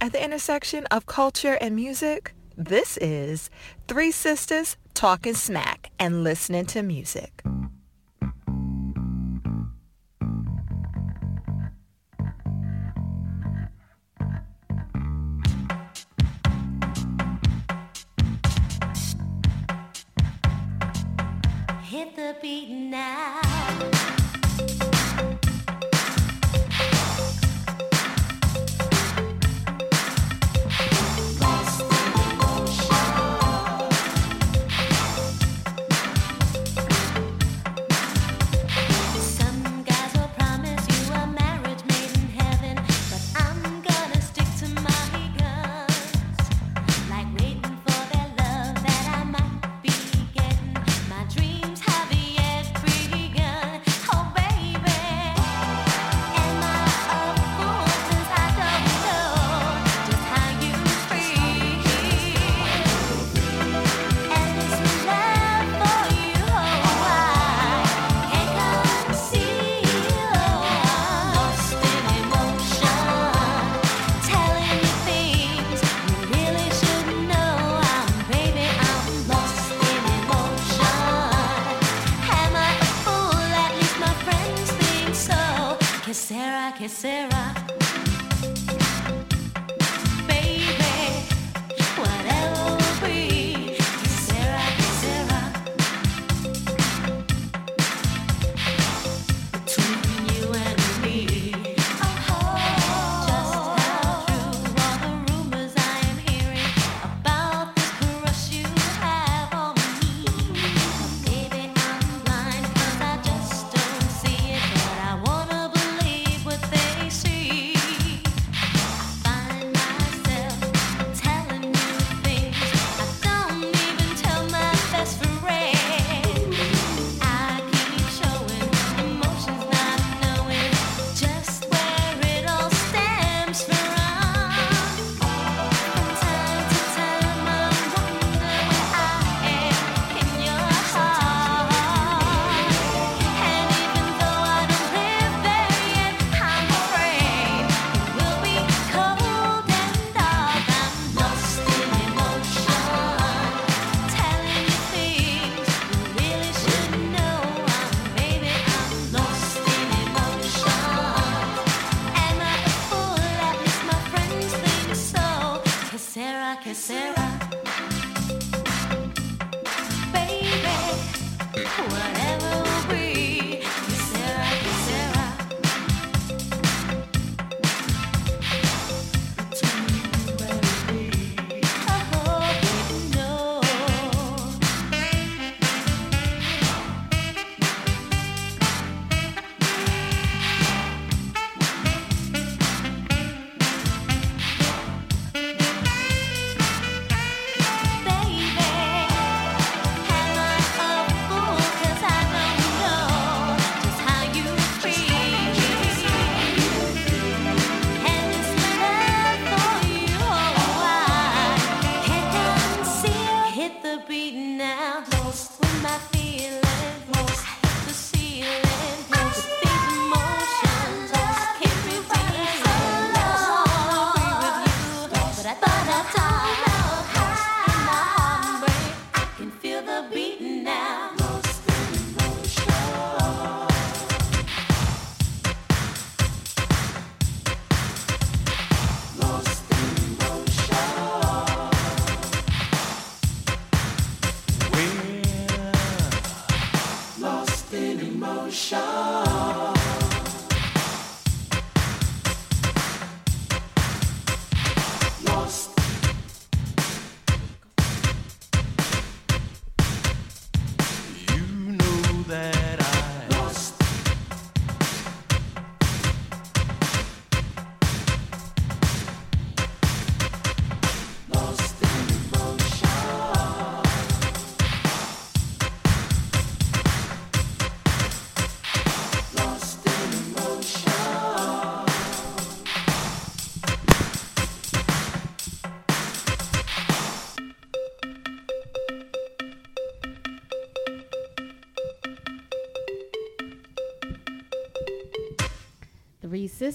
[0.00, 3.50] At the intersection of culture and music, this is
[3.88, 7.42] Three Sisters Talking Smack and Listening to Music.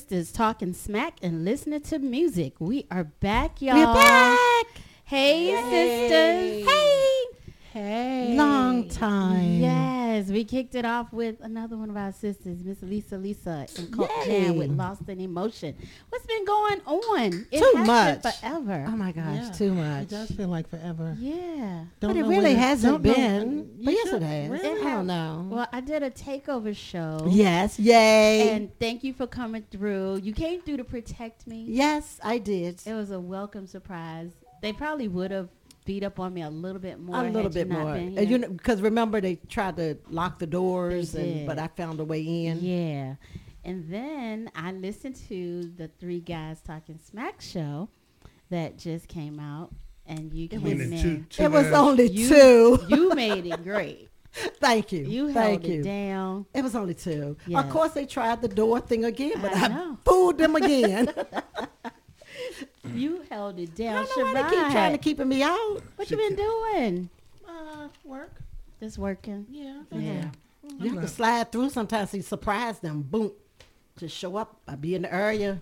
[0.03, 2.55] Sisters talking smack and listening to music.
[2.59, 3.75] We are back, y'all.
[3.75, 4.65] We're back.
[5.05, 6.67] Hey, sisters.
[6.69, 7.25] Hey.
[7.71, 8.35] Hey.
[8.35, 9.61] Long time.
[10.13, 13.91] Yes, we kicked it off with another one of our sisters, Miss Lisa Lisa and
[13.91, 14.43] Cult Yay.
[14.43, 15.75] Jam with Lost in Emotion.
[16.09, 17.47] What's been going on?
[17.51, 18.21] It Too has much.
[18.21, 18.85] been forever.
[18.89, 19.51] Oh my gosh, Yeah.
[19.53, 20.03] too much.
[20.03, 21.17] It does feel like forever.
[21.19, 21.85] yeah.
[21.99, 23.69] Don't But it really hasn't don't know- been.
[23.83, 24.49] But yes, should- it has.
[24.51, 24.81] really?
[24.87, 25.47] I don't know.
[25.49, 27.25] Well, I did a takeover show.
[27.27, 28.49] yes, yay.
[28.51, 30.17] And thank you for coming through.
[30.21, 31.65] You came through to protect me.
[31.67, 32.81] yes, I did.
[32.85, 34.29] It was a welcome surprise.
[34.61, 35.49] They probably would have
[35.85, 37.17] beat up on me a little bit more.
[37.23, 37.93] a little bit more.
[37.93, 41.67] been And you know, because remember they tried to lock the doors, and but I
[41.67, 42.59] found a way in.
[42.61, 43.15] Yeah.
[43.65, 47.87] And then I listened to the Three Guys Talking Smack show
[48.49, 49.71] that just came out,
[50.05, 51.01] and you came Meaning in.
[51.01, 51.73] two, two It was guys.
[51.73, 52.79] only You- two.
[52.89, 54.09] you made it great.
[54.59, 55.05] Thank you.
[55.05, 55.83] You held Thank it you.
[55.83, 56.45] down.
[56.53, 57.37] It was only two.
[57.47, 57.63] Yes.
[57.63, 61.13] Of course, they tried the door thing again, but I I, fooled them again.
[62.93, 63.95] You held it down.
[63.95, 64.07] I down.
[64.15, 65.81] don't know why they keep trying to Sherrod, keep me out.
[65.95, 67.09] what you been doing?
[67.47, 68.31] Uh, work.
[68.79, 69.45] Just working.
[69.49, 69.83] Yeah.
[69.91, 70.29] Yeah.
[70.79, 72.11] You have to slide through sometimes.
[72.11, 73.01] to surprise them.
[73.01, 73.31] Boom.
[73.97, 74.59] Just show up.
[74.67, 75.61] I be in the area.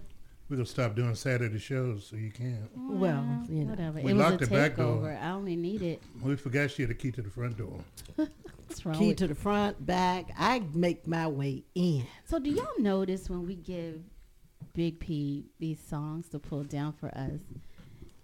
[0.49, 2.69] We're gonna stop doing Saturday shows so you can't.
[2.75, 3.69] Well, you know.
[3.71, 4.01] Whatever.
[4.01, 4.97] We it was a locked the back door.
[4.97, 5.23] takeover.
[5.23, 6.01] I only need it.
[6.23, 7.79] We forgot she had a key to the front door.
[8.15, 10.31] What's wrong Key with to the front, back.
[10.37, 12.05] I make my way in.
[12.25, 14.01] So do y'all notice when we give
[14.73, 17.39] Big P these songs to pull down for us,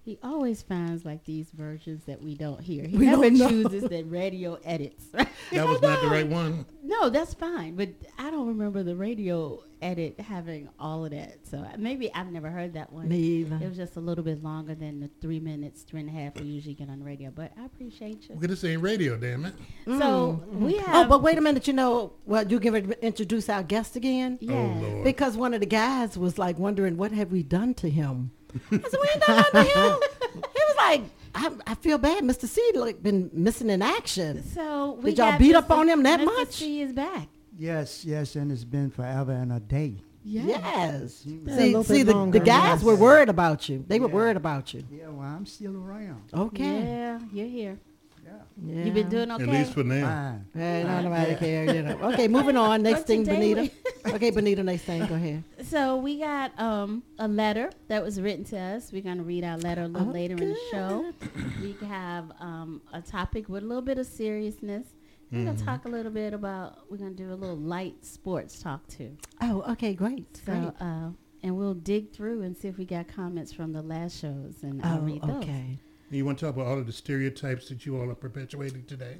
[0.04, 2.88] he always finds like these versions that we don't hear.
[2.88, 5.06] He We never chooses the radio edits.
[5.14, 5.28] Right?
[5.52, 6.66] That was not the right one.
[6.84, 11.46] No, that's fine, but I don't remember the radio edit having all of that.
[11.48, 13.08] So uh, maybe I've never heard that one.
[13.08, 13.60] Me either.
[13.62, 16.40] It was just a little bit longer than the three minutes, three and a half
[16.40, 17.32] we usually get on the radio.
[17.32, 18.36] But I appreciate you.
[18.36, 19.54] Look at this ain't radio, damn it.
[19.86, 20.66] So mm-hmm.
[20.66, 21.06] we oh, have.
[21.06, 21.68] Oh, but wait a minute.
[21.68, 24.38] You know, well, you can introduce our guest again?
[24.42, 24.54] yeah.
[24.54, 25.04] Oh Lord.
[25.04, 28.32] Because one of the guys was like wondering, what have we done to him?
[28.72, 30.00] I said, we ain't done nothing to him.
[30.34, 31.02] He was like,
[31.36, 32.24] I, I feel bad.
[32.24, 32.48] Mr.
[32.48, 34.44] C like been missing in action.
[34.44, 36.26] So we Did y'all got beat up on him that Mr.
[36.26, 36.54] much?
[36.54, 37.28] C is back.
[37.58, 39.96] Yes, yes, and it's been forever and a day.
[40.24, 41.26] Yes.
[41.26, 42.86] a See, see the, longer the guys that.
[42.86, 43.84] were worried about you.
[43.88, 44.84] They were worried about you.
[44.92, 46.24] Yeah, well, I'm still around.
[46.34, 46.82] Okay.
[46.84, 47.80] Yeah, you're here.
[48.26, 48.32] Yeah,
[48.62, 48.84] Yeah.
[48.84, 49.44] You been doing okay?
[49.44, 50.06] At least for now.
[50.06, 50.46] fine.
[50.54, 51.98] Hey, not nobody care, you know.
[52.12, 52.84] Okay, moving on.
[52.84, 53.72] Next thing, Benita.
[54.08, 55.06] okay, Benita, next thing.
[55.06, 55.46] Go ahead.
[55.64, 58.92] So we got um, a letter that was written to us.
[58.92, 61.14] We're gonna read our letter a little Oh, later in the show.
[61.62, 64.88] We have um, a topic with a little bit of seriousness.
[65.32, 66.90] We're gonna talk a little bit about.
[66.90, 69.18] We're gonna do a little light sports talk too.
[69.42, 70.38] Oh, okay, great.
[70.38, 70.72] So great.
[70.80, 71.10] uh,
[71.44, 74.82] and we'll dig through and see if we got comments from the last shows, and
[74.84, 75.44] I'll Oh, read those.
[75.44, 75.80] okay.
[76.10, 79.18] You want to talk about all of the stereotypes that you all are perpetuating today?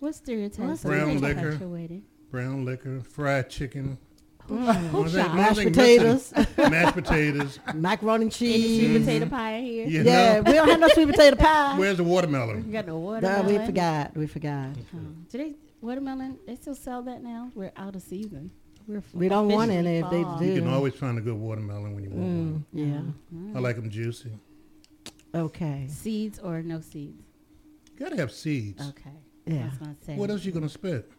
[0.00, 0.58] What stereotypes?
[0.68, 1.52] What's Brown liquor.
[1.52, 2.02] perpetuating?
[2.30, 3.98] Brown liquor, fried chicken,
[4.48, 5.34] Who One shot?
[5.34, 7.58] Mashed potatoes, mashed potatoes.
[7.74, 8.98] macaroni and Any sweet cheese.
[9.00, 9.86] potato pie here?
[9.86, 10.42] You Yeah, know?
[10.42, 11.74] we don't have no sweet potato pie.
[11.78, 12.64] Where's the watermelon?
[12.66, 13.46] You got no No, watermelon.
[13.60, 14.16] we forgot.
[14.16, 14.68] We forgot.
[14.94, 14.98] Oh.
[15.30, 16.38] Do they watermelon?
[16.46, 17.50] They still sell that now?
[17.54, 18.50] We're out of season.
[18.86, 20.52] We're We don't want officially any if they do.
[20.54, 23.12] You can always find a good watermelon when you want Mm, one.
[23.52, 23.56] yeah.
[23.58, 24.30] I like them juicy.
[25.34, 25.86] Okay.
[25.88, 27.24] Seeds or no seeds?
[27.92, 28.80] You gotta have seeds.
[28.90, 29.10] Okay.
[29.44, 29.68] Yeah.
[29.70, 30.14] was gonna say.
[30.16, 31.10] What else you gonna spit?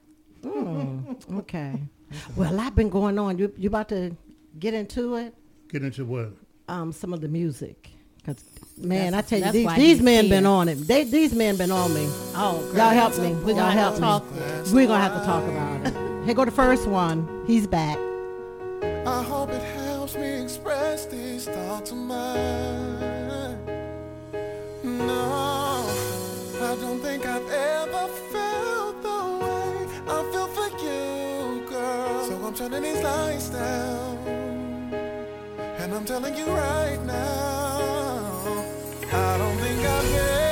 [0.43, 1.81] Mm, okay.
[2.35, 3.37] Well, a lot been going on.
[3.37, 4.15] You you about to
[4.59, 5.33] get into it?
[5.69, 6.31] Get into what?
[6.69, 7.89] Um, some of the music.
[8.25, 8.43] 'Cause,
[8.77, 10.75] man, That's- I tell you, these, these he's men been on it.
[10.75, 12.05] They these men been on me.
[12.35, 12.77] Oh, girl.
[12.77, 13.33] Y'all help me.
[13.45, 14.07] We gonna help have to me.
[14.07, 14.73] talk.
[14.73, 16.25] We're gonna have to talk about it.
[16.25, 17.43] Here go the first one.
[17.47, 17.97] He's back.
[19.05, 23.57] I hope it helps me express these thoughts of mine.
[24.83, 25.85] No,
[26.61, 28.76] I don't think I've ever felt
[32.57, 34.17] turning these lights down.
[35.77, 38.65] And I'm telling you right now,
[39.13, 40.46] I don't think I've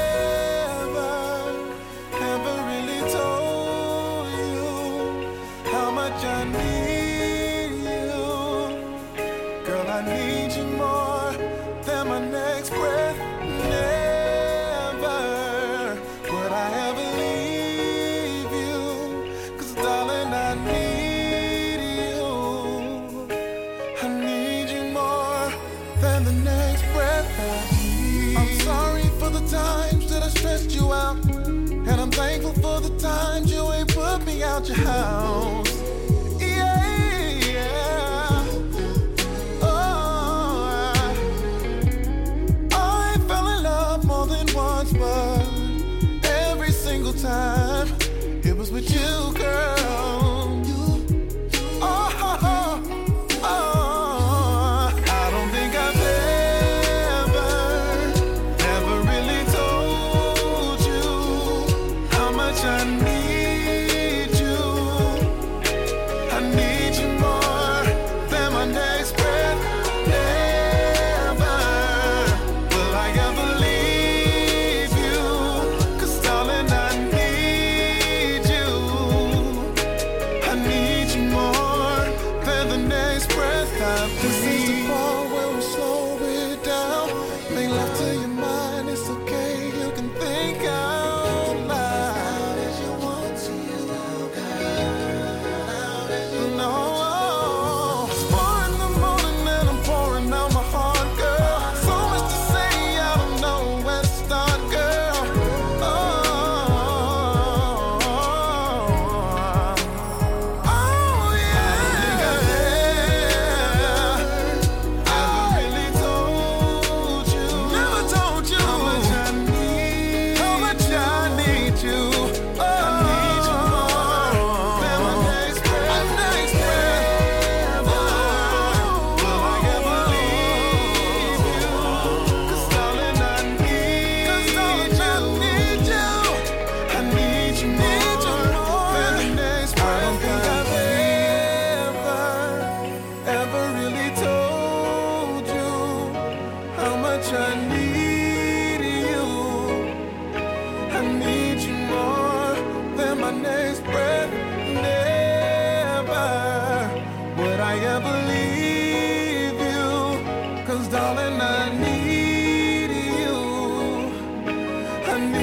[34.56, 35.55] out your house.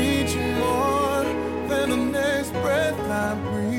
[0.02, 1.24] Need you more
[1.68, 3.71] than the next breath I breathe.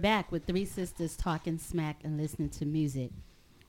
[0.00, 3.10] Back with three sisters talking smack and listening to music.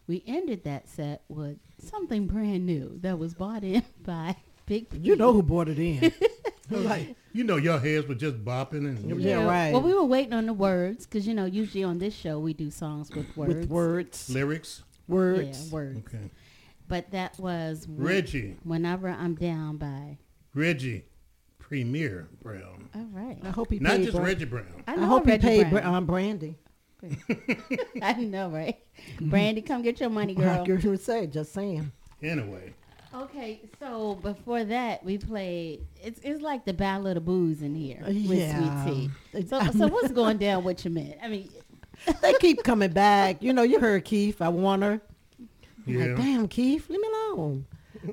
[0.08, 4.98] We ended that set with something brand new that was bought in by Big P.
[5.00, 6.12] You know who bought it in.
[6.70, 9.72] like, You know, your heads were just bopping and Yeah, right.
[9.72, 12.54] Well, we were waiting on the words because you know usually on this show we
[12.54, 13.54] do songs with words.
[13.54, 14.30] with words.
[14.30, 14.84] lyrics.
[15.08, 15.67] Words.
[15.67, 16.00] Yeah, words.
[16.08, 16.32] Okay.
[16.88, 20.17] But that was Reggie, Whenever I'm down by.
[20.54, 21.06] Reggie,
[21.58, 22.81] Premier Brown.
[22.96, 23.38] All right.
[23.44, 24.66] I hope he Not paid just Bra- Reggie Brown.
[24.88, 25.84] I, I know hope he paid Brown.
[25.84, 26.56] Bra- um, Brandy.
[28.02, 28.78] I know, right?
[29.20, 30.62] Brandy, come get your money, girl.
[30.62, 31.92] I could say, just saying.
[32.22, 32.74] Anyway,
[33.14, 35.86] Okay, so before that, we played.
[36.02, 38.86] It's it's like the Battle of the Booze in here with Yeah.
[38.86, 39.48] Sweet Tea.
[39.48, 41.16] So so what's going down with your man?
[41.22, 41.50] I mean,
[42.22, 43.42] They keep coming back.
[43.44, 44.42] You know, you heard Keith.
[44.42, 45.02] I want her.
[45.86, 46.06] Yeah.
[46.06, 47.66] Like, damn, Keith, leave me alone.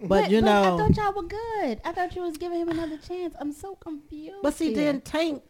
[0.04, 1.80] But, you I know, I thought y'all were good.
[1.84, 3.34] I thought you was giving him another chance.
[3.40, 4.36] I'm so confused.
[4.42, 5.42] but see, then Tank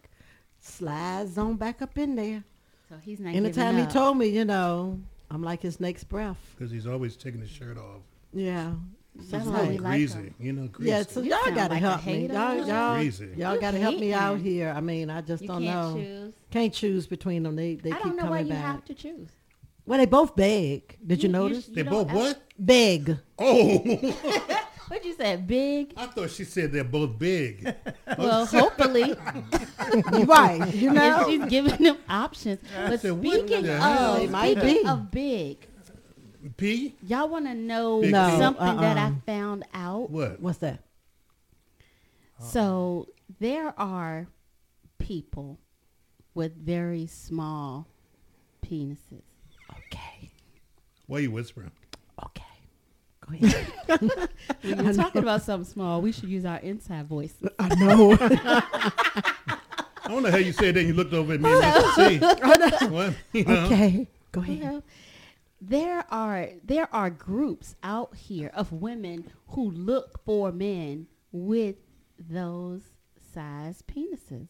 [0.60, 2.44] slides on back up in there.
[2.88, 3.34] so he's not.
[3.34, 4.98] Anytime giving he told me, you know,
[5.30, 6.38] I'm like his next breath.
[6.56, 8.02] Because he's always taking his shirt off.
[8.32, 8.72] Yeah.
[9.30, 10.18] That's how why like- we like greasy.
[10.18, 10.34] him.
[10.38, 10.90] You know, greasy.
[10.90, 12.26] Yeah, so You y'all gotta like help me.
[12.28, 14.72] Y'all, y'all, y'all gotta help me out here.
[14.76, 16.00] I mean, I just You don't can't know.
[16.00, 16.34] choose.
[16.52, 17.56] Can't choose between them.
[17.56, 18.58] They they I keep don't know why you back.
[18.64, 19.30] have to choose.
[19.88, 20.98] Well, they both beg.
[21.04, 21.66] Did you, You- you notice?
[21.66, 22.42] they don't both what?
[22.58, 23.16] Beg.
[23.38, 23.78] Oh,
[24.88, 25.36] What did you say?
[25.36, 25.92] Big.
[25.98, 27.74] I thought she said they're both big.
[28.18, 29.12] Well, hopefully,
[30.24, 30.74] right.
[30.74, 31.24] You if know.
[31.28, 32.58] she's giving them options.
[32.74, 34.16] But said, speaking of, hell?
[34.26, 34.88] Speaking be.
[34.88, 35.66] of big,
[36.56, 36.96] P?
[37.06, 39.00] y'all want to know Big No, something that uh-uh.
[39.00, 39.14] I uh-uh.
[39.26, 40.08] found out?
[40.10, 40.40] What?
[40.40, 40.80] What's that?
[42.40, 43.08] So
[43.40, 44.26] there are
[44.98, 45.58] people
[46.34, 47.86] with very small
[48.64, 49.22] penises.
[51.08, 51.12] Okay.
[51.12, 51.70] Why are you whispering?
[52.22, 52.42] Okay.
[53.26, 53.66] Go ahead.
[54.60, 57.34] When you're talking about something small, we should use our inside voice.
[57.58, 58.12] I know.
[58.20, 59.62] I
[60.06, 60.84] don't know how you said that.
[60.84, 62.78] You looked over at me and Mr.
[62.80, 62.86] C.
[62.88, 63.14] What?
[63.32, 63.64] You know?
[63.64, 64.08] okay.
[64.32, 64.62] Go ahead.
[64.62, 64.82] Well,
[65.60, 71.76] there are there are groups out here of women who look for men with
[72.18, 72.82] those
[73.34, 74.48] size penises.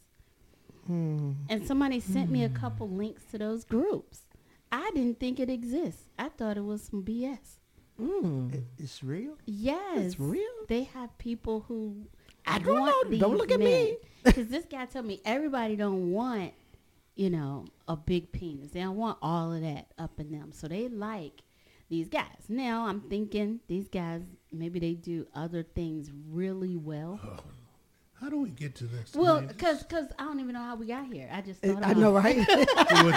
[0.87, 1.33] Hmm.
[1.49, 2.57] And somebody sent me a hmm.
[2.57, 4.28] couple links to those groups.
[4.70, 6.02] I didn't think it exists.
[6.18, 7.59] I thought it was some BS.
[8.00, 8.54] Mm.
[8.54, 9.37] It- it's real.
[9.46, 10.42] Yes, It's real?
[10.68, 12.07] They have people who
[12.46, 13.18] I don't want know.
[13.18, 13.96] Don't these look at me.
[14.24, 16.52] Because this guy told me everybody don't want,
[17.16, 18.70] you know, a big penis.
[18.70, 20.52] They don't want all of that up in them.
[20.52, 21.42] So they like
[21.88, 22.44] these guys.
[22.48, 27.18] Now I'm thinking these guys maybe they do other things really well.
[28.20, 29.14] How do we get to this?
[29.14, 29.85] Well, I mean, because
[30.18, 31.28] I don't even know how we got here.
[31.33, 32.37] I just I know, right?
[32.48, 33.14] we were,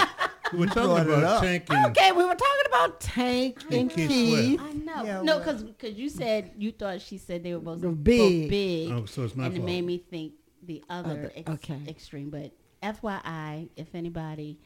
[0.54, 1.42] we were talking about up.
[1.42, 4.62] Tank and okay, we were talking about Tank and Keith Keith.
[4.62, 5.04] I know.
[5.04, 8.04] Yeah, no, well- because you said you thought she said they were both They're both
[8.04, 8.50] big.
[8.50, 8.92] big.
[8.92, 10.34] Oh, so it's my and it made me think
[10.64, 11.80] the other Other- ex- okay.
[11.88, 12.30] extreme.
[12.30, 12.52] But
[12.84, 14.60] FYI, if anybody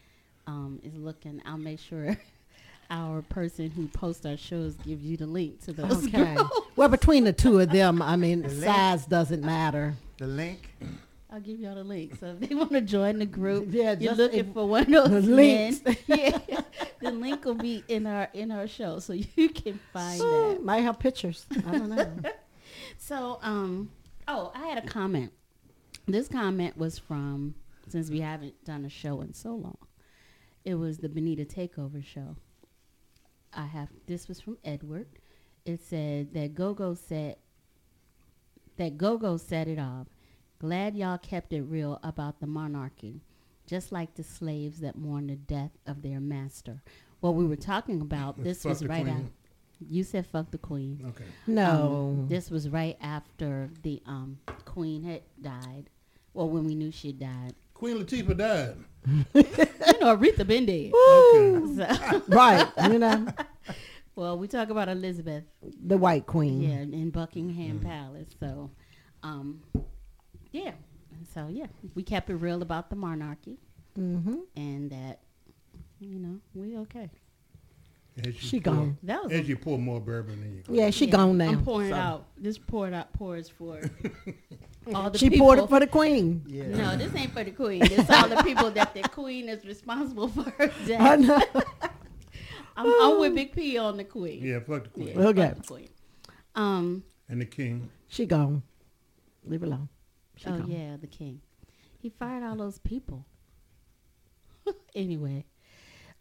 [0.48, 2.18] um, is looking, I'll make sure
[2.90, 6.06] our person who posts our shows gives you the link to those.
[6.08, 6.36] Okay.
[6.36, 6.50] groups.
[6.76, 9.96] well, between the two of them, I mean, size doesn't matter.
[10.18, 10.74] The link.
[11.32, 12.16] I'll give y'all the link.
[12.20, 15.26] So if they want to join the group, Yeah, you're looking for one of those
[15.26, 15.82] links.
[16.08, 16.40] yeah,
[17.02, 20.64] the link will be in our in our show, so you can find Oh, that.
[20.64, 21.46] might have pictures.
[21.68, 22.12] I don't know.
[22.98, 23.92] So, um,
[24.28, 25.32] oh, I had a comment.
[26.08, 27.56] This comment was from
[27.88, 29.78] since we haven't done a show in so long.
[30.64, 32.36] It was the Benita Takeover show.
[33.54, 35.08] I have this was from Edward.
[35.66, 37.38] It said that Gogo said
[38.78, 40.08] that Gogo set it off.
[40.60, 43.22] Glad y'all kept it real about the monarchy,
[43.68, 46.82] just like the slaves that mourn the death of their master.
[47.20, 49.32] What we were talking about, this Fuck was right after.
[49.90, 51.04] You said fuck the queen.
[51.10, 51.26] Okay.
[51.48, 52.16] No.
[52.22, 55.90] Um, this was right after the um, queen had died.
[56.34, 57.56] Well, when we knew she had died.
[57.74, 58.78] Queen Latifah died.
[59.36, 60.92] You know, Aretha been dead.
[60.94, 61.76] Okay.
[61.76, 62.68] So, right.
[62.92, 63.28] You know,
[64.16, 65.44] well, we talk about Elizabeth,
[65.86, 66.62] the White Queen.
[66.62, 68.30] yeah, in Buckingham Palace.
[68.40, 68.72] So,
[69.24, 69.62] um,
[70.52, 70.72] yeah.
[71.34, 73.58] So, yeah, we kept it real about the monarchy
[73.98, 74.36] Mm-hmm.
[74.58, 75.20] and that,
[76.02, 77.10] you know, we okay.
[78.20, 78.98] As you She pour- gone.
[79.04, 80.64] That was As you pour more bourbon in you.
[80.70, 81.50] Yeah, she yeah, gone now.
[81.50, 81.96] I'm pouring so.
[81.96, 82.26] out.
[82.38, 83.80] This poured out pours for
[84.94, 85.18] all the people.
[85.18, 85.46] She people.
[85.46, 86.44] poured it for the Queen.
[86.46, 86.68] Yeah.
[86.68, 87.80] No, this ain't for the queen.
[87.80, 91.42] This all the people that the queen is responsible for her I know.
[92.78, 94.44] I'm, I'm with Big P on the queen.
[94.44, 95.08] Yeah, fuck the queen.
[95.08, 95.54] Yeah, fuck Okay.
[95.56, 95.90] the queen.
[96.56, 97.04] Um.
[97.30, 97.90] And the king.
[98.08, 98.64] She gone.
[99.46, 99.90] Leave her alone.
[100.38, 100.70] She oh gone.
[100.72, 101.42] yeah, the king.
[102.00, 103.26] He fired all those people.
[104.96, 105.46] anyway,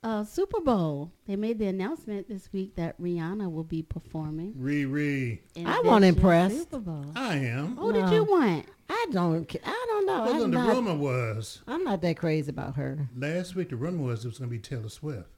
[0.03, 1.12] uh, Super Bowl.
[1.27, 4.53] They made the announcement this week that Rihanna will be performing.
[4.55, 5.40] Riri.
[5.55, 6.59] in I want wasn't impressed.
[6.59, 7.07] Super Bowl.
[7.17, 7.77] I am.
[7.77, 8.67] Who did you want?
[8.88, 9.49] I don't.
[9.49, 10.25] ca- I don't know.
[10.25, 10.25] know.
[10.33, 13.09] Well, I'm the not, rumor was I'm not that crazy about her.
[13.17, 13.71] last week.
[13.71, 15.29] The rumor was it was going to be Taylor Swift.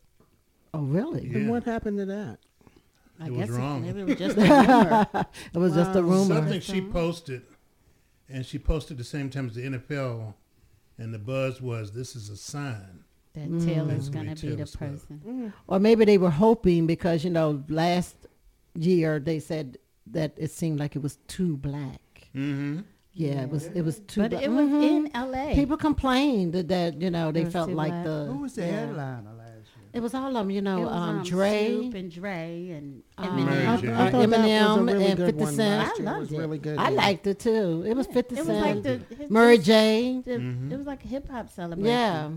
[0.75, 1.27] Oh, really?
[1.29, 1.39] Yeah.
[1.39, 2.39] And what happened to that?
[3.21, 3.83] I It was guess wrong.
[3.83, 5.27] maybe it was just a rumor.
[5.55, 6.35] It was just a rumor.
[6.35, 7.43] Something she posted,
[8.29, 10.35] and she posted the same time as the NFL,
[10.99, 13.05] and the buzz was this is a sign.
[13.35, 13.65] that Mm.
[13.65, 15.09] Taylor's It's gonna gonna be be the Taylor Swift.
[15.09, 15.53] person.
[15.67, 18.17] Or maybe they were hoping because you know last
[18.75, 19.77] year they said
[20.09, 22.29] that it seemed like it was too black.
[22.35, 22.81] Mm-hmm.
[23.13, 23.67] Yeah, it was.
[23.69, 24.21] It was too.
[24.23, 24.43] But black.
[24.45, 24.83] it was Mhm.
[25.07, 25.55] in L.A.
[25.55, 28.05] People complained that, that you know they felt like black.
[28.05, 28.27] the.
[28.31, 28.73] Who was the yeah.
[28.73, 29.46] headliner last year?
[29.97, 30.81] It was all of them, you It know.
[30.81, 33.81] was, um, um, Dre, Snoop and Dre and um, Mary Eminem.
[33.81, 33.89] J.
[33.89, 35.55] I, I thought that was a Eminem really and good 50 one.
[35.55, 35.79] Cent.
[35.89, 36.39] Last I year loved was it.
[36.39, 36.79] really good.
[36.79, 36.89] I yeah.
[36.91, 37.85] liked it too.
[37.87, 40.21] It was Fifty It was Cent, like the his, Mary J.
[40.25, 40.73] the- Mhm.
[40.73, 41.87] It was like a hip hop celebration.
[41.91, 42.31] Yeah,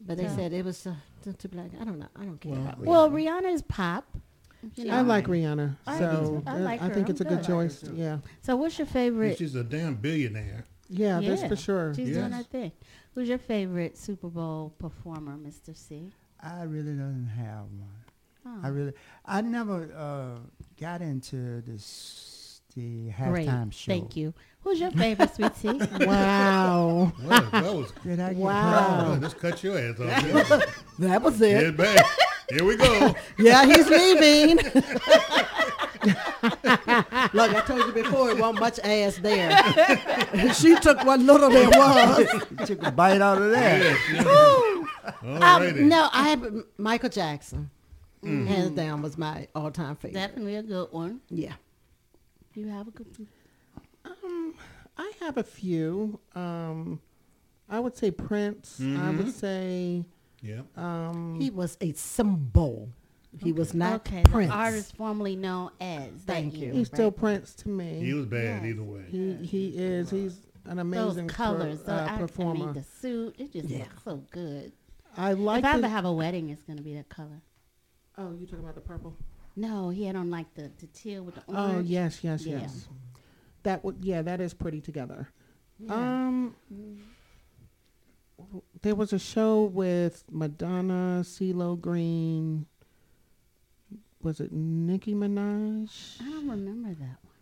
[0.00, 0.36] but they Yeah.
[0.36, 1.70] said it was uh, too, too black.
[1.80, 2.06] I don't know.
[2.14, 2.78] I don't care Well, about.
[2.80, 3.40] Well, Rihanna.
[3.42, 4.04] Rihanna is pop.
[4.74, 5.08] You I know.
[5.08, 6.50] like Rihanna, I so do.
[6.50, 6.94] I uh, like I her.
[6.94, 7.46] think it's a I'm good good.
[7.46, 7.84] choice.
[7.94, 9.38] Yeah, So, what's your favorite?
[9.38, 10.66] She's a damn billionaire.
[10.88, 11.48] yeah, that's Yeah.
[11.48, 11.94] for sure.
[11.94, 12.38] She's doing Yes.
[12.38, 12.72] her thing.
[13.14, 15.76] Who's your favorite Super Bowl performer, Mr.
[15.76, 16.10] C?
[16.42, 17.88] I really don't have one.
[18.46, 18.92] Oh, I really,
[19.26, 20.38] I never uh,
[20.80, 23.48] got into this the great.
[23.48, 23.90] halftime show.
[23.92, 24.32] Thank you.
[24.62, 25.80] Who's your favorite, Sweet Tea?
[26.06, 27.12] Wow.
[27.24, 29.18] Well, that was Did I get Wow.
[29.20, 30.84] just cut your ass off.
[30.98, 31.54] That was it.
[31.54, 31.76] Get it.
[31.76, 32.04] back.
[32.50, 33.14] Here we go.
[33.38, 34.58] Yeah, he's leaving.
[36.04, 39.50] Look, I told you before, it wasn't much ass there.
[40.54, 42.28] she took what little there was.
[42.66, 43.80] took a bite out of that?
[43.82, 44.24] Yes, yes.
[45.22, 45.80] Alrighty.
[45.80, 47.70] Um, no, I have Michael Jackson.
[48.22, 50.14] Hands down was my all-time favorite.
[50.14, 51.20] Definitely a good one.
[51.30, 51.52] yeah.
[52.54, 53.28] You have a good one.
[54.04, 54.54] Um,
[54.96, 56.18] I have a few.
[56.34, 57.00] Um,
[57.68, 58.80] I would say Prince.
[58.80, 60.04] I would say
[60.42, 60.62] Yeah.
[60.76, 62.88] um, He was a symbol.
[63.36, 64.50] He was not okay, Prince.
[64.50, 66.10] the artist formerly known as.
[66.26, 66.66] Thank you.
[66.66, 67.16] year, he's still right?
[67.16, 68.00] Prince to me.
[68.00, 68.72] He was bad Yes.
[68.72, 69.04] either way.
[69.08, 70.10] He he is.
[70.10, 72.64] He's an amazing Those per- colors, the, uh, I, I performer.
[72.66, 73.80] mean, the suit, it just Yeah.
[73.80, 74.72] looks so good.
[75.16, 75.60] I like.
[75.60, 77.42] if I the- ever have a wedding, it's gonna be that color.
[78.16, 79.14] oh, you talking about the purple?
[79.56, 81.76] No, he had on like the, the teal with the orange.
[81.76, 82.60] Oh yes, yes, Yeah.
[82.60, 82.88] yes.
[83.64, 85.28] That would yeah, that is pretty together.
[85.88, 86.56] Um,
[88.82, 92.66] there was a show with Madonna, CeeLo Green.
[94.22, 96.20] Was it Nicki Minaj?
[96.20, 97.34] I don't remember that one.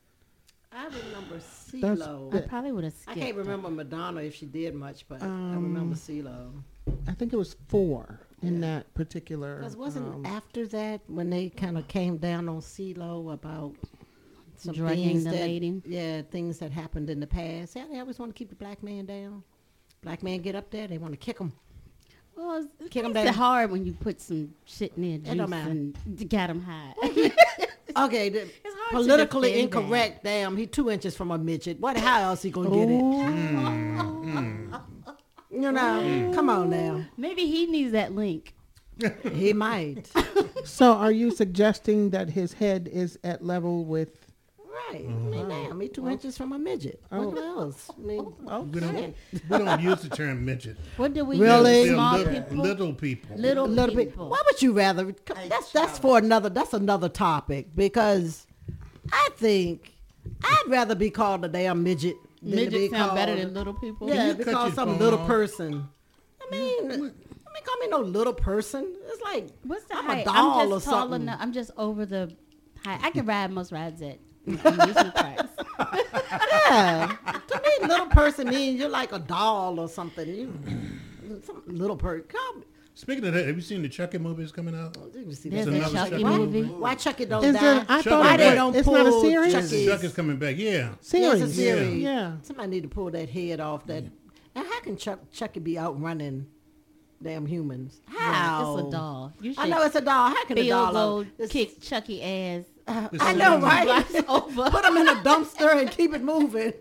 [0.73, 2.35] I remember That's CeeLo.
[2.35, 3.17] I probably would have skipped.
[3.17, 3.43] I can't that.
[3.43, 6.51] remember Madonna if she did much, but I Um, remember CeeLo.
[7.09, 8.61] I think it was four in Yeah.
[8.61, 9.57] that particular.
[9.61, 13.75] Because wasn't um, after that when they kind of came down on CeeLo about
[14.57, 15.81] some Drugging things the that, lady?
[15.87, 17.75] Yeah, things that happened in the past.
[17.75, 19.45] Yeah, they always want to keep the black man down.
[20.03, 21.53] Black man get up there, they want to kick him.
[22.37, 23.35] Well, it's, Kick 'em it's down.
[23.35, 25.14] hard when you put some shit in there.
[25.14, 25.70] It don't juice matter.
[25.70, 26.92] and get them high.
[27.96, 28.51] Okay, the, hard
[28.90, 29.79] to politically defend that.
[29.79, 30.25] incorrect.
[30.25, 31.81] Damn, he two inches from a midget.
[31.81, 31.96] What?
[31.96, 33.01] How else he gonna get it?
[33.01, 34.81] Mm, mm,
[35.51, 36.35] you know, mm.
[36.35, 37.07] come on now.
[37.16, 38.55] Maybe he needs that link.
[39.33, 40.11] He might.
[40.64, 44.26] So, are you suggesting that his head is at level with?
[44.91, 45.05] Right.
[45.07, 47.01] I mean, damn, he two inches from a midget.
[47.11, 47.29] Oh.
[47.29, 47.91] What else?
[47.97, 49.15] I mean, oh, We don't,
[49.49, 50.77] we don't use the term midget.
[50.97, 51.83] What do we Really?
[51.85, 51.91] use?
[51.95, 52.57] Small little, people.
[52.62, 53.37] little people.
[53.37, 54.11] Little, little bit.
[54.11, 54.29] people.
[54.29, 55.15] Why would you rather?
[55.49, 56.49] That's that's for another.
[56.51, 58.47] That's another topic because
[59.12, 59.95] I think
[60.43, 63.75] I'd rather be called a damn midget than to be Midgets sound better than little
[63.75, 64.09] people.
[64.09, 65.27] Yeah, you be cut called some little off?
[65.27, 65.89] person.
[66.47, 67.12] I mean, I mean,
[67.65, 68.95] call me no little person.
[69.07, 70.23] It's like What's the I'm height?
[70.23, 71.23] a doll I'm or just tall something.
[71.23, 71.39] enough.
[71.41, 72.33] I'm just over the
[72.85, 73.01] height.
[73.03, 75.43] I can ride most rides at amusement parks.
[76.69, 77.17] Yeah,
[77.49, 80.29] to me, little person means you're like a doll or something.
[80.29, 80.53] You,
[81.45, 82.25] some little person.
[82.29, 82.63] Call me.
[82.95, 84.97] Speaking of that, have you seen the Chucky movies coming out?
[84.99, 86.63] Oh, Let me see There's a another Chucky Chucky Why, movie.
[86.63, 87.61] why Chucky don't Is die?
[87.61, 87.81] there?
[87.91, 89.53] I Chucky thought Why they don't it's not a pull series.
[89.53, 89.87] Chucky?
[89.87, 90.57] Chucky's coming back.
[90.57, 90.73] Yeah.
[90.73, 91.55] Yeah, it's a Series.
[91.55, 92.03] series.
[92.03, 92.37] Yeah.
[92.43, 94.05] Somebody need to pull that head off that.
[94.55, 96.47] Now, how can Chuck, Chucky be outrunning
[97.23, 98.01] damn humans?
[98.07, 98.79] How?
[98.79, 99.33] It's a doll.
[99.43, 100.31] You I know it's a doll.
[100.31, 102.65] How can a Bill doll go out- it's- kick Chucky ass.
[102.88, 103.85] I know, right?
[103.85, 104.70] Blocks over.
[104.70, 106.72] Put him in a dumpster and keep it moving.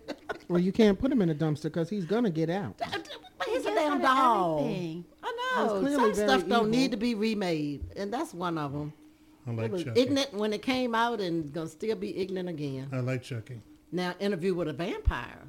[0.48, 2.76] Well, you can't put him in a dumpster because he's gonna get out.
[2.78, 4.58] But he's a damn out of doll.
[4.60, 5.04] everything.
[5.22, 5.68] I know.
[5.82, 8.92] Some very stuff don't need to be remade, and that's one of them.
[9.46, 10.00] I It was Chucky.
[10.00, 12.88] ignorant when it came out, and gonna still be ignorant again.
[12.92, 13.60] I like Chucky.
[13.92, 15.42] Now, interview with a vampire.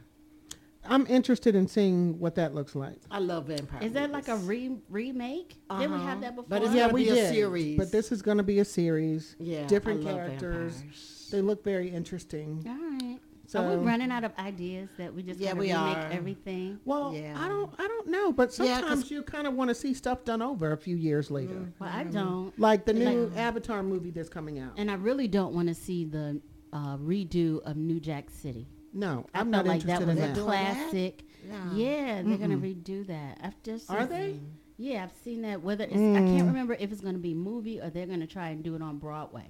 [0.89, 2.97] I'm interested in seeing what that looks like.
[3.11, 3.83] I love vampires.
[3.85, 5.55] Is that like a re- remake?
[5.79, 6.49] Did we have that before?
[6.49, 7.33] But it's Yeah, gonna we be a did.
[7.33, 7.77] series.
[7.77, 9.35] But this is going to be a series.
[9.39, 10.73] Yeah, different I love characters.
[10.75, 11.27] vampires.
[11.31, 12.63] They look very interesting.
[12.67, 12.75] All
[13.07, 13.19] right.
[13.49, 16.11] So are we running out of ideas that we just Yeah, gotta we remake are.
[16.11, 16.79] everything?
[16.83, 17.33] Well, Yeah.
[17.39, 19.93] I don't, I don't know, but Yeah, 'cause- sometimes you kind of want to see
[19.93, 21.71] stuff done over a few years later, Mm.
[21.79, 24.73] Well, I don't, like the new Avatar movie that's coming out.
[24.75, 26.41] and I really don't want to see the
[26.73, 28.67] uh, redo of New Jack City.
[28.97, 30.43] No, I I'm not like that interested was in a that.
[30.43, 31.23] classic.
[31.49, 31.55] No.
[31.75, 33.39] Yeah, they're gonna redo that.
[33.43, 34.39] I've just Are they?
[34.77, 35.61] Yeah, I've seen that.
[35.63, 38.63] Whether it's, I can't remember if it's gonna be movie or they're gonna try and
[38.63, 39.45] do it on Broadway,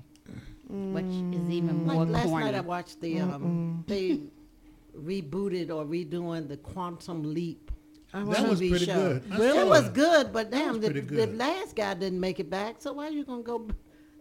[0.70, 2.46] which is even more Like last corny.
[2.46, 4.20] night I watched the um they
[4.98, 7.72] rebooted or redoing the Quantum Leap.
[8.14, 9.20] That was pretty show.
[9.20, 9.24] good.
[9.32, 12.76] I It was good, but damn, the, pretty the last guy didn't make it back.
[12.80, 13.76] So why are you gonna go b-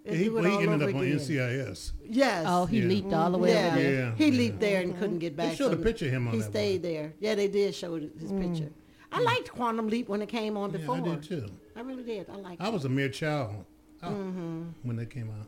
[0.07, 1.19] and He, do it well, he all ended over up on again?
[1.19, 1.93] NCIS.
[2.09, 2.45] Yes.
[2.49, 2.87] oh, he Yeah.
[2.87, 3.67] leaped all the way yeah.
[3.67, 3.93] over there.
[4.01, 4.39] Yeah, He yeah.
[4.39, 5.57] leaped there and couldn't get back.
[5.57, 7.15] showed a so picture of him on He that stayed there.
[7.21, 8.71] Yeah, they did show his picture.
[9.13, 10.97] I liked Quantum Leap when it came on Yeah, before.
[10.97, 11.47] I did too.
[11.77, 12.29] I really did.
[12.31, 12.73] I liked I it.
[12.73, 13.65] was a mere child
[14.03, 14.63] uh, Mm-hmm.
[14.83, 15.47] when they came out.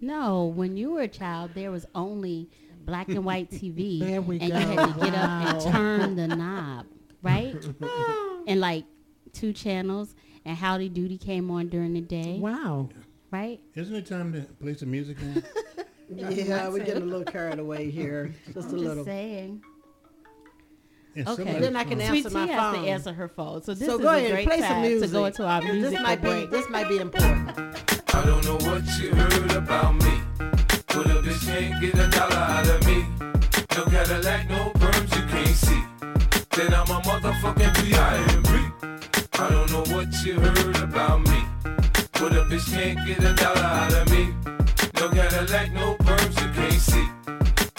[0.00, 2.48] No, when you were a child, there was only
[2.86, 5.30] black and white TV, There we and you had to get up
[5.64, 6.86] and turn the knob,
[7.22, 7.54] right?
[8.46, 8.84] and like
[9.32, 10.14] two channels,
[10.46, 12.88] and Howdy Doody came on during the day, Wow.
[13.30, 13.60] Right?
[13.74, 15.42] Isn't it time to play some music now?
[16.12, 18.34] Yeah, we're getting a little carried away here.
[18.52, 18.94] Just a I'm little.
[18.96, 19.62] just saying.
[21.14, 21.36] And Okay.
[21.44, 22.82] somebody- Then I can Sweet answer Tea my has phone.
[22.84, 24.82] to answer her phone, so this so is go a ahead, great play some time
[24.82, 25.08] music.
[25.08, 26.50] to go into our this might break.
[26.50, 27.50] be this might be important.
[28.12, 30.20] I don't know what you heard about me.
[30.88, 33.04] But a bitch can't get a dollar out of me.
[33.76, 35.82] No Cadillac, no perms you can't see.
[36.56, 38.50] Then I'm a motherfucking P.I.M.P.
[39.34, 41.44] I don't know what you heard about me.
[42.20, 44.34] But a bitch can't get a dollar out of me.
[44.96, 47.39] No Cadillac, no perms you can't see.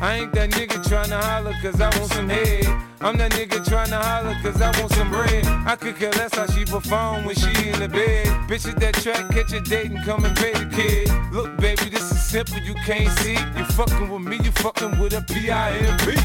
[0.00, 2.66] I ain't that nigga trying to holler cause I want some head.
[3.00, 5.44] I'm that nigga trying to holler cause I want some bread.
[5.66, 8.26] I could care less how she perform when she in the bed.
[8.48, 11.10] Bitch at that track, catch a date and come and pay the kid.
[11.32, 13.38] Look, baby, this is simple, you can't see.
[13.56, 16.16] You fucking with me, you fucking with a P-I-M-P.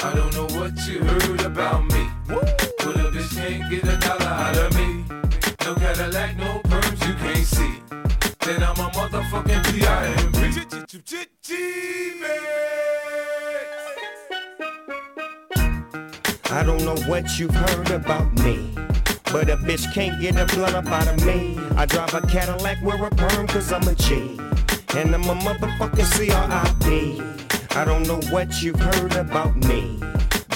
[0.00, 2.08] I don't know what you heard about me.
[2.26, 5.04] But a bitch can't get a dollar out of me.
[5.64, 7.82] No Cadillac, no perms you can't see.
[8.40, 10.27] Then I'm a motherfucking P.I.M.P.
[16.50, 18.74] I don't know what you've heard about me.
[19.32, 21.58] But a bitch can't get a blunt up out of me.
[21.76, 24.38] I drive a Cadillac, wear a perm, cause I'm a G.
[24.96, 26.08] And I'm a motherfucking
[27.78, 30.00] i don't know what you've heard about me.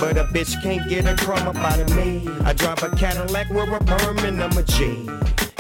[0.03, 2.29] But a bitch can't get a crumb up out of me.
[2.43, 5.09] I drive a Cadillac, wear a perm, and I'm a G.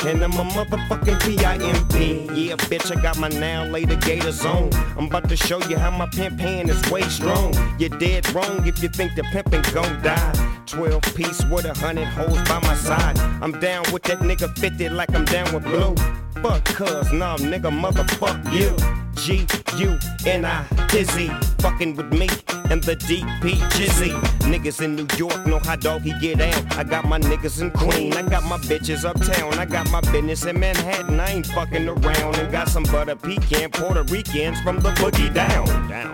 [0.04, 2.48] And I'm a motherfucking P-I-M-P.
[2.48, 4.74] Yeah, bitch, I got my now later gators on.
[4.98, 7.54] I'm about to show you how my pimp hand is way strong.
[7.78, 10.62] You're dead wrong if you think the pimpin' gon' die.
[10.66, 13.16] 12 piece with a hundred hoes by my side.
[13.40, 15.94] I'm down with that nigga 50 like I'm down with blue.
[16.42, 19.01] Fuck cuz, nah, nigga, motherfuck you.
[19.16, 19.46] G
[19.76, 22.28] U N I Dizzy, fucking with me
[22.70, 24.12] and the DP Jizzy.
[24.50, 26.78] Niggas in New York know how doggy get out.
[26.78, 30.44] I got my niggas in Queen, I got my bitches uptown, I got my business
[30.44, 31.20] in Manhattan.
[31.20, 35.66] I ain't fucking around and got some butter pecan Puerto Ricans from the boogie down.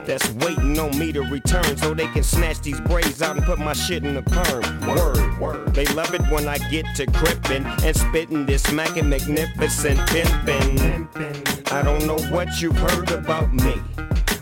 [0.04, 3.58] That's waiting on me to return so they can snatch these braids out and put
[3.58, 4.62] my shit in the perm.
[4.86, 5.74] Word, word.
[5.74, 11.57] They love it when I get to gripping and spittin' this smacking magnificent pimpin'.
[11.70, 13.74] I don't know what you've heard about me.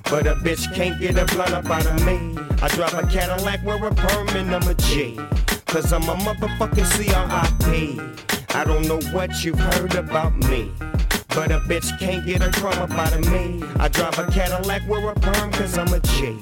[0.04, 2.36] But a bitch can't get a blunt up out of me.
[2.62, 5.18] I drive a Cadillac, wear a perm, and I'm a G.
[5.66, 6.86] Cause I'm a motherfucking
[8.54, 10.70] i don't know what you've heard about me.
[11.28, 13.62] But a bitch can't get a crumb up out of me.
[13.78, 16.38] I drive a Cadillac, wear a perm, cause I'm a G.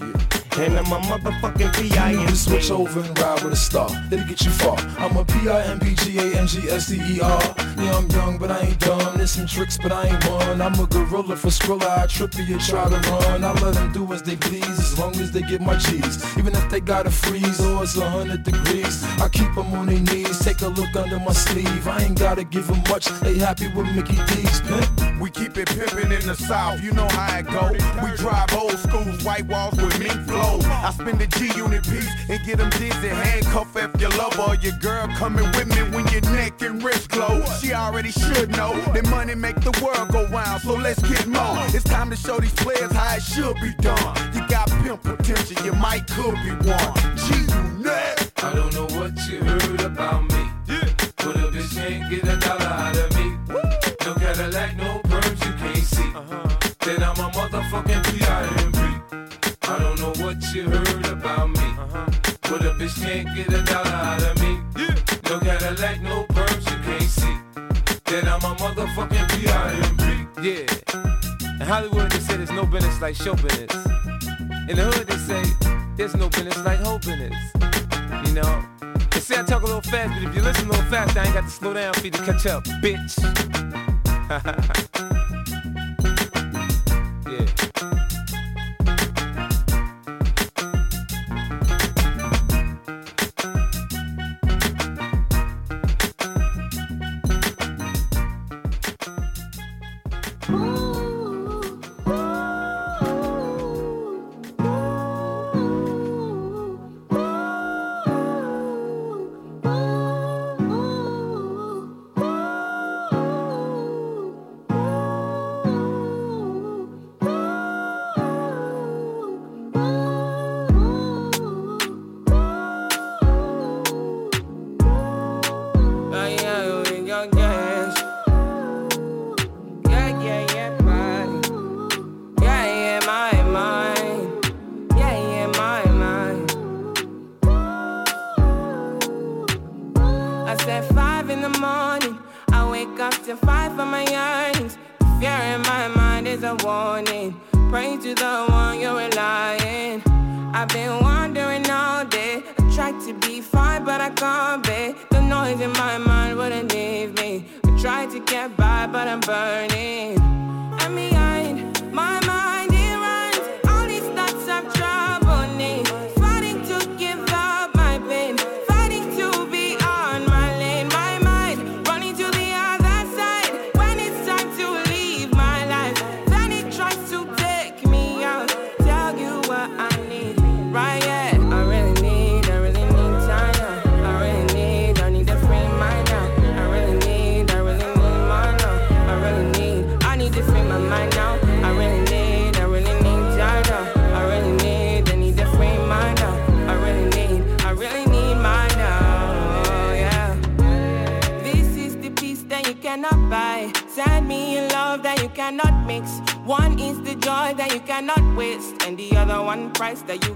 [0.56, 3.90] And I'm a motherfucking You need to switch over and ride with a star.
[4.12, 4.78] It'll get you far.
[4.98, 7.40] I'm a P-I-M-P-G-A-N-G-S-D-E-R.
[7.76, 9.16] Yeah, I'm young, but I ain't dumb.
[9.16, 10.62] There's some tricks, but I ain't one.
[10.62, 12.04] I'm a gorilla for Skrilla.
[12.04, 13.42] I trip you, try to run.
[13.42, 16.24] I let them do as they please, as long as they get my cheese.
[16.38, 19.98] Even if they gotta freeze or it's a hundred degrees, I keep them on their
[19.98, 20.38] knees.
[20.38, 21.88] Take a look under my sleeve.
[21.88, 23.06] I ain't gotta give them much.
[23.22, 24.88] They happy with Mickey D's, pimp.
[25.20, 27.72] We keep it pimpin' in the south, you know how it go.
[28.04, 30.43] We drive old schools, white walls with mink flow.
[30.44, 33.08] I spend a G unit piece and get them dizzy.
[33.08, 37.10] Handcuff if your lover or your girl coming with me when your neck and wrist
[37.10, 37.42] glow.
[37.60, 41.56] She already should know that money make the world go round, so let's get more.
[41.68, 44.34] It's time to show these players how it should be done.
[44.34, 47.16] You got pimp potential, you might could be one.
[47.16, 47.34] G
[47.78, 48.32] unit.
[48.42, 50.44] I don't know what you heard about me.
[51.16, 53.03] But a bitch can't get a dollar out of
[63.04, 64.58] can't get a dollar out of me.
[64.78, 64.94] Yeah.
[65.28, 67.36] No Cadillac, no perms, you can't see.
[68.06, 70.04] Then I'm a motherfucking B.I.M.B.
[70.48, 71.60] Yeah.
[71.60, 73.74] In Hollywood, they say there's no business like show business.
[74.68, 75.42] In the hood, they say
[75.96, 77.36] there's no business like hoe business.
[78.26, 78.64] You know?
[79.10, 81.24] They say I talk a little fast, but if you listen a little fast, I
[81.24, 83.20] ain't got to slow down for you to catch up, bitch.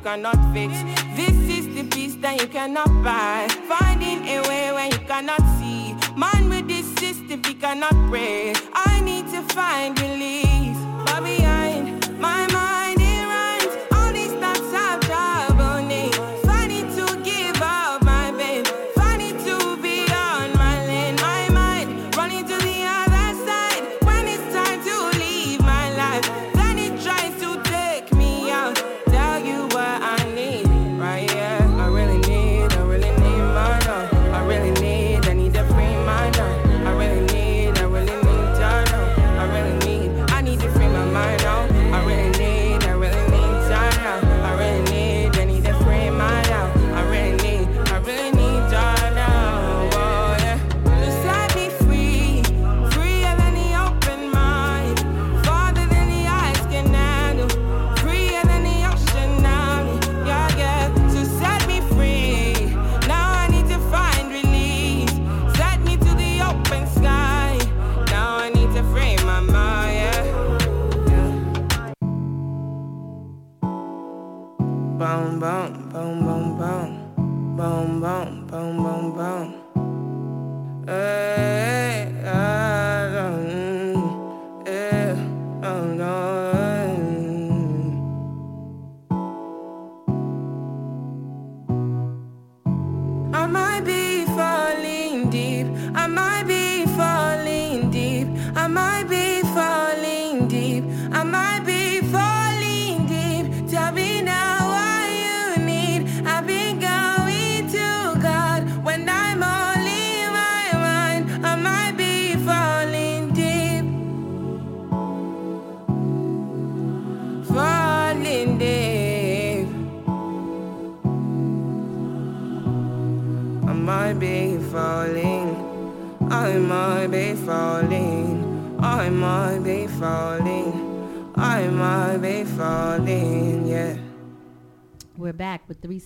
[0.09, 0.73] cannot fix.
[1.15, 3.47] This is the peace that you cannot buy.
[3.69, 5.95] Finding a way when you cannot see.
[6.17, 8.58] Man with this system, he cannot pray.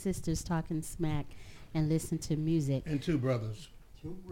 [0.03, 1.27] sisters talking smack
[1.75, 2.83] and listen to music.
[2.87, 3.69] And two brothers.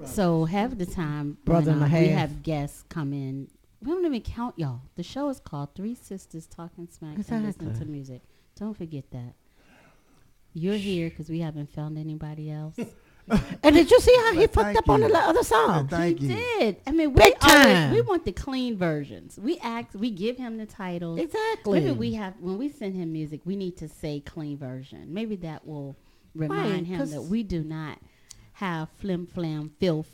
[0.05, 3.49] So half the time, brother and a we have guests come in.
[3.81, 4.83] We don't even count y'all.
[4.97, 7.37] The show is called Three Sisters Talking Smack exactly.
[7.37, 8.23] and Listening to Music.
[8.57, 9.35] Don't forget that.
[10.53, 12.77] You're here because we haven't found anybody else.
[13.63, 15.87] And did you see how he fucked thank up on the other song?
[15.89, 16.35] Thank he you.
[16.35, 16.77] did.
[16.87, 19.39] I mean, we Big always, we want the clean versions.
[19.39, 21.21] We act, we give him the titles.
[21.21, 21.81] Exactly.
[21.81, 25.13] Maybe we have when we send him music, we need to say clean version.
[25.13, 25.97] Maybe that will
[26.35, 27.99] remind Right, him 'cause- that we do not
[28.55, 30.11] have flim flam filth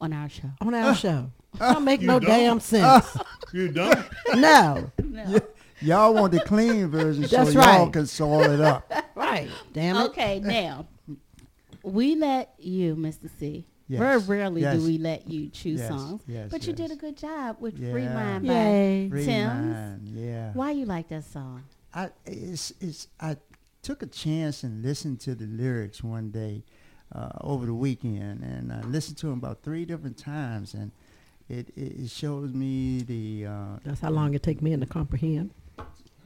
[0.00, 0.50] on our show.
[0.60, 0.94] on our uh.
[0.94, 1.30] show.
[1.58, 2.28] Don't make no don't?
[2.28, 2.60] damn uh.
[2.60, 3.16] sense.
[3.52, 4.04] You don't?
[4.34, 4.90] no.
[5.04, 5.38] No.
[5.80, 7.92] Y'all want the clean version so That's y'all right.
[7.92, 8.90] can soil it up.
[9.14, 9.48] Right.
[9.72, 10.04] Damn it.
[10.06, 10.86] Okay, now
[11.84, 13.30] we let you, Mr.
[13.38, 13.66] C.
[13.86, 13.98] Yes.
[14.00, 14.78] Very rarely Yes.
[14.80, 15.88] do we let you choose Yes.
[15.88, 17.92] songs, Yes, but you did a good job with Yeah.
[17.92, 19.04] "Free Mind" Yay.
[19.04, 19.74] by Free Tems.
[19.74, 20.52] mind, Yeah.
[20.54, 21.64] Why you like that song?
[21.92, 23.36] I it's it's I
[23.82, 26.64] took a chance and listened to the lyrics one day
[27.12, 30.90] uh, over the weekend, and I listened to them about three different times, and
[31.50, 35.50] it it, it shows me the uh, That's how long it take me to comprehend.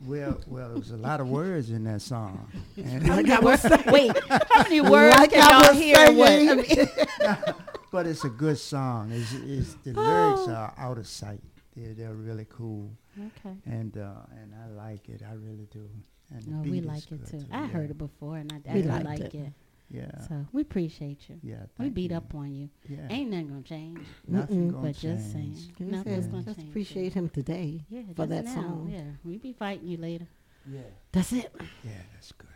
[0.04, 2.48] Well well there was a lot of words in that song.
[2.76, 3.82] And Like I was saying.
[3.86, 6.12] Wait, how many words Like can I y'all was hear?
[6.12, 6.30] What?
[6.30, 6.56] I saying.
[6.56, 6.88] mean,
[7.92, 9.10] but it's a good song.
[9.12, 11.40] It's, it's the lyrics are out of sight.
[11.76, 13.56] They're they're really cool, okay.
[13.66, 15.22] and uh, and I like it.
[15.28, 15.88] I really do.
[16.30, 17.44] And the No, beat we is like it good too.
[17.52, 17.66] I yeah.
[17.68, 19.34] heard it before, and I, I We do liked like it.
[19.34, 19.52] it.
[19.90, 20.10] Yeah.
[20.28, 21.38] So we appreciate you.
[21.42, 21.56] Yeah.
[21.78, 22.16] we beat you.
[22.18, 22.68] up on you.
[22.88, 23.06] Yeah.
[23.10, 24.00] Ain't nothing gonna change.
[24.26, 24.72] Nothing Mm-mm.
[24.72, 25.76] gonna But just saying, change.
[25.76, 26.68] Can you nothing's say, gonna Just change.
[26.68, 28.54] appreciate him today Yeah, for that now.
[28.54, 28.90] song.
[28.92, 30.26] Yeah, we be fighting you later.
[30.70, 30.80] Yeah.
[31.12, 31.50] That's it.
[31.84, 32.48] Yeah, that's good.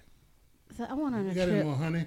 [0.76, 1.64] So I went on You a got any trip.
[1.66, 2.05] more honey?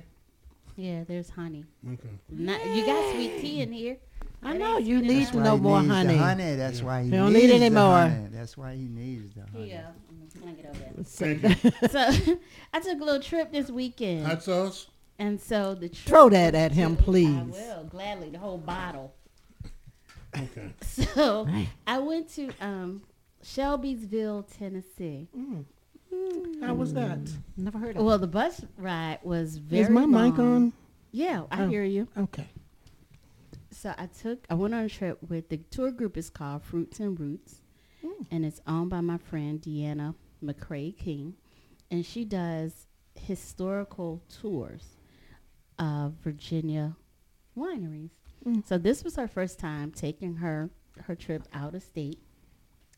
[0.75, 1.65] Yeah, there's honey.
[1.87, 2.09] Okay.
[2.29, 3.97] Not, you got sweet tea in here.
[4.43, 5.31] I That know you need enough.
[5.31, 6.17] to Why know he more needs the honey.
[6.17, 6.55] honey.
[6.55, 7.97] That's why he You don't needs need any more.
[7.97, 8.27] honey.
[8.31, 9.69] That's why he needs the honey.
[9.69, 9.87] Here you go.
[10.09, 11.57] I'm gonna fling it over Thank there.
[11.63, 11.87] you.
[11.89, 12.35] so
[12.73, 14.87] I took a little trip this weekend, Hot sauce?
[15.17, 17.35] And so the trip Throw that at him, please.
[17.37, 19.13] I will gladly the whole bottle.
[20.37, 20.73] Okay.
[20.81, 21.47] So
[21.87, 23.03] I went to um,
[23.41, 25.27] Shelbyville, Tennessee.
[25.37, 25.65] Mm.
[26.13, 26.63] Mm.
[26.65, 27.19] How was that?
[27.55, 28.03] Never heard of it.
[28.03, 29.83] Well, the bus ride was very.
[29.83, 30.73] Is my mic on?
[31.11, 31.67] Yeah, I Oh.
[31.67, 32.07] hear you.
[32.17, 32.47] Okay.
[33.71, 36.99] So I took, I went on a trip with the tour group is called Fruits
[36.99, 37.61] and Roots,
[38.03, 38.25] mm.
[38.31, 41.35] and it's owned by my friend Deanna McCrae King,
[41.91, 44.94] and she does historical tours
[45.79, 46.95] of Virginia
[47.57, 48.11] wineries.
[48.45, 48.65] Mm.
[48.67, 50.69] So this was her first time taking her
[51.03, 52.19] her trip out of state.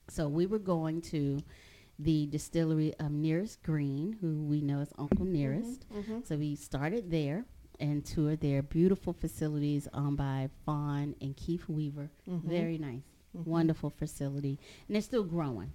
[0.09, 1.39] So we were going to
[1.99, 5.89] the distillery of Nearest Green, who we know as Uncle mm-hmm, Nearest.
[5.89, 6.19] Mm-hmm.
[6.23, 7.45] So we started there
[7.79, 12.09] and toured their beautiful facilities owned by Fawn and Keith Weaver.
[12.29, 12.49] Mm-hmm.
[12.49, 13.01] Very nice,
[13.33, 15.71] wonderful facility, and they're still growing.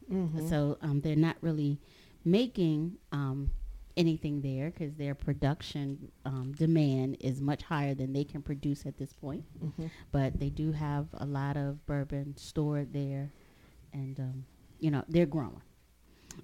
[0.49, 1.81] So um, they're not really
[2.25, 3.51] making um,
[3.97, 8.97] anything there because their production um, demand is much higher than they can produce at
[8.99, 9.45] this point.
[10.13, 13.31] But they do have a lot of bourbon stored there,
[13.93, 14.45] and um,
[14.81, 15.63] you know they're growing.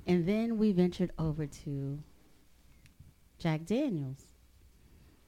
[0.07, 1.99] And then we ventured over to
[3.39, 4.25] Jack Daniels,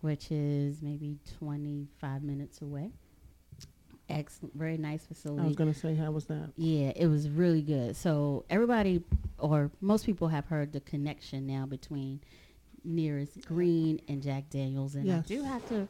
[0.01, 2.91] which is maybe 25 minutes away.
[4.11, 5.43] Excellent, very nice facility.
[5.43, 6.51] I was gonna say, how was that?
[6.57, 7.97] Yeah, it was really good.
[7.97, 9.03] So everybody,
[9.39, 12.21] or most people, have heard the connection now between
[12.85, 15.25] Nearest Green and Jack Daniels, and Yes.
[15.25, 15.89] I do have to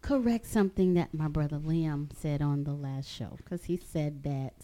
[0.00, 4.54] correct something that my brother Liam said on the last show because he said that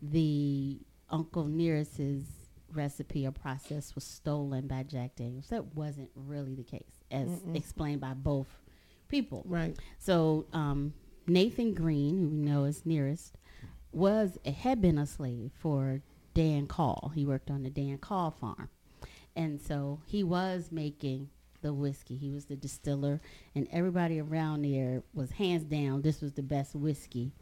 [0.00, 0.78] the
[1.10, 2.24] Uncle Nearest's
[2.72, 5.48] recipe or process was stolen by Jack Daniels.
[5.48, 8.46] That wasn't really the case, as explained by both
[9.08, 9.42] people.
[9.46, 9.76] Right.
[9.98, 10.92] So um,
[11.28, 13.36] Nathan Green, who we know is nearest,
[13.92, 16.00] was had been a slave for
[16.34, 17.12] Dan Call.
[17.14, 18.68] He worked on the Dan Call farm,
[19.36, 22.16] and so he was making the whiskey.
[22.16, 23.20] He was the distiller,
[23.54, 26.02] and everybody around there was hands down.
[26.02, 27.32] This was the best whiskey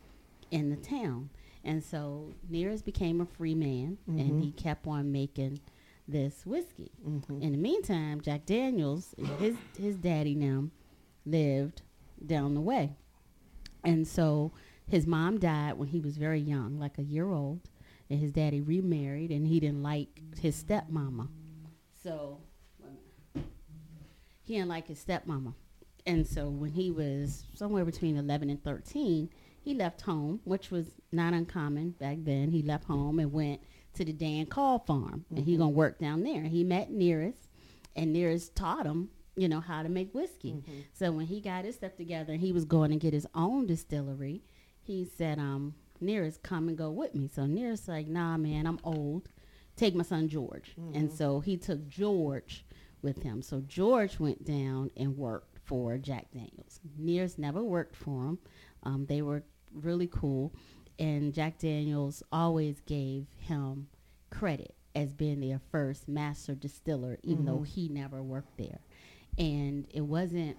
[0.51, 1.31] in the town.
[1.65, 4.57] And so Nearest became a free man, and he mm-hmm.
[4.57, 5.61] kept on making
[6.07, 6.93] this whiskey.
[7.05, 7.43] Mm-hmm.
[7.43, 10.69] In the meantime, Jack Daniels, his his daddy now,
[11.25, 11.83] lived
[12.25, 12.97] down the way.
[13.87, 14.53] And so
[14.89, 17.61] his mom died when he was very young, like a year old,
[18.11, 21.29] and his daddy remarried, and he didn't like his stepmama.
[22.03, 22.41] So
[24.43, 25.55] he didn't like his stepmama.
[26.07, 29.29] And so when he was somewhere between 11 and 13,
[29.61, 32.51] he left home, which was not uncommon back then.
[32.51, 33.61] He left home and went
[33.95, 35.63] to the Dan Call farm, and he mm-hmm.
[35.63, 36.43] gonna work down there.
[36.43, 37.49] He met Nearest,
[37.97, 40.63] and Nearest taught him, you know, how to make whiskey.
[40.93, 43.67] So when he got his stuff together and he was going to get his own
[43.67, 44.43] distillery,
[44.81, 47.29] he said, um, Nearest, come and go with me.
[47.29, 49.29] So Nearest like, nah, man, I'm old.
[49.77, 50.75] Take my son George.
[50.95, 52.65] And so he took George
[53.03, 53.43] with him.
[53.43, 56.81] So George went down and worked for Jack Daniels.
[56.99, 58.39] Nearest never worked for him.
[58.85, 59.43] Um, they were
[59.75, 60.55] really cool.
[60.99, 63.89] And Jack Daniels always gave him
[64.31, 68.79] credit as being their first master distiller, even though he never worked there.
[69.39, 70.57] And it wasn't.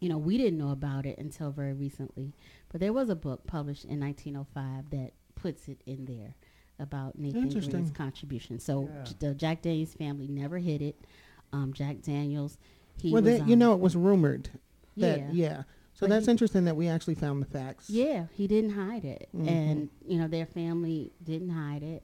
[0.00, 2.34] You know, we didn't know about it until very recently,
[2.70, 6.34] but there was a book published in 1905 that puts it in there
[6.80, 7.48] about Nathan.
[7.48, 8.58] Green's contribution.
[8.58, 9.04] So Yeah.
[9.04, 11.04] j- the Jack Daniels family never hid it.
[11.52, 12.58] Um, Jack Daniels,
[13.00, 14.50] he well, was, you um, know, it was rumored
[14.96, 15.30] that Yeah.
[15.32, 15.62] yeah.
[15.94, 17.88] So But that's he- interesting that we actually found the facts.
[17.88, 19.46] Yeah, he didn't hide it, Mhm.
[19.46, 22.02] and you know their family didn't hide it,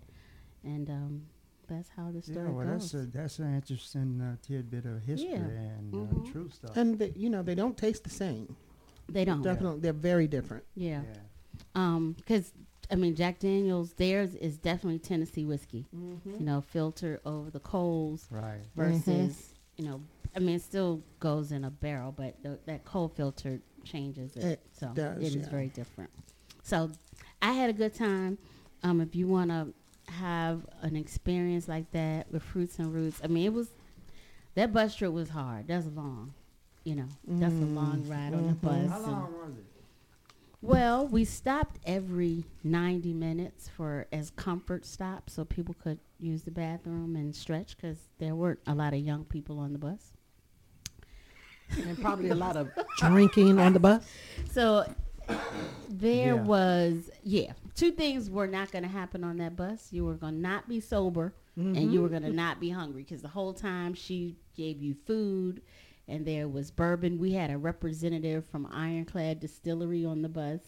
[0.62, 1.22] and um,
[1.68, 2.92] that's how the Yeah, story well, goes.
[2.92, 5.38] that's a, that's an interesting uh, tidbit of history Yeah.
[5.46, 6.32] and uh, Mhm.
[6.32, 6.76] true stuff.
[6.76, 8.56] And the, you know, they don't taste the same.
[9.08, 9.42] They don't.
[9.42, 10.64] Definitely, they're very different.
[10.74, 11.02] Yeah.
[11.74, 12.52] Um, because
[12.90, 15.86] I mean, Jack Daniels, theirs is definitely Tennessee whiskey.
[15.94, 16.38] Mhm.
[16.40, 18.26] You know, filtered over the coals.
[18.30, 18.60] Right.
[18.74, 20.00] Versus, you know,
[20.34, 24.44] I mean, it still goes in a barrel, but the, that coal filter changes it.
[24.44, 25.50] It so does, it is yeah.
[25.50, 26.10] very different.
[26.62, 26.90] So
[27.42, 28.38] I had a good time.
[28.82, 29.72] Um, if you want to
[30.08, 33.70] have an experience like that with fruits and roots, I mean, it was
[34.54, 35.68] that bus trip was hard.
[35.68, 36.34] That's long.
[36.84, 38.60] You know, that's a long Mm, ride on the mhm.
[38.62, 38.90] bus.
[38.90, 39.64] How long was it?
[40.60, 46.50] well, we stopped every 90 minutes for as comfort stops so people could use the
[46.50, 50.12] bathroom and stretch because there weren't a lot of young people on the bus.
[51.70, 54.02] And probably a lot of drinking on the bus.
[54.50, 54.84] So
[55.88, 56.42] there Yeah.
[56.42, 59.92] was, yeah, two things were not going to happen on that bus.
[59.92, 62.18] You were going to not be sober and you were mm-hmm.
[62.18, 65.60] going to not be hungry because the whole time she gave you food
[66.06, 67.18] and there was bourbon.
[67.18, 70.60] We had a representative from Ironclad Distillery on the bus.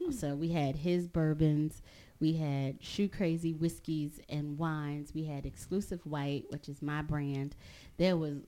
[0.00, 0.12] Hmm.
[0.12, 1.82] So we had his bourbons,
[2.20, 7.56] we had Shoe Crazy whiskeys and wines, we had Exclusive White, which is my brand.
[7.96, 8.38] There was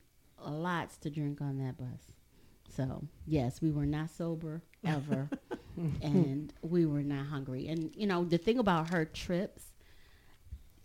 [0.44, 2.12] lots to drink on that bus.
[2.74, 5.28] So yes, we were not sober ever,
[6.02, 7.68] and we were not hungry.
[7.68, 9.64] And you know the thing about her trips,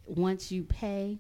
[0.06, 1.20] once you pay,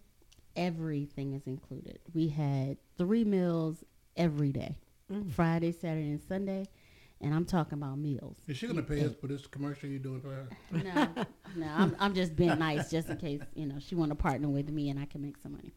[0.55, 1.99] everything is included.
[2.13, 3.83] We had three meals
[4.15, 4.77] every day,
[5.11, 5.31] Mm.
[5.31, 6.65] Friday, Saturday, and Sunday,
[7.21, 8.35] and I'm talking about meals.
[8.47, 10.47] Is she gonna pay us for this commercial you're doing for her?
[10.71, 11.25] No,
[11.55, 14.49] no, I'm, I'm just being nice, just in case you know she want to partner
[14.49, 15.71] with me and I can make some money.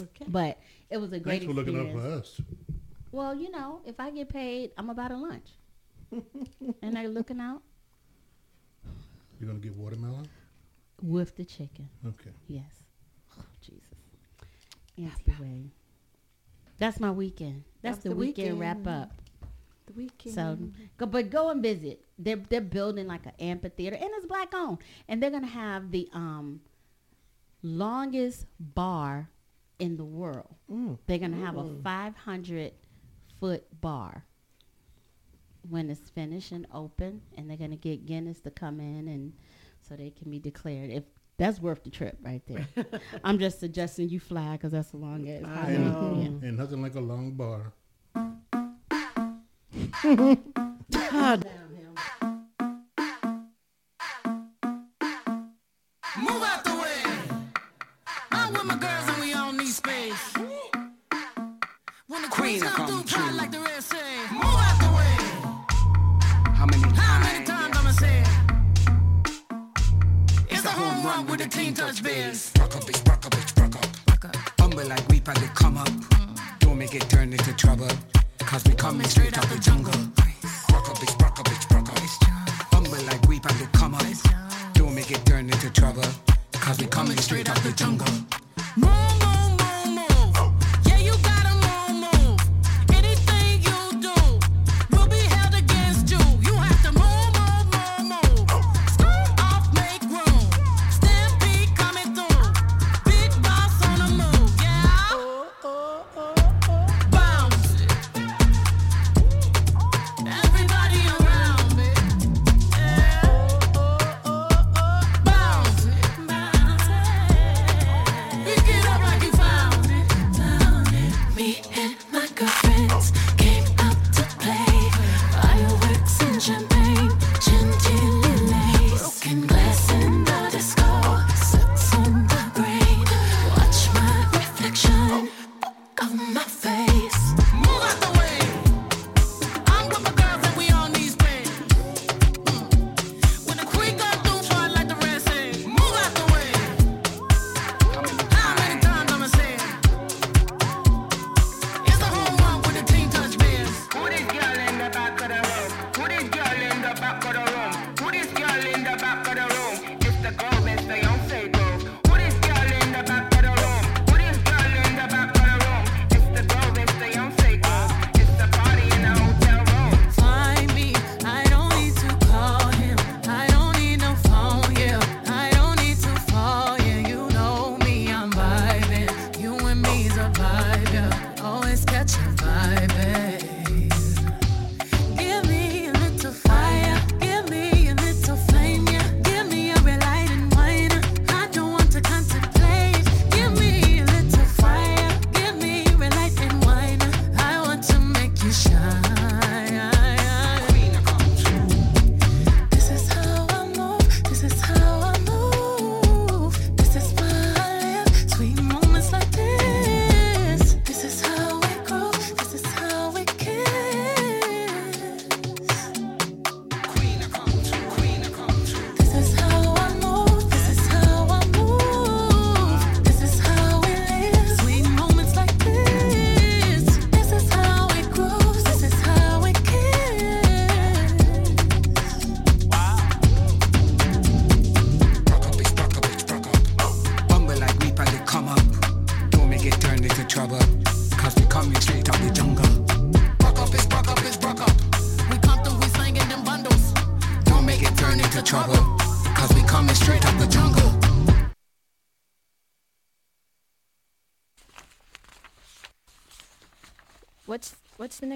[0.00, 0.26] Okay.
[0.28, 2.40] But it was a great Thanks for looking out for us.
[3.10, 5.48] Well, you know, if I get paid, I'm about a lunch.
[6.10, 7.62] And they're looking out
[9.40, 10.28] You're gonna get watermelon?
[11.02, 11.88] with the chicken.
[12.04, 12.30] Okay.
[12.48, 12.82] Yes.
[13.38, 13.82] Oh, Jesus.
[14.96, 15.70] Auntie Wade.
[16.78, 17.62] That's my weekend.
[17.82, 19.12] That's, That's the, the weekend, wrap up.
[19.86, 20.34] The weekend.
[20.34, 20.58] So,
[20.96, 22.04] go, but go and visit.
[22.18, 24.78] They're they're building like an amphitheater, and it's black owned,
[25.08, 26.60] and they're gonna have the um
[27.62, 29.30] longest bar
[29.78, 30.54] in the world.
[30.70, 30.98] Mm.
[31.06, 31.82] They're gonna have a Mm.
[31.82, 32.72] 500
[33.40, 34.24] foot bar
[35.68, 39.32] when it's finished and open, and they're gonna get Guinness to come in, and
[39.80, 40.90] so they can be declared.
[40.90, 41.04] If
[41.38, 42.66] that's worth the trip right there.
[43.24, 45.44] I'm just suggesting you fly because that's a long ass.
[45.44, 46.18] I know.
[46.20, 46.48] Yeah.
[46.48, 47.72] And nothing like a long bar.
[50.92, 51.44] God.
[51.44, 51.52] Move
[71.98, 72.52] touch bears.
[72.58, 74.36] Rock up, bitch, rock up, bitch, rock up.
[74.58, 75.20] Humble like we
[75.54, 75.88] come up.
[75.88, 76.58] Mm.
[76.60, 77.88] Don't make it turn into trouble.
[78.40, 79.77] Cause we coming straight out the jungle.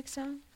[0.02, 0.51] Next song?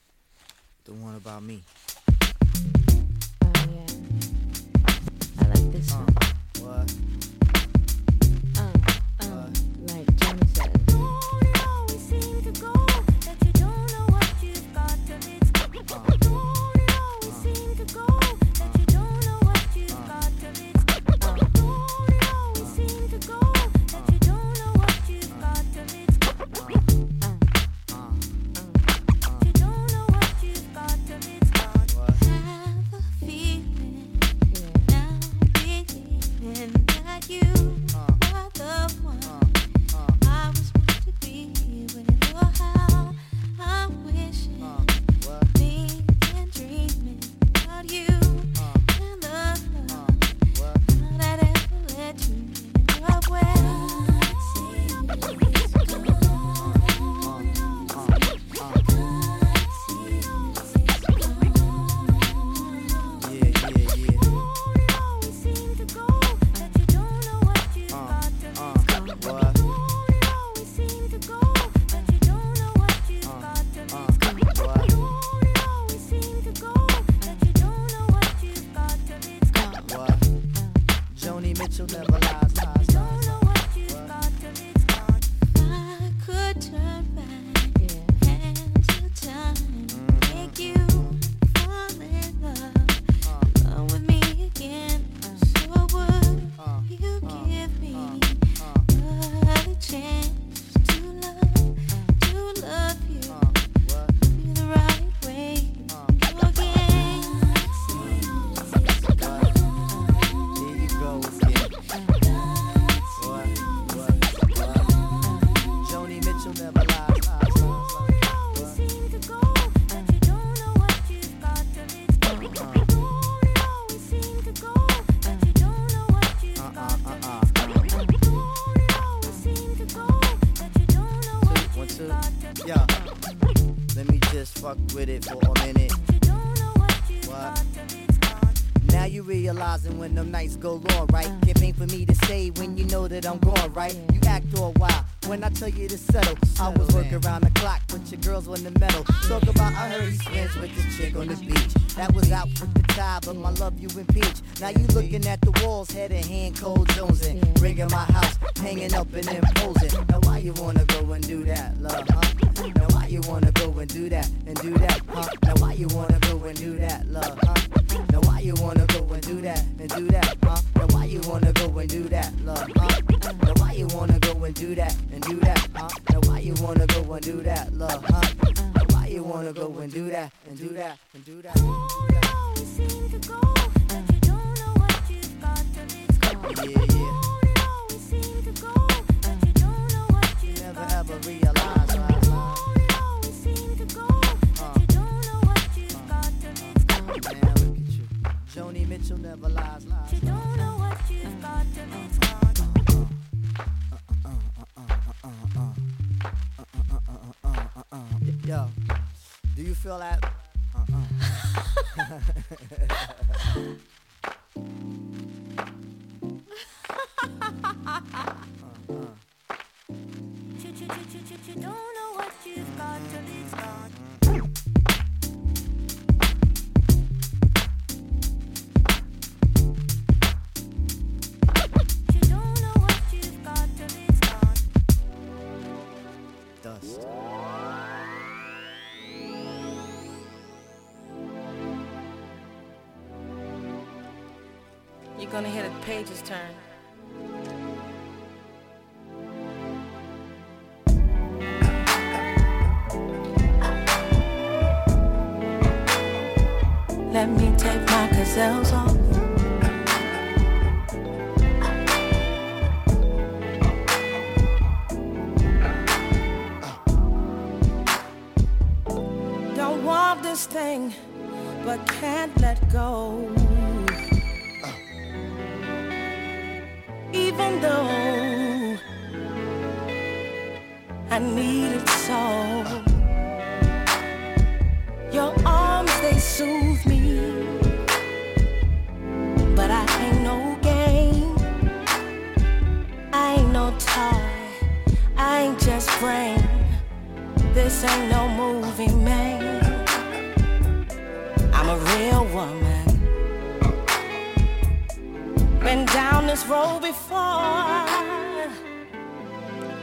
[306.81, 307.19] Before.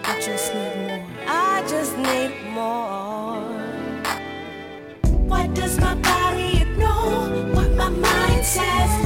[0.05, 1.05] I just need more.
[1.27, 3.41] I just need more.
[5.29, 7.27] What does my body ignore?
[7.55, 9.02] What my mind says?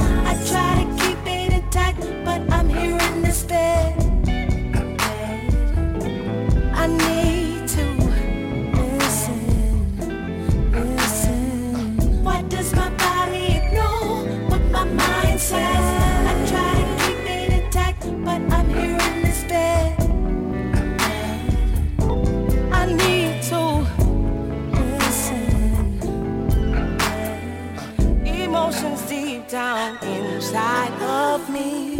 [30.48, 31.98] Inside of me.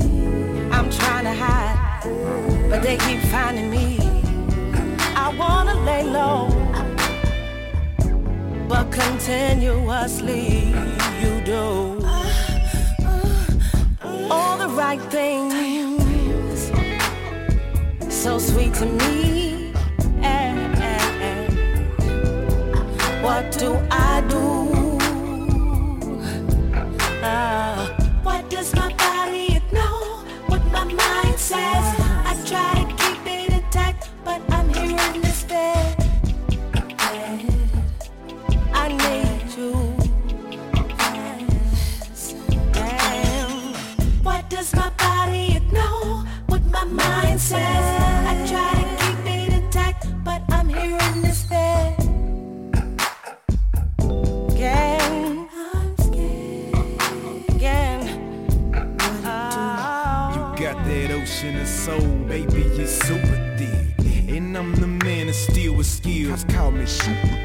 [0.70, 2.01] I'm trying to hide,
[2.70, 3.99] but they keep finding me.
[5.14, 6.49] I wanna lay low,
[8.66, 10.72] but continuously
[11.22, 12.01] you do
[14.30, 15.53] all the right things.
[18.09, 19.74] So sweet to me.
[23.20, 24.44] What do I do?
[27.22, 27.78] Ah,
[31.51, 35.96] I try to keep it intact, but I'm here in this bed.
[38.74, 39.72] I need you.
[42.72, 43.74] Damn.
[44.22, 45.59] What does my body?
[46.46, 48.17] What my mind says?
[66.89, 67.39] Super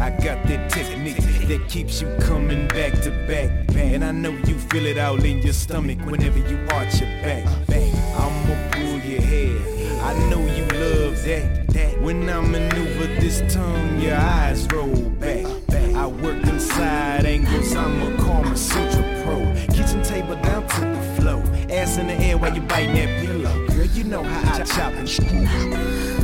[0.00, 1.16] I got that technique
[1.48, 3.50] that keeps you coming back to back.
[3.74, 7.44] And I know you feel it all in your stomach whenever you arch your back.
[7.68, 9.58] I'ma pull your hair.
[10.02, 11.66] I know you love that.
[11.70, 12.00] that.
[12.00, 15.46] When I maneuver this tongue, your eyes roll back.
[15.96, 19.52] I work them side angles, I'm a Karma Sutra pro.
[19.74, 21.42] Kitchen table down to the floor.
[21.70, 23.66] Ass in the air while you biting that pillow.
[23.66, 26.17] Girl, you know how I chop and screw.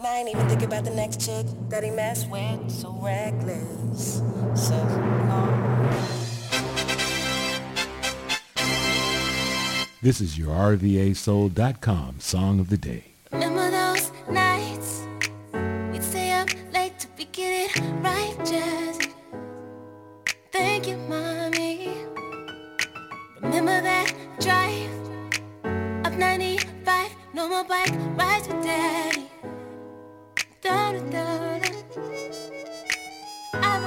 [0.00, 2.70] I ain't even thinking about the next chick that he messed with.
[2.70, 4.22] So reckless.
[4.54, 4.74] So
[10.00, 13.04] This is your RVASoul.com song of the day.
[13.32, 15.02] Remember those nights
[15.90, 17.08] we'd stay up late to.
[20.52, 21.90] Thank you, mommy.
[23.42, 24.90] Remember that drive
[26.06, 29.28] up 95, no more bike rides with daddy.
[30.62, 31.68] Da, da, da, da.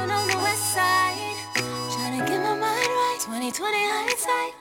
[0.02, 1.38] Been on the west side,
[1.94, 3.18] trying to get my mind right.
[3.22, 4.54] 2020 hindsight,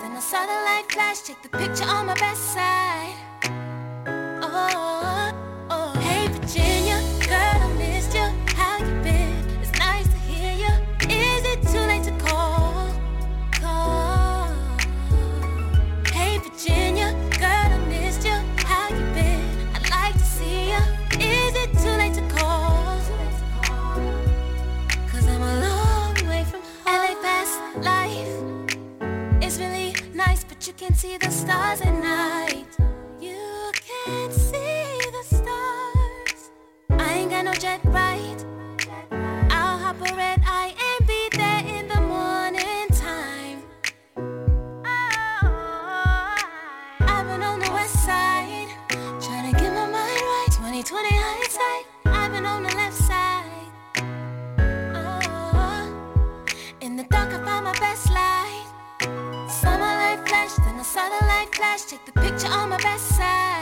[0.00, 1.22] then I saw the light flash.
[1.22, 3.14] Take the picture on my best side.
[4.40, 5.21] Oh,
[30.82, 32.71] can't see the stars at night.
[61.72, 63.61] Flash, take the picture on my best side.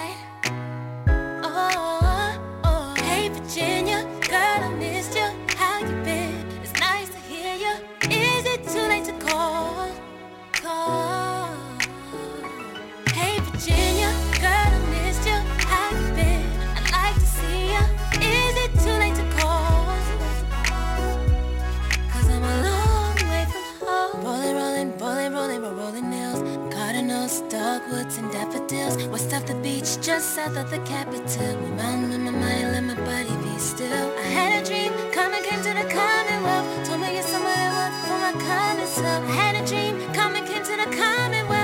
[28.71, 29.09] Daffodils.
[29.09, 31.57] West of the beach, just south of the capital.
[31.61, 34.11] My mind, my mind, let my body be still.
[34.19, 36.87] I had a dream, coming came to the Commonwealth.
[36.87, 39.25] Told me you're someone I want for my common self.
[39.25, 41.60] I had a dream, coming came to the Commonwealth.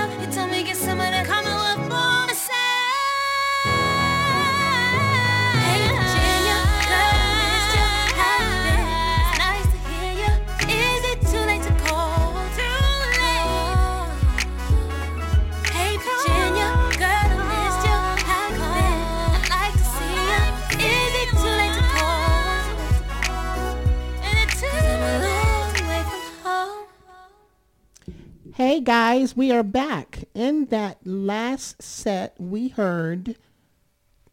[28.57, 30.23] Hey guys, we are back.
[30.33, 33.35] In that last set, we heard.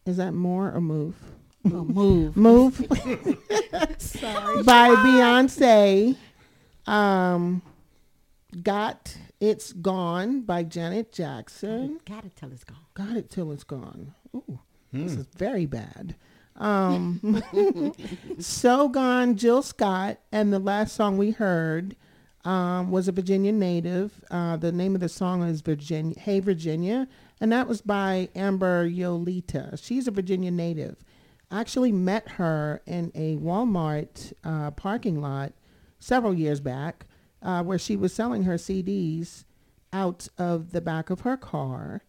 [0.07, 1.15] Is that more or move?
[1.67, 2.35] Oh, move.
[2.35, 2.75] Move.
[3.99, 4.63] Sorry.
[4.63, 6.17] By Beyonce.
[6.87, 7.61] Um,
[8.63, 12.01] Got It's Gone by Janet Jackson.
[12.07, 12.79] Got it till it's gone.
[12.95, 14.15] Got it till it's gone.
[14.35, 14.59] Ooh,
[14.91, 16.17] this is very bad.
[16.57, 17.43] Um,
[18.39, 21.95] so gone, Jill Scott, and the last song we heard
[22.45, 24.23] um, was a Virginia native.
[24.31, 27.09] Uh, the name of the song is Virginia, Hey Virginia,
[27.41, 29.79] and that was by Amber Yolita.
[29.83, 30.97] She's a Virginia native.
[31.51, 35.53] I actually met her in a Walmart uh, parking lot
[35.99, 37.07] several years back,
[37.43, 39.45] uh, where she was selling her CDs
[39.93, 42.03] out of the back of her car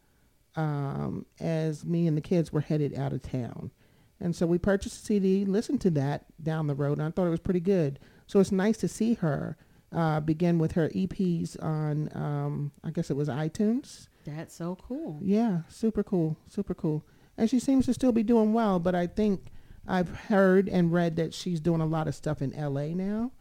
[0.55, 3.71] um, as me and the kids were headed out of town.
[4.19, 7.27] And so we purchased a CD, listened to that down the road, and I thought
[7.27, 7.99] it was pretty good.
[8.27, 9.57] So it's nice to see her
[9.95, 14.07] uh, begin with her EPs on, um, I guess it was iTunes.
[14.25, 15.19] That's so cool.
[15.21, 17.03] Yeah, super cool, super cool.
[17.37, 19.47] And she seems to still be doing well, but I think
[19.87, 23.31] I've heard and read that she's doing a lot of stuff in LA now.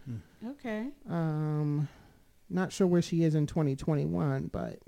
[0.47, 0.89] Okay.
[1.09, 1.89] Um,
[2.51, 4.79] not sure where she is in 2021, but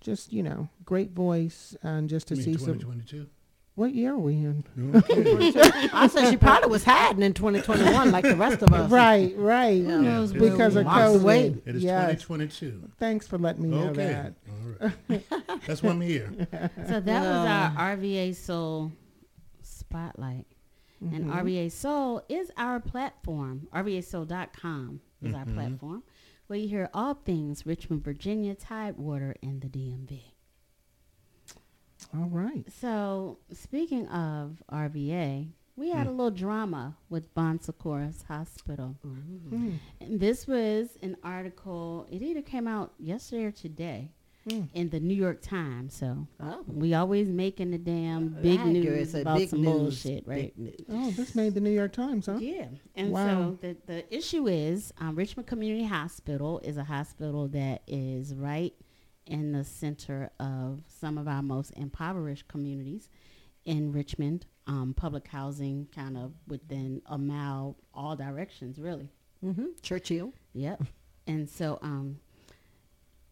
[0.00, 2.78] just you know, great voice and just to You see mean some.
[3.80, 3.84] 2022?
[3.84, 5.90] What year are we in?
[5.94, 8.90] I said she probably was hiding in 2021 like the rest of us.
[8.90, 9.82] Right, right.
[9.82, 11.20] Who knows because of COVID.
[11.20, 11.56] away.
[11.64, 12.22] It is Yes.
[12.22, 12.90] 2022.
[12.98, 14.34] Thanks for letting me know that.
[14.82, 15.26] All right.
[15.66, 16.30] That's why I'm here.
[16.88, 18.92] So that was our RVA Soul
[19.62, 20.46] spotlight.
[21.00, 21.34] And Mhm.
[21.34, 23.68] RVA Soul is our platform.
[23.72, 25.54] RVASoul.com is our Mhm.
[25.54, 26.02] platform
[26.46, 30.29] where you hear all things Richmond, Virginia, Tidewater, and the DMV.
[32.14, 32.64] All right.
[32.80, 38.96] So speaking of RVA, we had a little drama with Bon Secours Hospital.
[39.06, 39.78] Mm.
[40.00, 44.10] And this was an article, it either came out yesterday or today
[44.74, 45.94] in the New York Times.
[45.94, 46.26] So
[46.66, 50.52] we always making the damn big Accurate, news so about big some news, bullshit, right?
[50.90, 52.38] Oh, this made the New York Times, huh?
[52.40, 52.66] Yeah.
[52.94, 53.26] And wow.
[53.26, 58.74] so the, the issue is um, Richmond Community Hospital is a hospital that is right
[59.26, 63.08] in the center of some of our most impoverished communities
[63.64, 64.46] in Richmond.
[64.66, 69.08] Um, public housing kind of within a mile, all directions, really.
[69.44, 69.66] Mm-hmm.
[69.82, 70.32] Church Hill.
[70.52, 70.84] Yep.
[71.26, 72.20] and so um,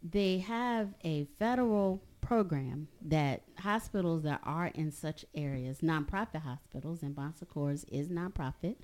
[0.02, 7.14] they have a federal program that hospitals that are in such areas, nonprofit hospitals, and
[7.14, 8.76] Bon Secours is nonprofit,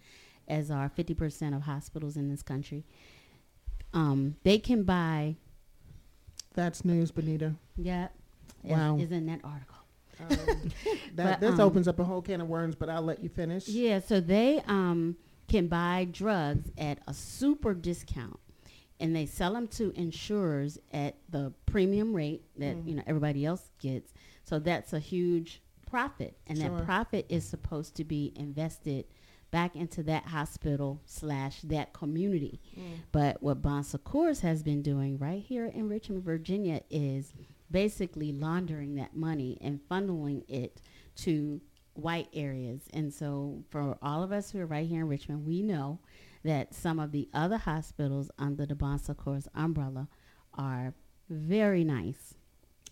[0.49, 2.85] as are 50% of hospitals in this country.
[3.93, 5.37] Um, they can buy.
[6.55, 7.55] That's news, Benita.
[7.77, 8.09] Yeah.
[8.63, 8.97] Wow.
[8.99, 9.77] Is, in that article.
[11.17, 13.29] That, But, this um, opens up a whole can of worms, but I'll let you
[13.29, 13.69] finish.
[13.69, 15.17] Yeah, so they um,
[15.49, 18.39] can buy drugs at a super discount,
[18.99, 22.89] and they sell them to insurers at the premium rate that Mm.
[22.89, 24.13] you know everybody else gets.
[24.45, 26.71] So that's a huge profit, and Sure.
[26.71, 29.05] that profit is supposed to be invested
[29.55, 32.61] back into that hospital slash that community.
[32.77, 32.97] Mm.
[33.13, 37.33] But what Bon Secours has been doing right here in Richmond, Virginia, is
[37.71, 40.81] basically laundering that money and funneling it
[41.19, 41.61] to
[41.93, 42.81] white areas.
[42.93, 46.01] And so for all of us who are right here in Richmond, we know
[46.43, 50.09] that some of the other hospitals under the Bon Secours umbrella
[50.55, 50.95] are
[51.31, 52.35] very nice.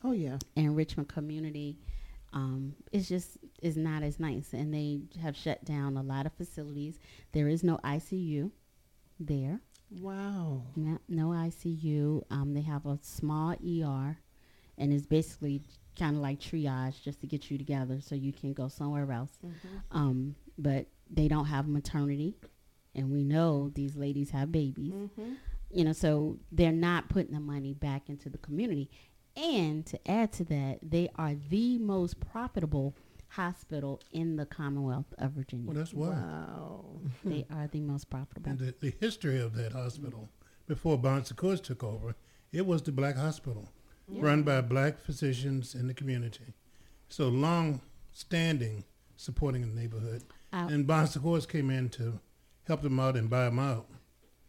[0.05, 0.39] Oh yeah.
[0.55, 1.81] And Richmond community
[2.33, 6.33] um, is just is not as nice, and they have shut down a lot of
[6.35, 6.99] facilities.
[7.33, 8.51] There is no ICU
[9.19, 9.61] there.
[9.91, 10.63] Wow.
[10.77, 12.23] No, no ICU.
[12.31, 14.19] Um, they have a small ER,
[14.79, 15.63] and it's basically
[15.99, 19.39] kind of like triage just to get you together so you can go somewhere else.
[19.45, 19.51] Mhm.
[19.91, 22.35] Um, but they don't have maternity,
[22.95, 24.93] and we know these ladies have babies.
[24.93, 25.37] Mhm.
[25.71, 28.91] You know, so they're not putting the money back into the community.
[29.37, 32.95] And to add to that, they are the most profitable
[33.37, 35.67] hospital in the Commonwealth of Virginia.
[35.67, 36.09] Well, that's why.
[36.11, 36.85] Wow.
[37.25, 38.51] They are the most profitable.
[38.51, 40.29] And the, the history of that hospital,
[40.67, 42.15] before Bon Secours took over,
[42.53, 43.71] it was the black hospital,
[44.09, 44.23] Yeah.
[44.23, 46.55] run by black physicians in the community.
[47.09, 47.81] So long
[48.13, 48.85] standing
[49.17, 50.25] supporting the neighborhood.
[50.53, 50.71] Out.
[50.71, 52.21] And Bon Secours came in to
[52.65, 53.87] help them out and buy them out.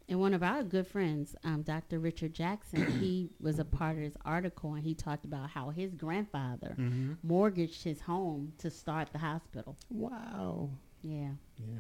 [0.10, 1.98] And one of our good friends, um, Dr.
[2.00, 5.94] Richard Jackson, he was a part of this article, and he talked about how his
[5.96, 7.18] grandfather Mhm.
[7.24, 9.78] mortgaged his home to start the hospital.
[9.90, 10.70] Wow.
[11.02, 11.32] Yeah.
[11.58, 11.80] Yeah.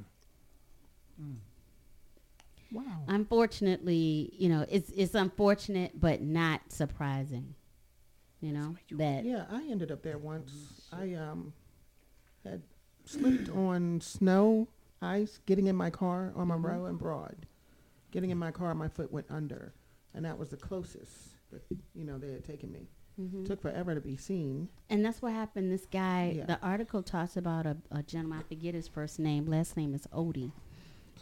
[2.71, 3.03] Wow.
[3.07, 7.53] Unfortunately, you know, it's it's unfortunate, but not surprising.
[8.41, 9.25] You know that.
[9.25, 10.81] Yeah, I ended up there once.
[10.91, 11.53] I um
[12.43, 12.63] had
[13.05, 14.67] slipped on snow,
[15.01, 17.45] ice, getting in my car on Monroe and Broad.
[18.13, 19.73] Getting in my car, my foot went under,
[20.13, 21.11] and that was the closest
[21.51, 21.63] that
[21.95, 22.87] you know they had taken me.
[23.19, 23.45] Mhm.
[23.45, 24.69] Took forever to be seen.
[24.89, 25.71] And that's what happened.
[25.71, 26.45] This guy, Yeah.
[26.45, 30.07] the article talks about a, a gentleman, I forget his first name, last name is
[30.13, 30.51] Odie.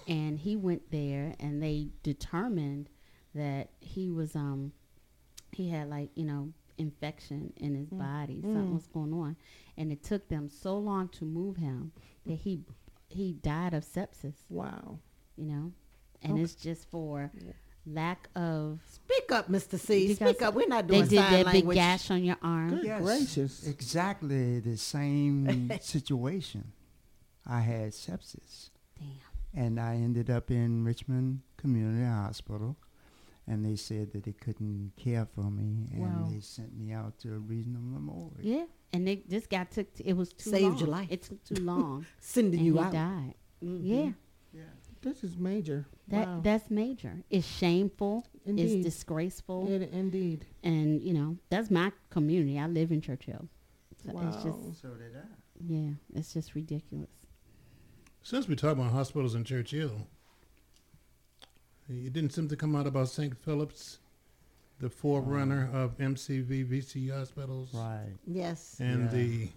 [0.07, 2.89] And he went there and they determined
[3.35, 4.71] that he was, um,
[5.51, 7.99] he had like, you know, infection in his Mm.
[7.99, 8.35] body.
[8.41, 8.53] Mm.
[8.53, 9.35] Something was going on.
[9.77, 11.91] And it took them so long to move him
[12.25, 12.63] that he,
[13.09, 14.45] he died of sepsis.
[14.49, 14.99] Wow.
[15.35, 15.73] You know?
[16.23, 16.41] And Okay.
[16.43, 17.31] it's just for
[17.85, 18.79] lack of.
[18.85, 19.79] Speak up, Mr.
[19.79, 20.13] C.
[20.13, 20.53] Speak up.
[20.53, 21.01] We're not doing.
[21.03, 22.69] They did sign that big gash on your arm.
[22.69, 26.71] Good Yes, Exactly the same situation.
[27.45, 28.69] I had sepsis.
[28.99, 29.07] Damn.
[29.65, 32.77] And I ended up in Richmond Community Hospital.
[33.47, 35.89] And they said that they couldn't care for me.
[35.91, 36.29] And Wow.
[36.31, 38.35] they sent me out to a regional memorial.
[38.39, 40.77] Yeah, and they, this guy took t- it was too Saved long.
[40.77, 41.07] your life.
[41.09, 42.05] It took too long.
[42.19, 42.93] Sending and you he out.
[42.93, 43.33] died.
[43.63, 43.79] Mhm.
[43.83, 44.61] Yeah,
[45.01, 45.85] This is major.
[46.09, 46.39] that wow.
[46.43, 47.23] that's major.
[47.29, 48.25] It's shameful.
[48.45, 48.63] Indeed.
[48.85, 49.67] It's disgraceful.
[49.71, 50.45] It- indeed.
[50.63, 52.59] And you know that's my community.
[52.59, 53.47] I live in Church Hill.
[54.03, 54.31] So It's Wow.
[54.43, 55.25] just So did I.
[55.67, 57.09] yeah, it's just ridiculous.
[58.23, 60.07] Since we talk about hospitals in Church Hill,
[61.89, 63.35] it didn't seem to come out about St.
[63.37, 63.99] Philip's,
[64.79, 67.73] the forerunner of MCV VC hospitals.
[67.73, 68.13] Right.
[68.27, 68.77] Yes.
[68.79, 69.07] And Yeah.
[69.11, 69.49] the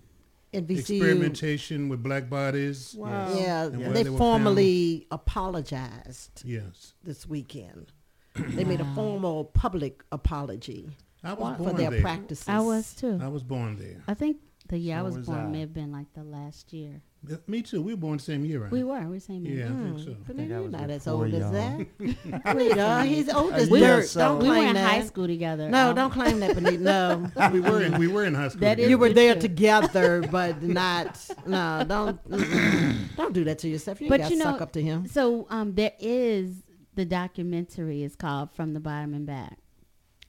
[0.55, 2.95] And VCU experimentation with black bodies.
[2.97, 3.35] Wow.
[3.35, 6.43] Yeah, and where they, were formally apologized.
[6.45, 6.95] Yes.
[7.03, 7.93] This weekend,
[8.35, 10.91] they made a formal public apology
[11.23, 12.01] I was for born their there.
[12.01, 12.49] practices.
[12.49, 13.19] I was too.
[13.23, 14.03] I was born there.
[14.07, 15.47] I think the year I was, was born I.
[15.47, 17.03] may have been like the last year.
[17.29, 17.81] Yeah, Me too.
[17.83, 18.71] We were born the same year, right?
[18.71, 19.01] We were.
[19.01, 19.61] We were same year.
[19.67, 20.17] Yeah, I think so.
[20.27, 21.53] But think I you're was not as before old as y'all.
[21.53, 22.45] that.
[22.45, 24.15] Benita, he's old as We dirt.
[24.15, 24.91] were- don't we were in that.
[24.91, 25.69] high school together.
[25.69, 26.79] No, Um, don't claim that, Benita.
[26.83, 28.61] No, we were in, we were in high school.
[28.61, 28.83] That together.
[28.83, 31.19] is you were there together, but not.
[31.47, 33.17] No, don't.
[33.17, 34.01] don't do that to yourself.
[34.01, 35.07] You but got you to know, suck up to him.
[35.07, 36.63] So um, there is
[36.95, 39.59] the documentary is called From the Bottom and Back,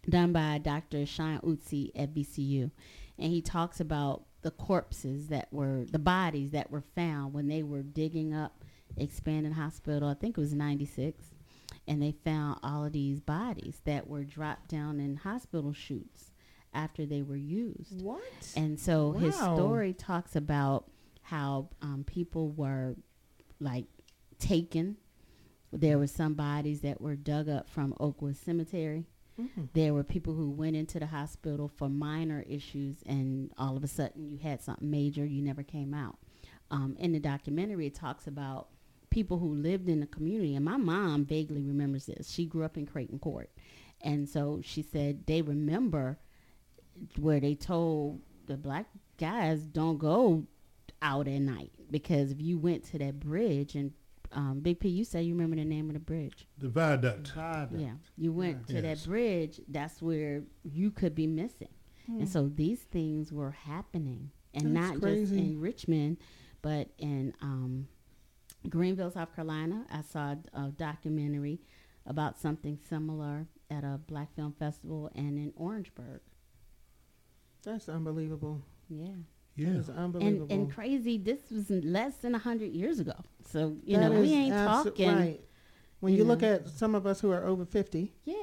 [0.10, 1.06] done by Dr.
[1.06, 2.72] Shawn Utsey at VCU,
[3.20, 7.64] and he talks about the corpses that were the bodies that were found when they
[7.64, 8.64] were digging up
[8.96, 10.08] Expanded Hospital.
[10.08, 11.20] I think it was '96,
[11.88, 16.30] and they found all of these bodies that were dropped down in hospital chutes
[16.76, 18.04] after they were used.
[18.04, 18.22] What?
[18.56, 20.92] And so his story talks about
[21.24, 22.96] how um, people were
[23.60, 23.86] like
[24.38, 24.98] taken.
[25.74, 29.06] There were some bodies that were dug up from Oakwood Cemetery.
[29.40, 29.70] Mhm.
[29.74, 33.88] There were people who went into the hospital for minor issues, and all of a
[33.88, 35.26] sudden you had something major.
[35.26, 36.18] You never came out.
[36.72, 38.70] Um, in the documentary, it talks about
[39.10, 42.30] people who lived in the community, and my mom vaguely remembers this.
[42.30, 43.50] She grew up in Creighton Court,
[44.02, 46.18] and so she said they remember
[47.20, 48.88] where they told the black
[49.18, 50.46] guys don't go
[51.02, 53.92] out at night because if you went to that bridge and
[54.36, 56.48] um, Big P, you say you remember the name of the bridge.
[56.60, 57.34] The viaduct.
[57.36, 58.84] Yeah, you went to Yes.
[58.84, 59.62] that bridge.
[59.68, 61.70] That's where you could be missing,
[62.08, 62.20] Hmm.
[62.20, 65.22] and so these things were happening, and That's not crazy.
[65.22, 66.18] just in Richmond,
[66.62, 67.88] but in um,
[68.70, 69.86] Greenville, South Carolina.
[69.90, 71.62] I saw a documentary
[72.06, 76.22] about something similar at a Black Film Festival, and in Orangeburg.
[77.64, 78.62] That's unbelievable.
[78.90, 79.16] Yeah.
[79.56, 79.70] Yeah.
[79.70, 80.48] Is And, unbelievable.
[80.54, 83.14] and crazy, this was less than 100 years ago.
[83.48, 85.08] So, you That know, we ain't abso- talking.
[85.16, 85.42] Right.
[86.02, 86.54] When you you, look know.
[86.56, 88.34] at some of us who are over 50, Yeah.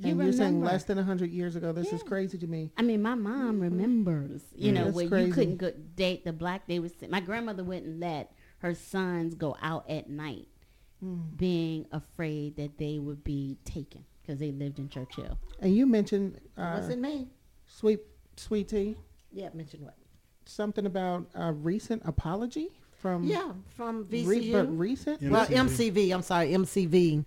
[0.00, 2.70] You and you're saying less than 100 years ago, this is crazy to me.
[2.76, 4.84] I mean, my mom remembers, you Yeah.
[4.84, 5.26] know, where crazy.
[5.26, 6.68] you couldn't go date the black.
[6.68, 10.46] They was my grandmother wouldn't let her sons go out at night,
[11.02, 11.36] Mm.
[11.36, 15.36] being afraid that they would be taken because they lived in Church Hill.
[15.60, 17.30] And you mentioned uh, Wasn't me.
[17.66, 18.00] sweet
[18.36, 18.96] Sweetie,
[19.32, 19.96] Yeah, mentioned what?
[20.48, 22.68] Something about a recent apology
[23.00, 24.52] from Yeah, from Re- VCU.
[24.52, 25.22] but recent.
[25.22, 26.12] Well, MCV.
[26.12, 27.24] I'm sorry, MCV.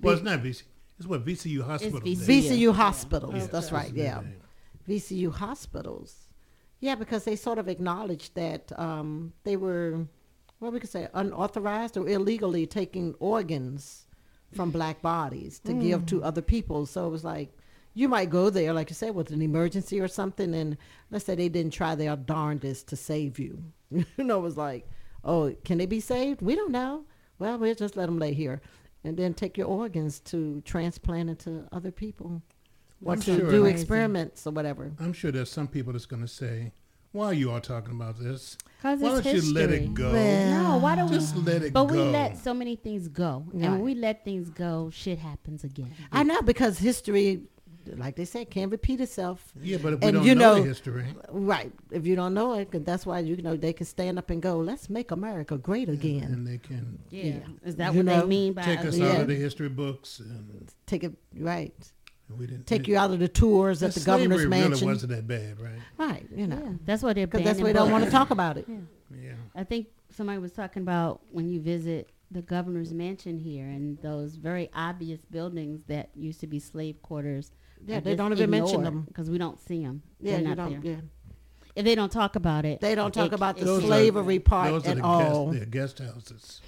[0.00, 0.62] Well, it's not VC.
[0.98, 2.00] It's what VCU Hospital.
[2.00, 3.34] VCU hospitals.
[3.34, 3.92] Yeah, that's right.
[3.92, 4.22] Yeah.
[4.88, 6.28] VCU hospitals.
[6.80, 10.06] Yeah, because they sort of acknowledged that um, they were,
[10.58, 14.06] what we could say, unauthorized or illegally taking organs
[14.54, 16.24] from black bodies to give to Mm.
[16.26, 16.86] other people.
[16.86, 17.50] So it was like,
[17.94, 20.76] you might go there, like you said, with an emergency or something, and
[21.10, 23.62] let's say they didn't try their darndest to save you.
[23.90, 24.88] you know, it was like,
[25.24, 26.42] oh, can they be saved?
[26.42, 27.04] We don't know.
[27.38, 28.60] Well, we'll just let them lay here,
[29.04, 32.42] and then take your organs to transplant into other people,
[33.04, 34.92] or I'm to sure do experiments or whatever.
[34.98, 36.72] I'm sure there's some people that's going to say,
[37.12, 38.56] "Why are you all talking about this?
[38.78, 39.48] Because Why it's don't history.
[39.48, 40.12] you let it go?
[40.12, 41.42] no, why don't just we?
[41.42, 43.94] Just let it but go?" But we let so many things go, and when we
[43.94, 45.92] let things go, shit happens again.
[46.12, 47.42] I know because history,
[47.96, 49.52] like they say, can't repeat itself.
[49.60, 51.06] Yeah, but if we don't you know know, the history.
[51.30, 51.72] right?
[51.90, 54.40] If you don't know it, 'cause that's why you know they can stand up and
[54.42, 57.40] go, "Let's make America great again." and they can Yeah.
[57.64, 59.12] Is that You what they mean by take us Yeah.
[59.12, 60.20] out of the history books.
[60.20, 61.74] And Take it right.
[62.38, 64.72] we didn't Take you out of the tours at the governor's slavery mansion.
[64.72, 65.78] really wasn't that bad, right?
[65.98, 66.56] Right, you know.
[66.62, 68.66] Yeah, that's why they're Because that's why they don't want to talk about it.
[68.68, 68.76] Yeah.
[69.22, 69.34] Yeah.
[69.54, 74.34] I think somebody was talking about when you visit the governor's mansion here and those
[74.36, 77.52] very obvious buildings that used to be slave quarters.
[77.86, 79.02] Yeah, they don't even mention them.
[79.02, 80.02] because we don't see them.
[80.20, 80.92] Yeah, They're not don't- there.
[80.92, 81.00] yeah.
[81.76, 83.86] If they don't talk about it, They don't talk it- about the it- Those are-
[83.88, 85.50] slavery part those are at the all.
[85.52, 86.60] Guest, the guest houses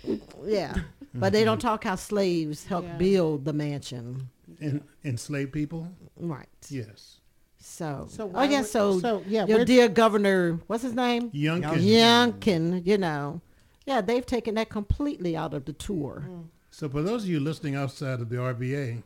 [0.45, 0.75] Yeah,
[1.15, 1.69] but they don't mm-hmm.
[1.69, 2.97] talk how slaves helped Yeah.
[2.97, 4.31] build the mansion.
[4.61, 5.89] and enslaved people.
[6.17, 6.49] Right.
[6.71, 7.21] Yes.
[7.59, 10.95] So, So oh why yeah, would- so, so, yeah, your we're- dear governor, what's his
[10.95, 11.31] name?
[11.31, 11.83] Youngkin.
[11.83, 13.41] Youngkin, you know,
[13.87, 16.27] yeah, they've taken that completely out of the tour.
[16.29, 16.45] Mm.
[16.71, 19.03] So for those of you listening outside of the RVA,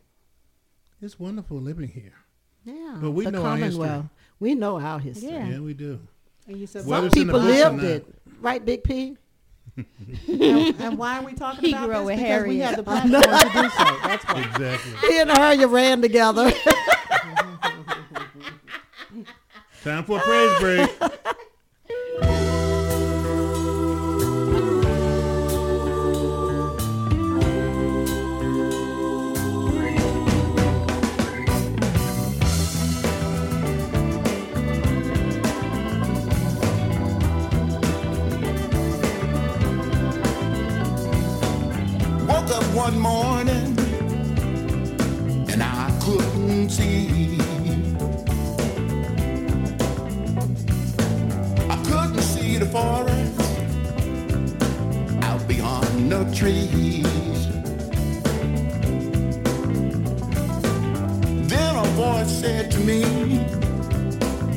[1.01, 2.13] it's wonderful living here.
[2.63, 3.79] Yeah, But we the know our history.
[3.87, 4.05] Commonwealth.
[4.39, 5.29] We know our history.
[5.29, 5.47] Yeah.
[5.47, 5.99] Yeah, we do.
[6.47, 8.05] And you said Some Whether it's in the people lived it,
[8.39, 9.17] right, Big P?
[9.77, 11.99] and, and why are we talking He about grew this?
[12.01, 12.65] up with Because we Harriet.
[12.65, 13.97] have the platform to do so.
[14.07, 14.41] That's why.
[14.41, 15.09] Exactly.
[15.09, 16.51] He and her, you ran together.
[19.83, 20.89] Time for a praise break.
[42.73, 43.77] one morning
[45.49, 47.37] and I couldn't see.
[51.69, 53.41] I couldn't see the forest
[55.23, 57.47] out beyond the trees.
[61.49, 63.03] Then a voice said to me,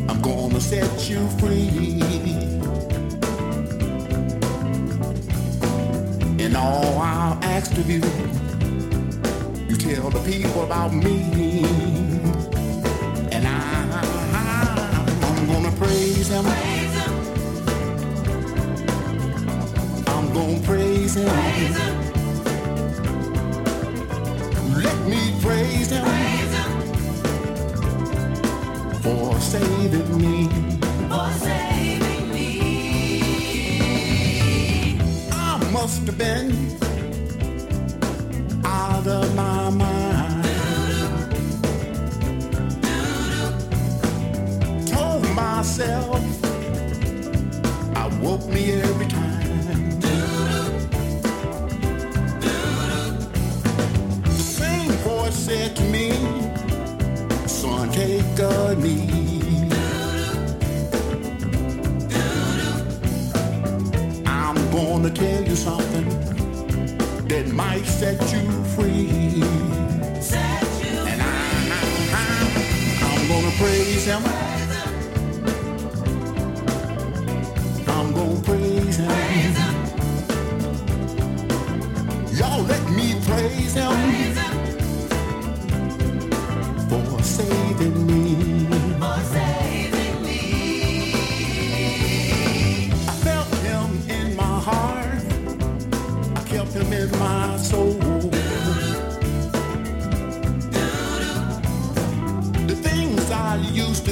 [0.09, 2.54] I'm gonna set you free.
[6.55, 8.01] And all I'll ask of you,
[9.69, 11.65] you tell the people about me.
[13.33, 13.99] And I,
[15.21, 16.47] I'm gonna praise him.
[20.07, 21.27] I'm gonna praise him.
[24.81, 26.07] Let me praise him
[29.03, 30.49] for saving me.
[31.09, 31.74] For saving
[35.85, 36.51] must have been
[38.65, 40.45] out of my mind.
[44.87, 46.25] Told myself
[47.95, 50.01] I woke me every time.
[54.23, 56.13] The same voice said to me,
[57.47, 59.14] son, take a knee.
[68.05, 69.41] Set you free.
[71.11, 71.35] And I,
[73.09, 74.23] I'm gonna praise him.
[77.89, 79.75] I'm gonna praise him.
[82.39, 84.44] Y'all let me praise him for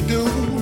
[0.08, 0.61] do,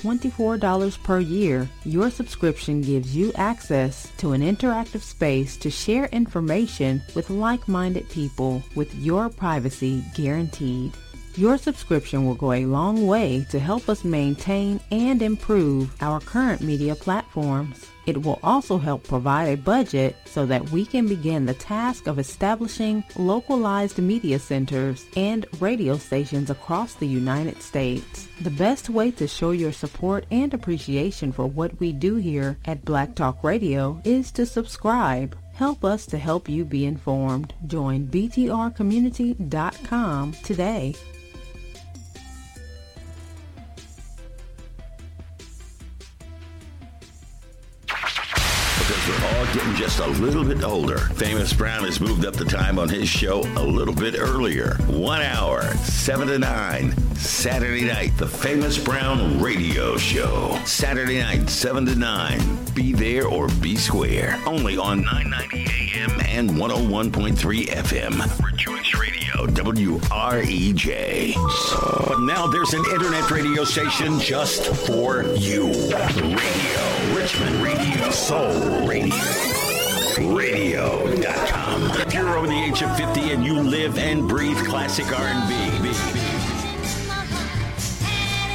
[0.00, 7.02] $24 per year, your subscription gives you access to an interactive space to share information
[7.14, 10.92] with like-minded people with your privacy guaranteed.
[11.36, 16.60] Your subscription will go a long way to help us maintain and improve our current
[16.60, 17.86] media platforms.
[18.10, 22.18] It will also help provide a budget so that we can begin the task of
[22.18, 28.26] establishing localized media centers and radio stations across the United States.
[28.40, 32.84] The best way to show your support and appreciation for what we do here at
[32.84, 35.36] Black Talk Radio is to subscribe.
[35.54, 37.54] Help us to help you be informed.
[37.68, 40.96] Join btrcommunity.com today.
[49.80, 50.98] Just a little bit older.
[50.98, 54.74] Famous Brown has moved up the time on his show a little bit earlier.
[54.88, 57.14] One hour, 7 to 9.
[57.14, 60.60] Saturday night, the Famous Brown Radio Show.
[60.66, 62.40] Saturday night, 7 to 9.
[62.74, 64.38] Be there or be square.
[64.44, 68.44] Only on 990 AM and 101.3 FM.
[68.44, 71.34] Rejoice Radio, WREJ.
[72.06, 75.68] But now there's an internet radio station just for you.
[75.68, 79.59] Radio, Richmond Radio, Soul Radio.
[80.28, 81.90] Radio.com.
[82.00, 85.92] If you're over the age of 50 and you live and breathe classic R&B,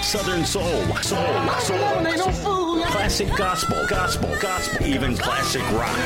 [0.02, 5.98] Southern soul, soul, soul, classic gospel, gospel, gospel, even classic rock.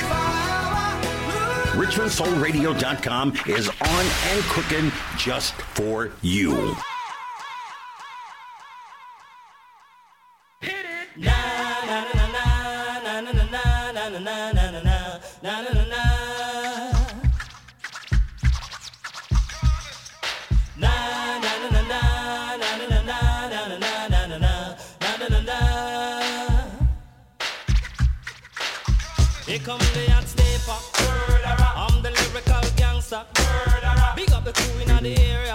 [1.76, 6.76] RichmondSoulRadio.com is on and cooking just for you.
[29.50, 30.78] Here come the hot stepper.
[31.76, 33.24] I'm the lyrical gangster.
[34.16, 35.49] Big up the crew in the area.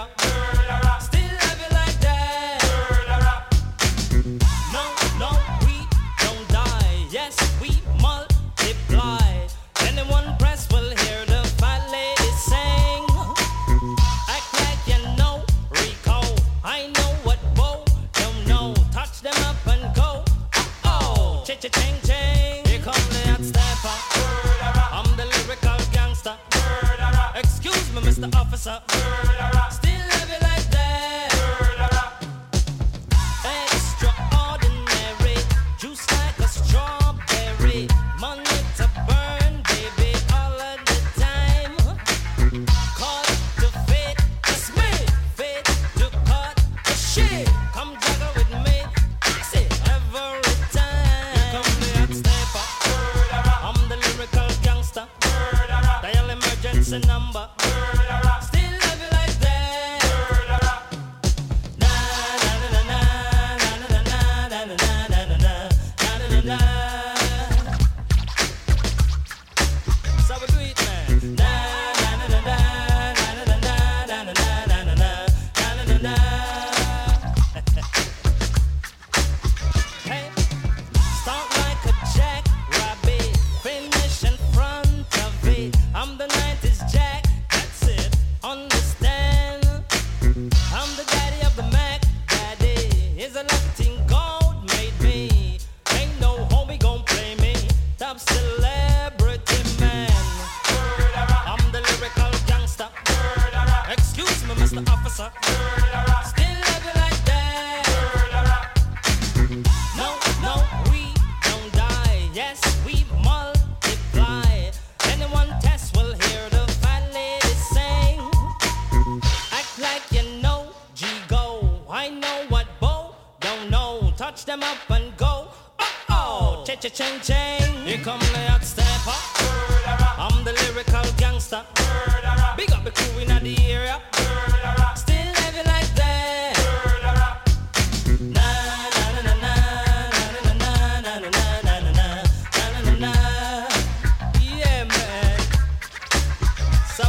[146.95, 147.03] Here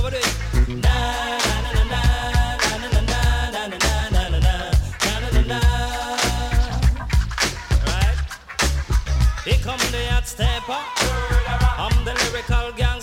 [9.62, 10.82] come the hot stepper.
[11.78, 12.95] I'm the lyrical gang.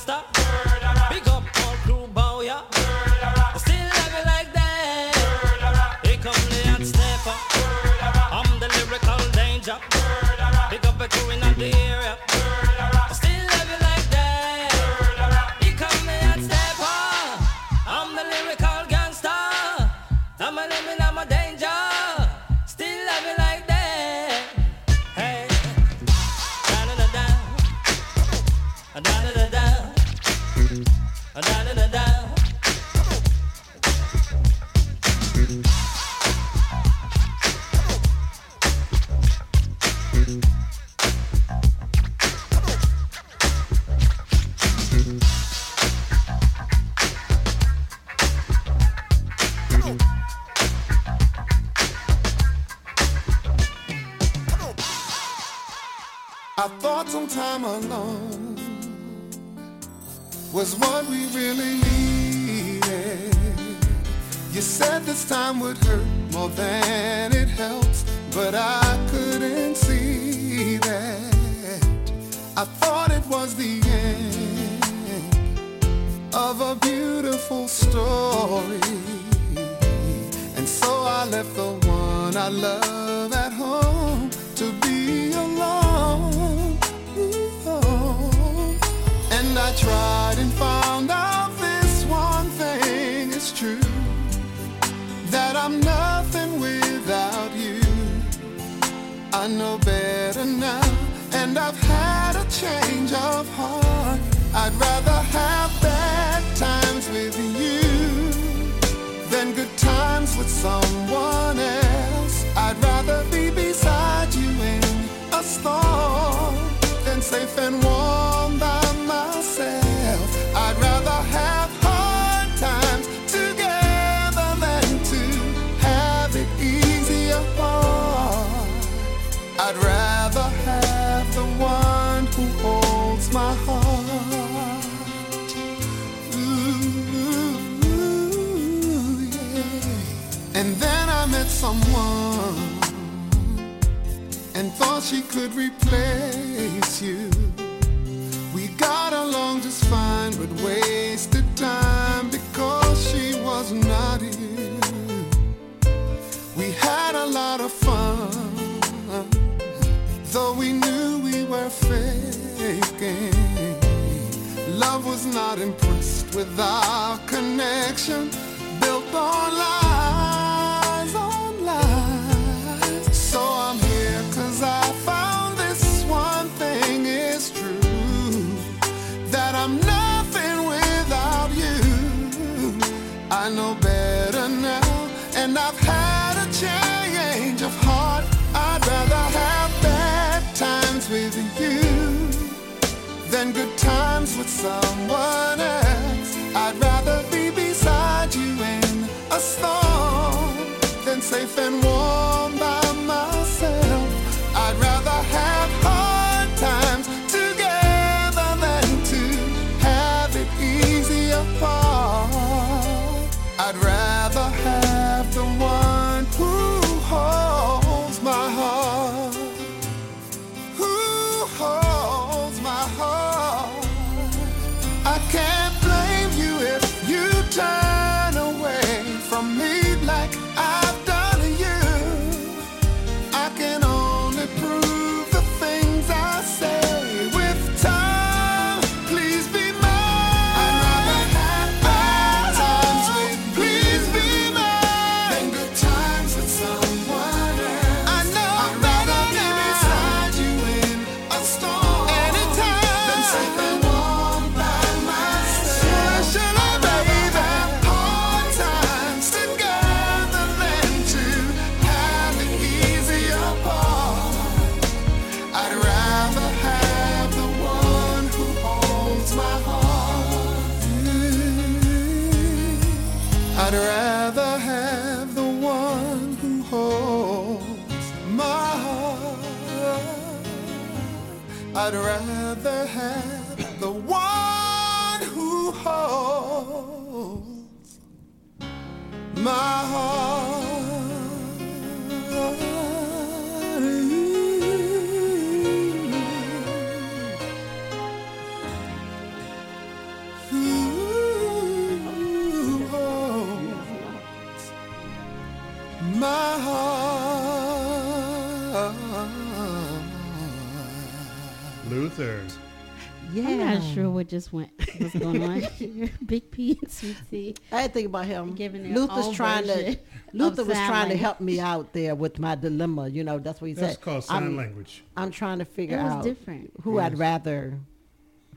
[314.33, 315.61] Just went what's going on.
[316.25, 317.55] Big P and Sweet Tea.
[317.71, 318.53] I had to think about him.
[318.55, 319.95] Giving their Luther's trying to
[320.33, 323.07] Luther was sign trying to help me out there with my dilemma.
[323.09, 323.89] You know, that's what he That's said.
[323.97, 325.03] That's called sign I'm, language.
[325.15, 326.71] I'm trying to figure It was out different.
[326.81, 327.79] who I'd rather,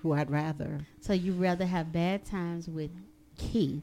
[0.01, 0.81] who I'd rather.
[1.03, 2.91] So you'd rather have bad times with
[3.37, 3.83] Keith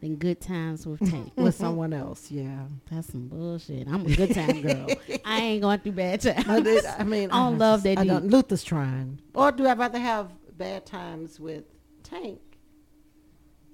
[0.00, 1.32] than good times with Tank.
[1.36, 2.30] with someone else.
[2.30, 3.86] Yeah, That's some bullshit.
[3.86, 4.86] I'm a good time girl.
[5.26, 6.48] I ain't going through bad times.
[6.48, 8.08] I, did- I mean, I don't love that I dude.
[8.10, 9.20] don't, Luther's trying.
[9.34, 11.64] Or do I rather have bad times with
[12.02, 12.40] Tank?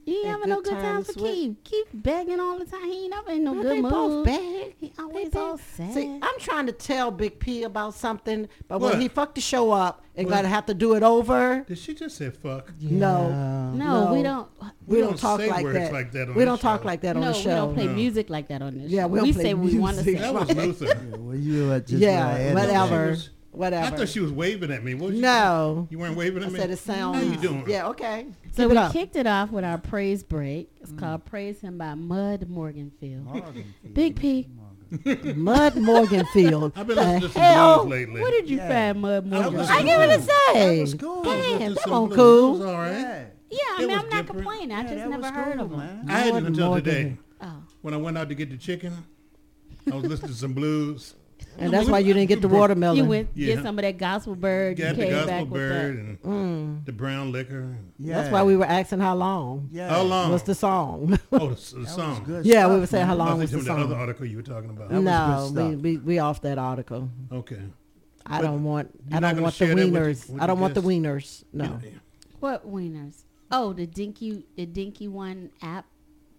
[0.07, 1.57] You ain't and having no good good times with times with- Keith.
[1.63, 2.85] Keith begging all the time.
[2.85, 3.91] He ain't never in no Well, good they mood.
[3.93, 4.73] both bad.
[4.79, 5.65] He always They all bad.
[5.77, 5.95] sad.
[5.95, 8.93] See, I'm trying to tell Big P about something, but What?
[8.93, 10.37] when he fucked the show up and What?
[10.37, 12.73] gotta have to do it over, Did she just say fuck?
[12.81, 14.49] no, no, we don't.
[14.87, 15.93] we, We don't, don't talk say like words that.
[15.93, 16.87] like that on we don't talk show.
[16.87, 17.51] like that on no, the show.
[17.51, 17.93] we don't play No.
[17.93, 19.09] music like that on this Yeah, show.
[19.09, 20.11] we don't we play say what we want to say.
[20.13, 20.33] music.
[20.33, 21.01] That was Luther.
[21.21, 23.19] Well, you uh, just Yeah, wanna add
[23.53, 23.85] whatever.
[23.87, 23.95] that.
[23.95, 24.95] I thought she was waving at me.
[24.95, 26.59] What was no, You weren't waving I at me.
[26.59, 27.17] said it sounds.
[27.17, 27.65] How you doing?
[27.69, 28.27] Yeah, okay.
[28.53, 30.71] So Keep we it kicked it off with our praise break.
[30.81, 30.99] It's Mm.
[30.99, 33.25] called "Praise Him" by Mud Morganfield.
[33.27, 33.95] Morganfield.
[33.95, 34.49] Big P,
[35.37, 36.73] Mud Morganfield.
[36.77, 38.21] I've been the listening to some blues lately.
[38.21, 38.69] what did you Yeah.
[38.93, 39.69] find Mud I Morganfield?
[39.69, 40.85] I give it a say.
[40.85, 41.13] That cool.
[41.13, 42.17] I was listening Damn, to that some blues.
[42.17, 42.63] cool.
[42.69, 42.91] All right.
[42.93, 43.25] Yeah.
[43.53, 44.29] Yeah, I It mean, I'm not different.
[44.29, 44.73] complaining.
[44.73, 45.79] I Yeah, just never heard cool, of them.
[45.79, 46.05] man.
[46.09, 46.85] I hadn't until Morgan.
[46.85, 47.17] today.
[47.41, 47.53] Oh.
[47.83, 48.93] When I went out to get the chicken,
[49.91, 51.15] I was listening to some blues.
[51.61, 52.97] And that's why you didn't get the watermelon.
[52.97, 53.55] You went Yeah.
[53.55, 54.77] get some of that gospel bird.
[54.79, 56.85] Got the gospel back bird and Mm.
[56.87, 57.77] the brown liquor.
[57.99, 58.17] Yeah.
[58.17, 59.89] That's why we were asking how long Yeah.
[59.91, 60.33] How long?
[60.33, 61.19] was the song.
[61.33, 62.23] Oh, the, the song.
[62.25, 64.01] good yeah, stuff, we were saying how long was was the thinking the other song.
[64.01, 64.89] article you were talking about.
[64.89, 65.83] That No, we, stuff.
[65.83, 67.09] we we off that article.
[67.31, 67.61] Okay.
[68.27, 70.31] I But don't want I don't want the share that with your- wieners.
[70.31, 70.89] with I don't your want the guests?
[70.89, 71.45] wieners.
[71.53, 71.79] No.
[71.83, 71.91] Yeah.
[72.41, 73.25] What wieners?
[73.51, 75.85] Oh, the Dinky, the Dinky One app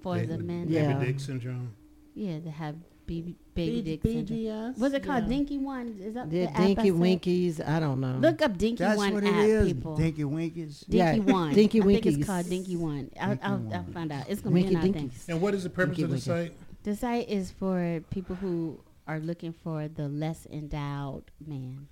[0.01, 0.63] for Ba- the men.
[0.65, 0.99] Baby Yeah.
[1.03, 1.73] Dick syndrome.
[2.15, 2.75] Yeah, they have
[3.05, 4.39] baby, baby B- dick syndrome.
[4.39, 4.77] BDS?
[4.77, 5.23] What's it called?
[5.23, 5.29] Yeah.
[5.29, 5.97] Dinky One?
[6.01, 6.91] Is that The the app I Dinky?
[6.91, 7.61] Winkies.
[7.61, 8.17] I don't know.
[8.19, 9.73] Look up Dinky That's One what app, it is.
[9.73, 9.95] people.
[9.97, 10.79] Dinky Winkies.
[10.81, 11.53] Dinky Yeah, One.
[11.53, 11.97] Dinky Winkies.
[11.97, 13.09] I think it's called Dinky One.
[13.19, 13.93] I'll, Dinky I'll, I'll One.
[13.93, 14.25] find out.
[14.29, 15.11] It's gonna be Winky in our thing.
[15.29, 16.49] And what is the purpose Winky of the Winky.
[16.49, 16.57] site?
[16.83, 21.87] The site is for people who are looking for the less endowed man.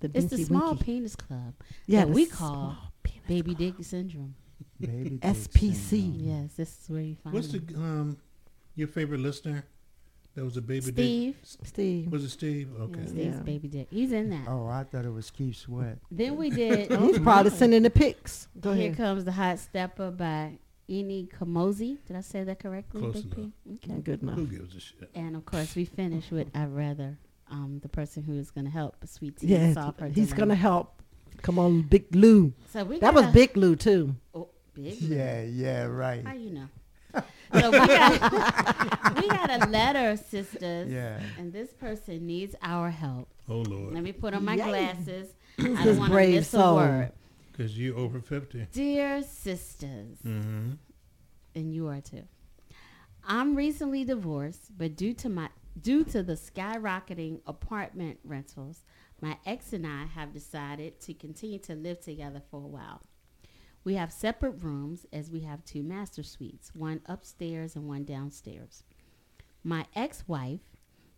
[0.00, 0.84] The It's the small Winky.
[0.84, 1.54] penis club
[1.86, 2.76] Yeah, that we call small
[3.26, 4.34] baby dick syndrome.
[4.80, 6.12] Baby dick SPC.
[6.16, 7.38] Yes, this is where you find it.
[7.38, 8.18] What's the um
[8.74, 9.64] your favorite listener?
[10.38, 11.36] That was a baby Steve.
[11.42, 11.66] dick.
[11.66, 12.12] Steve.
[12.12, 12.68] Was it Steve?
[12.80, 13.00] Okay.
[13.00, 13.88] Yeah, Steve's baby dick.
[13.90, 14.46] He's in that.
[14.46, 15.98] Oh, I thought it was Keith Sweat.
[16.12, 16.92] Then we did.
[17.00, 18.46] He's probably sending the pics.
[18.60, 18.96] Go Here ahead.
[18.96, 20.52] comes the hot stepper by
[20.88, 21.98] Ini Kamoze.
[22.06, 23.00] Did I say that correctly?
[23.00, 23.40] Close Big P?
[23.40, 23.52] enough.
[23.90, 24.00] Okay.
[24.00, 24.36] Good enough.
[24.36, 25.10] Who gives a shit?
[25.12, 27.18] And of course, we finish with I'd rather.
[27.50, 30.54] Um, the person who is going to help Sweet Tea Yeah, solve her he's gonna
[30.54, 31.02] help.
[31.42, 32.52] Come on, Big Lou.
[32.70, 34.14] So we that was Big Lou too.
[34.32, 35.02] Oh, big.
[35.02, 35.16] Lou.
[35.16, 36.24] Yeah, yeah, right.
[36.24, 36.68] How you know?
[37.14, 38.12] So we got,
[39.22, 40.90] we got a letter, sisters.
[40.90, 41.20] Yeah.
[41.38, 43.28] And this person needs our help.
[43.48, 43.94] Oh Lord.
[43.94, 44.64] Let me put on my Yay.
[44.64, 45.28] glasses.
[45.58, 46.76] I don't this want to brave miss a soul?
[46.76, 47.12] word.
[47.52, 48.66] Because you over fifty.
[48.72, 50.72] Dear sisters, Mm-hmm.
[51.54, 52.22] and you are too.
[53.24, 55.48] I'm recently divorced, but due to my
[55.80, 58.84] due to the skyrocketing apartment rentals,
[59.20, 63.02] my ex and I have decided to continue to live together for a while.
[63.88, 68.82] We have separate rooms as we have two master suites, one upstairs and one downstairs.
[69.64, 70.60] My ex-wife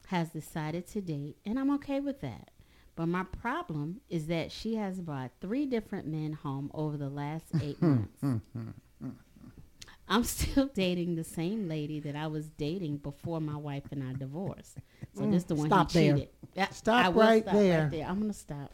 [0.07, 2.53] has decided to date, and I'm okay with that.
[2.95, 7.47] But my problem is that she has brought three different men home over the last
[7.61, 8.23] eight months.
[10.09, 14.13] I'm still dating the same lady that I was dating before my wife and I
[14.13, 14.77] divorced.
[15.17, 16.13] So Mm, this the one stop who there.
[16.15, 16.29] cheated.
[16.55, 17.83] Yeah, Stop I right stop there.
[17.83, 18.07] Right there.
[18.07, 18.71] I'm gonna stop.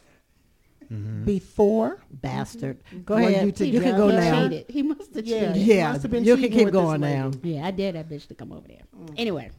[0.91, 1.25] Mm-hmm.
[1.25, 2.81] Before Bastard.
[2.85, 3.01] Mm-hmm.
[3.03, 3.59] Go Were ahead.
[3.59, 4.31] you You, can go together?
[4.31, 4.43] now.
[4.49, 4.65] Cheated.
[4.69, 5.55] He must have Yeah, cheated.
[5.57, 7.31] he Yeah, must have been you can keep going now.
[7.43, 8.83] Yeah, I dare that bitch to come over there.
[8.97, 9.13] Mm.
[9.17, 9.51] Anyway,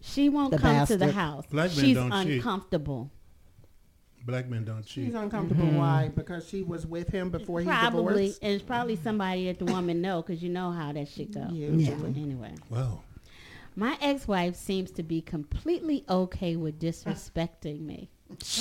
[0.00, 1.44] she won't The come to the house.
[1.50, 2.36] Black She's don't cheat.
[2.36, 3.10] uncomfortable.
[4.26, 5.06] Black men don't cheat.
[5.06, 5.64] She's uncomfortable.
[5.66, 5.76] Mm-hmm.
[5.78, 6.10] Why?
[6.14, 8.38] Because she was with him before he Probably, divorced.
[8.42, 11.46] and it's probably somebody that the woman know because you know how that shit go.
[11.50, 12.20] Usually.
[12.20, 13.00] Anyway, Wow.
[13.76, 18.10] my ex-wife seems to be completely okay with disrespecting me.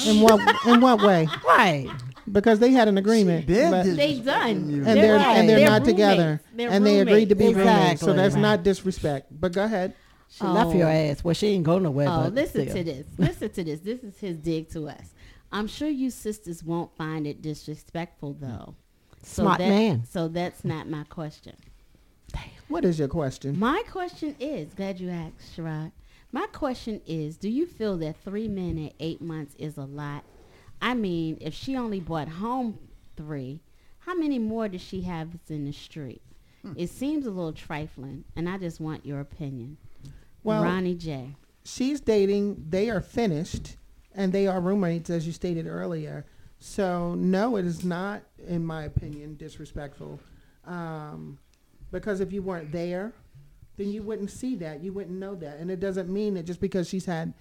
[0.08, 1.28] In what in what way?
[1.46, 1.88] Right.
[2.32, 3.48] Because they had an agreement.
[3.48, 4.50] been but- They done.
[4.50, 5.38] and They're they're right.
[5.38, 6.42] and they're, They're not together.
[6.54, 7.66] They're and they agreed to be roommates.
[7.68, 8.02] roommates.
[8.02, 8.42] So that's Right.
[8.42, 9.28] not disrespect.
[9.32, 9.94] But go ahead.
[10.30, 10.92] She left your Oh.
[10.92, 11.24] ass.
[11.24, 12.08] Well, she ain't go nowhere.
[12.08, 12.76] Oh, but listen still.
[12.76, 13.08] to this.
[13.18, 13.80] Listen to this.
[13.80, 15.14] This is his dig to us.
[15.52, 18.76] I'm sure you sisters won't find it disrespectful though.
[19.24, 20.04] So Smart that- man.
[20.08, 21.56] So that's not my question.
[22.68, 23.58] What is your question?
[23.58, 25.92] My question is, glad you asked, Sherrod.
[26.32, 30.24] My question is, do you feel that three men in eight months is a lot?
[30.82, 32.78] I mean, if she only brought home
[33.18, 33.62] three,
[34.00, 36.22] how many more does she have in the street?
[36.62, 36.74] Hmm.
[36.76, 39.78] It seems a little trifling, and I just want your opinion.
[40.44, 41.36] Well- Ronnie J.
[41.66, 42.66] She's dating.
[42.70, 43.76] They are finished,
[44.16, 46.26] and they are roommates, as you stated earlier.
[46.60, 50.20] So no, it is not, in my opinion, disrespectful.
[50.66, 51.38] Um,
[51.92, 53.14] because if you weren't there,
[53.80, 54.84] then you wouldn't see that.
[54.84, 57.34] You wouldn't know that, and it doesn't mean that just because she's had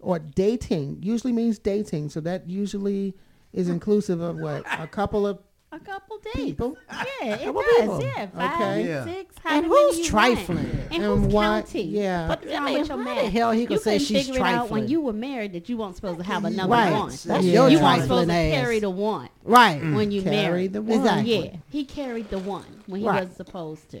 [0.00, 2.08] or dating usually means dating.
[2.10, 3.14] So that usually
[3.52, 5.38] is inclusive of what a couple of
[5.70, 6.32] A couple days.
[6.34, 6.76] people.
[7.22, 7.80] Yeah, it Couple does.
[7.80, 8.02] people.
[8.02, 8.88] Yeah, five, Okay.
[8.88, 9.04] Yeah.
[9.04, 9.34] six.
[9.44, 10.56] And however who's you trifling?
[10.58, 10.74] Want.
[10.92, 11.88] And, And who's why- counting?
[11.90, 12.26] yeah.
[12.28, 13.24] But I I mean, mean, your how man.
[13.24, 15.68] the hell he you gonna say she's figure it out when you were married that
[15.68, 16.92] you weren't supposed to have another Right.
[16.92, 17.08] one.
[17.10, 17.38] That's Yeah.
[17.38, 19.80] your You weren't trifling supposed to carry the one Right.
[19.94, 20.72] when you Carry married.
[20.72, 20.98] the one.
[20.98, 21.44] Exactly.
[21.52, 23.14] Yeah, he carried the one when he Right.
[23.20, 24.00] wasn't supposed to.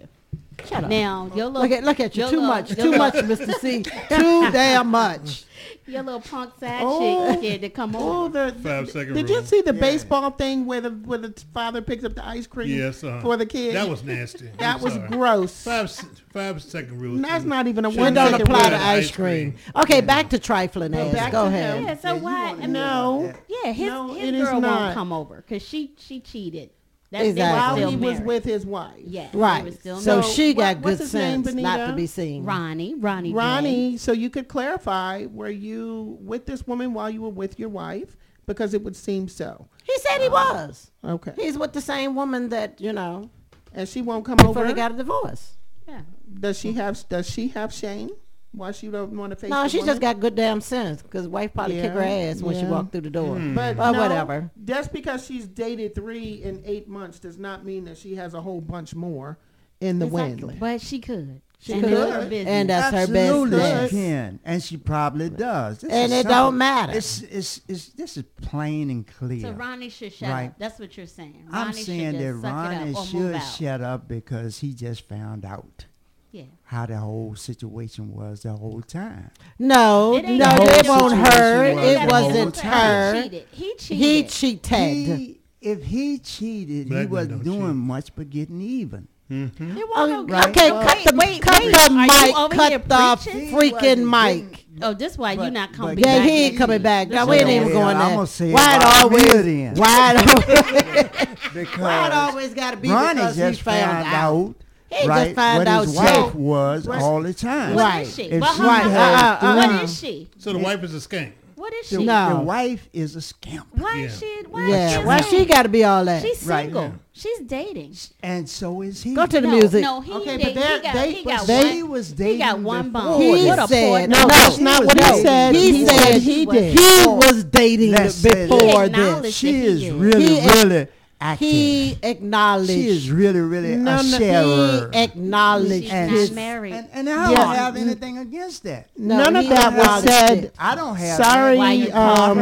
[0.66, 0.90] Shut up.
[0.90, 2.22] Now your little Look at look at you.
[2.22, 2.74] your Too little- much.
[2.74, 3.54] Too much, Mr.
[3.60, 3.82] C.
[3.82, 5.44] Too damn much.
[5.86, 7.28] Your little punk side Oh.
[7.32, 8.52] chick scared to come Oh, over.
[8.52, 9.40] the, Five second did rule.
[9.40, 12.68] you see the baseball thing where the where the father picks up the ice cream
[12.68, 13.74] Yes, uh, for the kid?
[13.74, 14.48] That was nasty.
[14.58, 15.08] That I'm was sorry.
[15.08, 15.64] gross.
[15.64, 17.16] Five s- five second rule.
[17.18, 18.70] That's not even a Should one It don't apply rule.
[18.70, 19.56] to ice cream.
[19.74, 21.82] Okay, back to trifling Well, back Go to ahead.
[21.82, 22.52] Yeah, so why?
[22.52, 23.32] No.
[23.48, 26.70] Yeah, his, No, his girl won't come over because she she cheated.
[27.12, 27.58] That, Exactly.
[27.58, 28.94] While still he was with his wife.
[29.04, 29.82] Yeah, they Right.
[29.84, 30.24] So married.
[30.24, 32.44] she got What- good his name, sense not to be seen.
[32.44, 33.34] Ronnie, Ronnie, J.
[33.36, 37.68] Ronnie, so you could clarify, were you with this woman while you were with your
[37.68, 38.16] wife?
[38.46, 39.68] Because it would seem so.
[39.84, 40.90] He said he uh, was.
[41.04, 41.32] Okay.
[41.36, 43.30] He's with the same woman that you know
[43.74, 44.66] And she won't come before over.
[44.66, 45.56] they got a divorce.
[45.86, 46.00] Yeah.
[46.40, 48.10] does she have does she have shame?
[48.52, 49.92] Why she don't want to face No, the she woman?
[49.92, 52.92] just got good damn sense because wife probably kick her Yeah, ass when she walked
[52.92, 53.36] through the door.
[53.36, 53.54] Hmm.
[53.54, 54.50] But Or no, whatever.
[54.64, 58.42] Just because she's dated three in eight months does not mean that she has a
[58.42, 59.38] whole bunch more
[59.80, 60.44] in the Exactly.
[60.44, 60.60] wind.
[60.60, 61.40] But she could.
[61.60, 61.92] She and could.
[61.92, 62.46] it's her business.
[62.48, 63.90] And that's her Absolutely business.
[63.90, 65.78] she can, and she probably does.
[65.78, 66.32] This And it simple.
[66.34, 66.92] don't matter.
[66.94, 69.42] It's, it's, it's, this is plain and clear.
[69.42, 70.46] So Ronnie should shut Right.
[70.48, 70.58] up.
[70.58, 71.46] That's what you're saying.
[71.52, 74.74] I'm Ronnie saying should that just suck Ronnie it up should shut up because he
[74.74, 75.86] just found out
[76.32, 76.44] yeah.
[76.64, 79.30] How the whole situation was the whole time.
[79.58, 81.64] No, it no, it wasn't her.
[81.64, 83.22] It wasn't her.
[83.22, 83.46] He cheated.
[83.50, 83.98] He cheated.
[83.98, 85.18] He cheated.
[85.18, 87.76] He, if he cheated, Black he wasn't doing cheat.
[87.76, 89.08] much but getting even.
[89.30, 94.66] Okay, cut the, wait, cut the mic, cut the freaking mic.
[94.82, 96.04] Oh, this why but, you not coming back.
[96.04, 97.08] Yeah, he ain't coming back.
[97.08, 98.52] No, we ain't even yeah, going I'm there.
[98.52, 100.16] Wide always, wide
[101.54, 104.54] always, wide always got to be Ronnie because just he found, found out, out
[104.92, 105.34] he right?
[105.34, 107.74] what his wife so, was all the time.
[107.74, 108.06] What right.
[108.06, 108.24] is she?
[108.24, 108.86] If she right.
[108.86, 110.28] Uh, uh, uh, what um, is she?
[110.38, 111.32] So the wife is a skank.
[111.54, 111.96] What is she?
[111.96, 112.38] The, no.
[112.38, 113.64] the wife is a skank.
[113.70, 114.04] Why yeah.
[114.04, 114.42] is she?
[114.50, 114.98] Why yeah.
[114.98, 116.22] She why she got to be all that?
[116.22, 116.82] She's single.
[116.82, 116.92] Right.
[116.92, 116.98] Yeah.
[117.14, 117.96] She's dating.
[118.22, 119.14] And so is he.
[119.14, 119.82] Go to the no, music.
[119.82, 120.54] No, he okay, dating.
[120.54, 122.32] but that, got, they, got one, was dating.
[122.32, 123.20] He got one bone.
[123.22, 125.54] He what said, no, no, that's not what he said.
[125.54, 126.78] He said he did.
[126.78, 129.34] He was dating before this.
[129.34, 130.88] She is really, really
[131.22, 131.48] acting.
[131.48, 132.70] He acknowledged.
[132.70, 134.90] She is really, really no, a no, sharer.
[134.92, 135.84] He acknowledged.
[135.84, 136.72] She's and not married.
[136.74, 137.54] And, and I don't yeah.
[137.54, 138.90] have anything against that.
[138.96, 140.44] No, None of that was said.
[140.44, 140.54] It.
[140.58, 141.24] I don't have.
[141.24, 142.36] Sorry, um,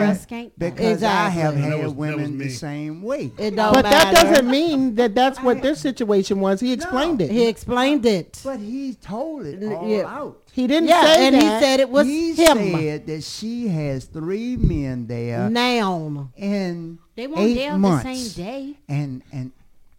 [0.59, 1.07] because exactly.
[1.07, 3.31] I have had was, women the same way.
[3.39, 4.15] It don't but matter.
[4.15, 6.61] that doesn't mean that that's what their situation was.
[6.61, 7.31] He explained no, it.
[7.31, 8.41] He explained it.
[8.43, 10.07] But he told it all yeah.
[10.07, 10.43] out.
[10.53, 11.43] He didn't yeah, say and that.
[11.43, 12.59] he said it was he him.
[12.59, 15.49] He said that she has three men there.
[15.49, 16.31] Now.
[16.37, 18.05] And they won't eight jail months.
[18.05, 18.79] the same day.
[18.89, 19.53] And and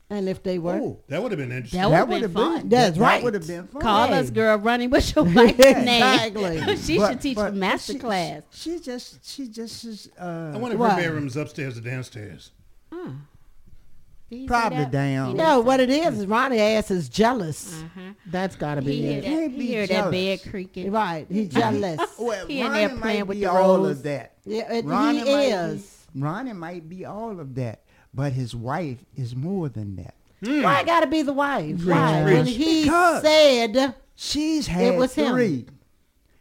[0.09, 1.79] and if they were, Ooh, that would have been interesting.
[1.81, 2.69] That would have been, been, fun.
[2.69, 3.17] That's right.
[3.17, 3.81] That would have been fun.
[3.83, 4.13] Call hey.
[4.15, 6.61] us, girl, running with your wife's exactly.
[6.61, 6.77] name.
[6.81, 8.41] she but, should teach a master she, class.
[8.51, 10.09] She, she, just, she just is.
[10.19, 10.93] Uh, I wonder if what?
[10.93, 12.49] her bedroom's upstairs or downstairs.
[12.91, 13.11] Hmm.
[14.47, 15.31] Probably down.
[15.31, 17.83] You no, know, what it is is Ronnie ass is jealous.
[17.83, 18.13] Uh-huh.
[18.25, 19.21] That's got to be he it.
[19.23, 20.03] That, he, be hear jealous.
[20.05, 20.11] that
[20.43, 20.91] bed creaking.
[20.91, 21.99] Right, he's jealous.
[22.17, 24.37] well, he Ronnie in there playing might with be the all of that.
[24.45, 25.90] Yeah, it, he is.
[26.15, 27.83] Ronnie might be all of that,
[28.13, 30.15] but his wife is more than that.
[30.43, 30.63] Mm.
[30.63, 31.85] Why gotta be the wife?
[31.85, 32.17] Why?
[32.17, 35.59] And When he because said she's had it was three.
[35.59, 35.79] Him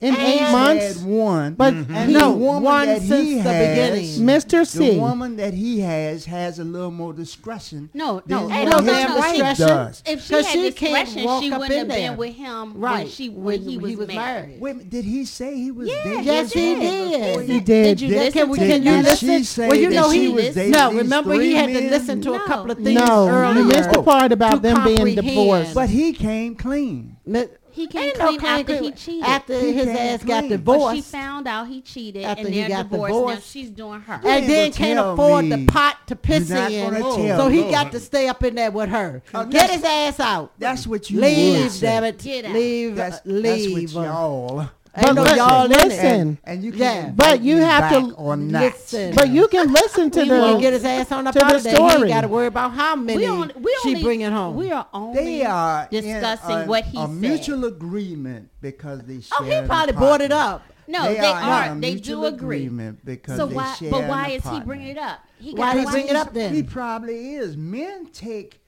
[0.00, 1.00] in eight months.
[1.00, 2.12] Had one, but mm-hmm.
[2.12, 4.26] no one since the has, beginning.
[4.26, 4.66] Mr.
[4.66, 7.90] C, the woman that he has has a little more discretion.
[7.92, 9.66] No, no, no, no, no discretion.
[9.66, 10.02] Does.
[10.06, 12.10] If she had she discretion, she wouldn't have there.
[12.10, 13.04] been with him right.
[13.04, 14.60] when she when, when he, was he was, married.
[14.60, 14.60] married.
[14.60, 15.88] Wait, did he say he was?
[15.88, 17.48] Yeah, yes, he did.
[17.48, 17.98] He did.
[17.98, 18.32] Did you listen?
[18.32, 19.68] Can, can you listen?
[19.68, 20.30] Well, you know he
[20.70, 20.92] no.
[20.92, 22.98] Remember, he had to listen to a couple of things.
[22.98, 25.74] No, he missed the part about them being divorced.
[25.74, 27.16] But he came clean.
[27.72, 29.24] He came clean, clean after he cheated.
[29.24, 30.28] After he his ass clean.
[30.28, 30.84] got divorced.
[30.84, 33.12] But she found out he cheated after and they're divorced.
[33.12, 33.36] divorced.
[33.36, 34.20] Now she's doing her.
[34.24, 35.56] And then can't afford me.
[35.56, 36.94] the pot to piss in.
[37.00, 39.22] So he got to stay up in there with her.
[39.32, 40.52] Uh, Get his ass out.
[40.58, 42.24] That's what you Leave, damn it.
[42.24, 42.96] Leave.
[42.96, 43.74] That's, leave.
[43.74, 47.10] That's what y'all but no y'all listen, and, and, you can yeah.
[47.14, 48.62] But you have to or not.
[48.62, 49.14] listen.
[49.14, 52.08] But you can listen to the get his ass on up to the story.
[52.08, 54.56] He got to worry about how many we on, we she only, bringing home.
[54.56, 57.10] We are only they are discussing a, what he a said.
[57.10, 59.20] mutual agreement because they.
[59.20, 60.64] Share oh, he probably brought it up.
[60.88, 61.74] No, they, they are.
[61.76, 62.68] they do agree.
[62.68, 63.76] Because so why?
[63.90, 65.20] but why is he bringing it up?
[65.38, 66.52] He why did he bring it up then?
[66.52, 67.56] He probably is.
[67.56, 68.60] Men take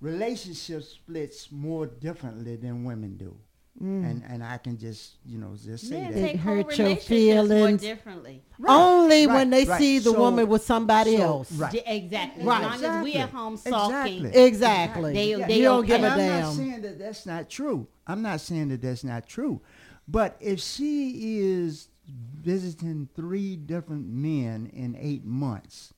[0.00, 3.36] relationship splits more differently than women do.
[3.82, 4.10] Mm.
[4.10, 7.80] And and I can just you know just say yeah, that it hurts your feelings
[7.80, 8.42] differently.
[8.58, 8.74] Right.
[8.74, 9.34] Only right.
[9.34, 9.78] when they right.
[9.78, 11.52] see the so, woman with somebody so, else.
[11.52, 11.70] Right.
[11.70, 12.44] D- exactly.
[12.44, 12.56] Right.
[12.56, 13.10] As long exactly.
[13.10, 14.26] as we at home sulking.
[14.26, 14.42] Exactly.
[14.42, 15.12] exactly.
[15.12, 15.46] They, yeah.
[15.46, 16.20] they don't, don't give a damn.
[16.20, 17.86] I'm not saying that that's not true.
[18.04, 19.60] I'm not saying that that's not true.
[20.08, 25.94] But if she is visiting three different men in eight months,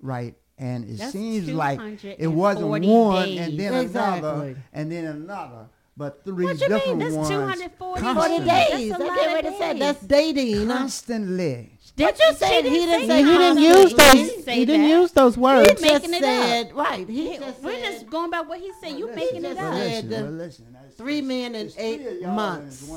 [0.00, 0.34] right?
[0.58, 3.40] And it that's seems like it wasn't one, days.
[3.40, 4.28] and then exactly.
[4.28, 6.98] another, and then another but three what different you mean?
[7.00, 7.28] That's ones.
[7.28, 8.90] 240 40 days.
[8.90, 9.78] That's, that's what it said.
[9.78, 10.68] That's dating.
[10.68, 11.78] Constantly.
[11.96, 14.44] Did you say he didn't say he didn't use those?
[14.46, 15.68] He didn't, use those words.
[15.68, 16.76] He's making it said, up.
[16.76, 17.06] Right.
[17.06, 18.98] He, he just we're said, just going by what he said.
[18.98, 19.74] You making it up.
[19.74, 22.90] Listen, three men in eight months.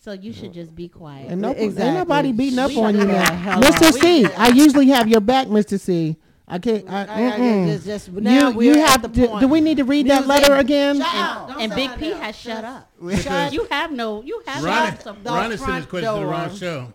[0.00, 1.30] So you should just be quiet.
[1.30, 1.84] And no, exactly.
[1.84, 3.60] Ain't nobody beating up we on you now.
[3.60, 3.92] Mr.
[3.92, 5.78] C, I usually have your back, Mr.
[5.78, 6.16] C.
[6.50, 6.88] I can't.
[6.88, 9.40] I, I, I just, just now you, we're you have the Point.
[9.40, 10.96] Do we need to read that letter and, again?
[10.96, 12.90] And, and, and Big P has shut up.
[13.20, 14.22] Shut you have no.
[14.22, 15.12] You have Ron, no.
[15.12, 16.92] Ron, Ron is sending his question to the wrong show.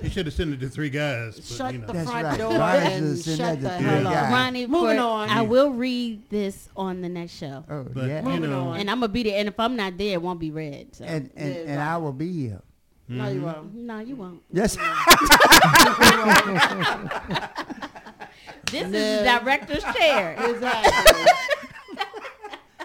[0.00, 1.36] he should have sent it to three guys.
[1.36, 1.86] But, shut you know.
[1.86, 2.38] the That's front right.
[2.38, 4.30] door Ron and shut the hell up.
[4.30, 5.28] Ronnie, moving on.
[5.28, 7.64] I will read this on the next show.
[7.68, 8.22] Oh, but, yeah.
[8.22, 8.78] Moving on.
[8.78, 9.38] And I'm gonna be there.
[9.38, 10.88] And if I'm not there, it won't be read.
[11.00, 12.62] And and I will be here.
[13.08, 13.44] No, you mm-hmm.
[13.44, 13.74] won't.
[13.74, 14.42] No, you won't.
[14.52, 14.78] Yes.
[18.72, 20.36] This is the director's chair.
[20.48, 21.32] Exactly.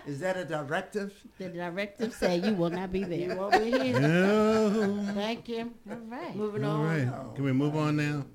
[0.05, 1.13] Is that a directive?
[1.37, 3.19] The directive said you will not be there.
[3.19, 3.99] You won't be here.
[3.99, 5.05] No.
[5.13, 5.73] Thank you.
[5.89, 6.33] All right.
[6.33, 6.85] Moving All on.
[6.85, 7.35] right.
[7.35, 8.25] Can we move on now?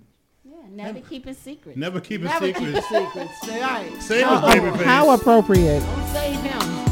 [0.44, 1.78] Yeah, never keep it secret.
[1.78, 2.64] Never keep it Never secret.
[2.66, 3.28] keep a secret.
[3.44, 4.02] Say, all right.
[4.02, 4.82] Save Oh, us, babyface.
[4.82, 5.80] how appropriate.
[5.80, 6.91] Don't save him.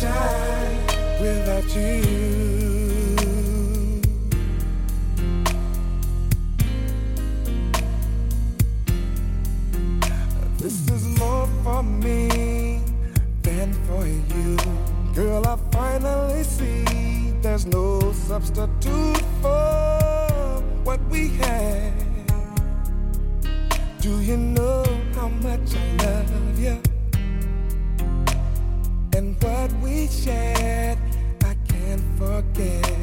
[0.00, 2.02] side without you.
[10.58, 12.80] This is more for me
[13.42, 14.56] than for you.
[15.14, 16.84] Girl, I finally see
[17.42, 21.92] there's no substitute for what we had.
[24.00, 26.11] Do you know how much I love?
[31.50, 32.94] I can't forget.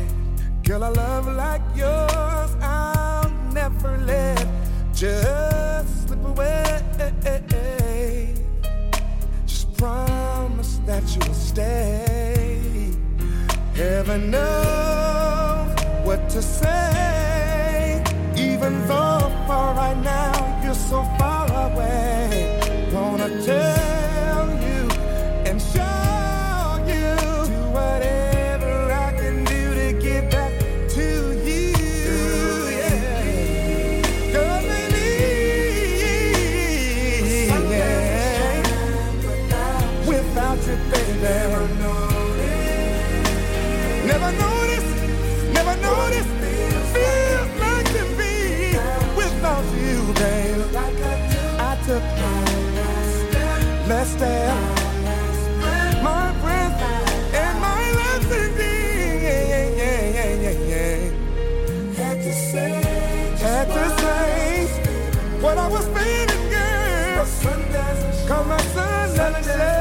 [0.64, 4.48] Girl, a love like yours, I'll never let
[4.94, 6.82] just slip away.
[9.46, 12.94] Just promise that you'll stay.
[13.74, 15.70] Heaven knows
[16.04, 18.04] what to say,
[18.36, 22.60] even though for right now you're so far away.
[22.92, 23.79] Gonna tell.
[68.30, 69.79] Come and sunshine.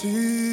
[0.00, 0.47] tu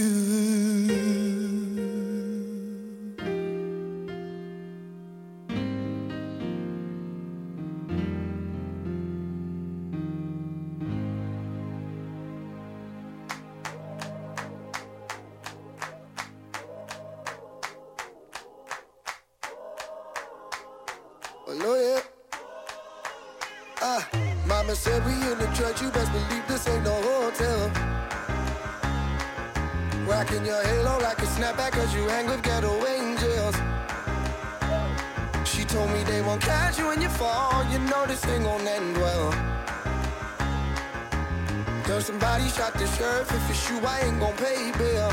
[42.25, 45.11] Body shot the sheriff, if it's you, I ain't gon' pay bail.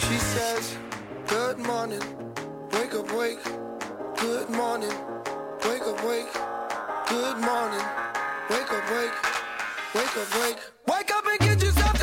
[0.00, 0.76] She says,
[1.28, 2.02] Good morning,
[2.72, 3.38] wake up, wake.
[4.16, 4.94] Good morning,
[5.64, 6.32] wake up, wake.
[7.08, 7.86] Good morning,
[8.50, 9.16] wake up, wake.
[9.94, 10.56] Wake up, wake.
[10.88, 12.01] Wake up and get yourself.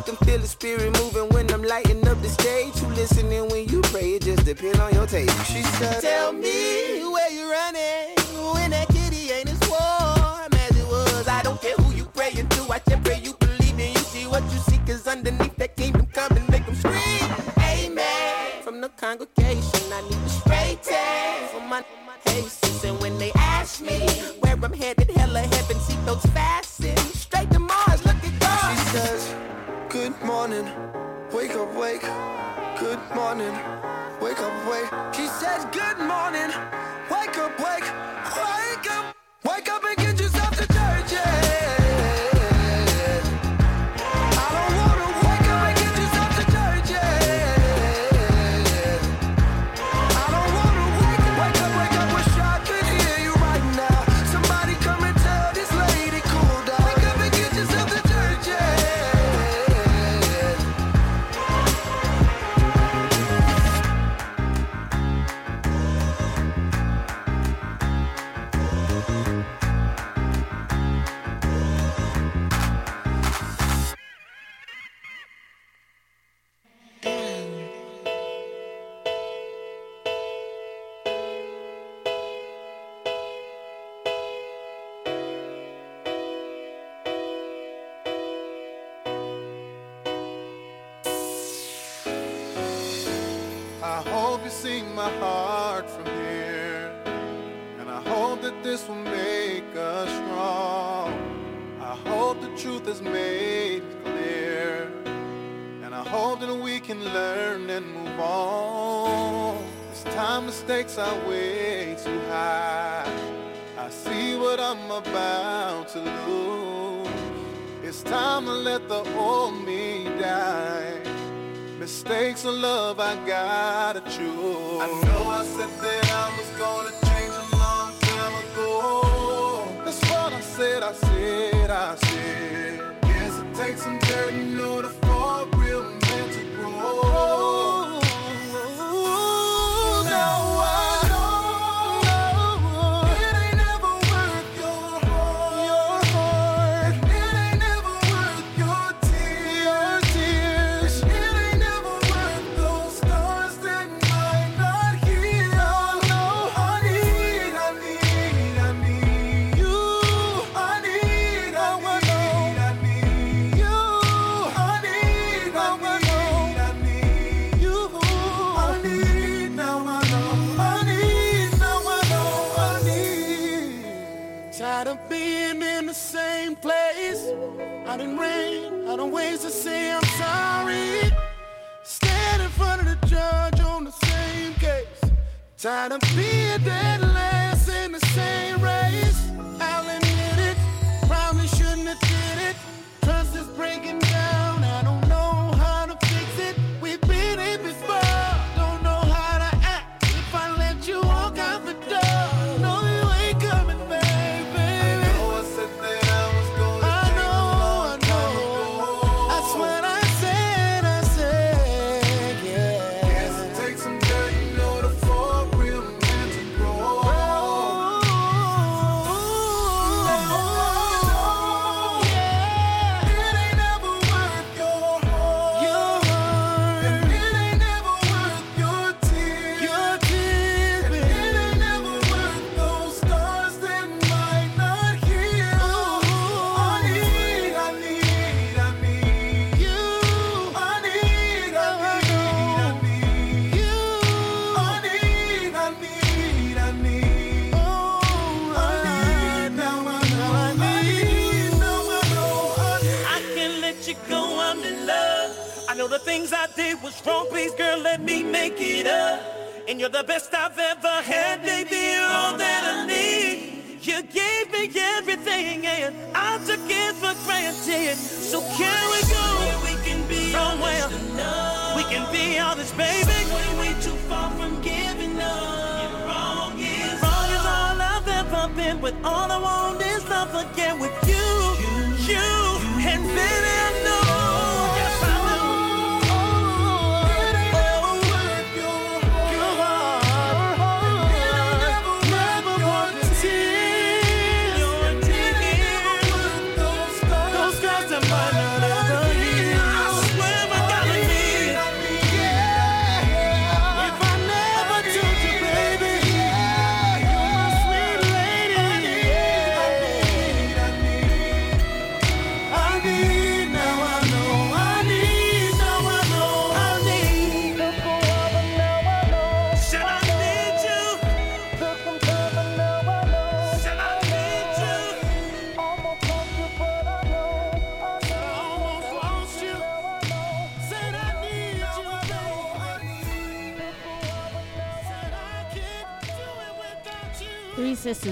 [0.00, 0.29] I can feel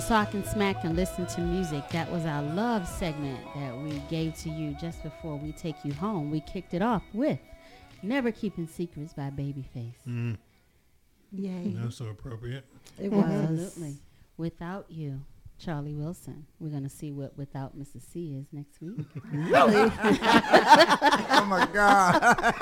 [0.09, 1.87] Talking Smack and Listen to Music.
[1.91, 5.93] That was our love segment that we gave to you just before we take you
[5.93, 6.31] home.
[6.31, 7.39] We kicked it off with
[8.03, 9.99] Never Keeping Secrets by Babyface.
[10.09, 10.39] Mm.
[11.31, 11.75] Yay.
[11.77, 12.65] That's so appropriate.
[12.99, 13.27] It was.
[13.27, 13.97] Absolutely.
[14.39, 15.21] Without You,
[15.59, 16.47] Charlie Wilson.
[16.61, 18.03] We're going to see what Without Mrs.
[18.13, 19.07] C is next week.
[19.33, 19.91] Really?
[21.31, 22.55] Oh my God.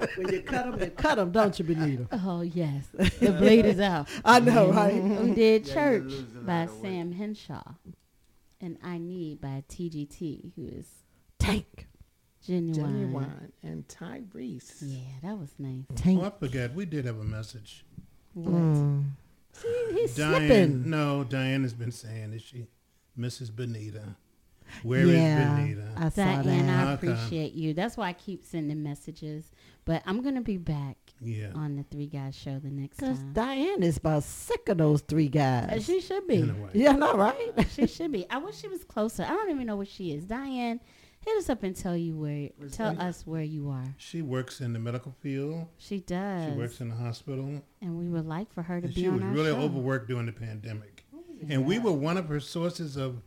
[0.16, 2.06] when you cut them, you cut them, don't you, Benita?
[2.12, 2.84] Oh, yes.
[3.20, 4.08] The blade is out.
[4.24, 5.02] I know, right?
[5.02, 6.12] We did Yeah, Church
[6.44, 6.80] by out of.
[6.80, 7.62] Sam Henshaw.
[8.60, 10.86] And I Need by TGT, who is
[11.38, 11.86] Tank.
[12.46, 12.74] Ginuwine.
[12.74, 14.82] Ginuwine and Tyrese.
[14.82, 15.84] Yeah, that was nice.
[15.94, 16.20] Tank.
[16.22, 16.74] Oh, I forgot.
[16.74, 17.84] We did have a message.
[18.34, 18.54] What?
[18.54, 19.04] Mm.
[19.60, 20.90] See, he's Diane, slipping.
[20.90, 22.66] no, Diane has been saying that she
[23.18, 23.54] Mrs.
[23.54, 24.16] Benita.
[24.84, 25.88] Where is Yeah, Benita?
[25.96, 27.74] I saw Diane, I appreciate you.
[27.74, 29.50] That's why I keep sending messages.
[29.84, 31.50] But I'm gonna be back Yeah.
[31.54, 33.32] on the Three Guys show the next Because time.
[33.32, 35.70] Diane is about sick of those three guys.
[35.72, 36.36] Uh, She should be.
[36.36, 36.70] In a way.
[36.74, 37.66] Yeah, not right.
[37.70, 38.26] she should be.
[38.30, 39.24] I wish she was closer.
[39.24, 40.24] I don't even know where she is.
[40.26, 40.78] Diane,
[41.24, 42.48] hit us up and tell you where.
[42.72, 43.02] tell that?
[43.02, 43.84] us where you are.
[43.98, 45.66] She works in the medical field.
[45.78, 46.50] She does.
[46.52, 47.62] She works in the hospital.
[47.82, 49.58] and we would like for her to And be she on was our really show.
[49.60, 51.04] overworked during the pandemic.
[51.48, 53.22] And we were one of her sources of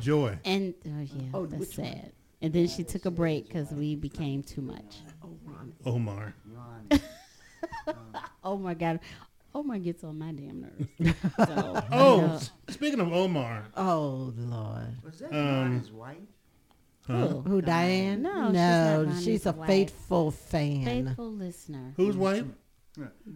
[0.00, 0.38] joy.
[0.44, 1.86] And oh yeah, Oh, that's which one?
[1.88, 2.12] sad.
[2.42, 4.98] And then she took a break because we became too much.
[5.86, 6.34] Omar.
[8.44, 9.00] oh my god,
[9.54, 11.14] Omar gets on my damn nerves.
[11.38, 13.64] So, Oh, you know, speaking of Omar.
[13.76, 14.96] Oh the Lord.
[15.02, 16.16] Was that Um, Ronnie's wife?
[17.06, 17.26] Huh?
[17.28, 17.40] Who?
[17.42, 18.22] Who Diane?
[18.22, 19.66] No, she's not no, Ronnie's she's a wife.
[19.68, 20.84] faithful fan.
[20.84, 21.92] faithful listener.
[21.96, 22.44] Whose wife?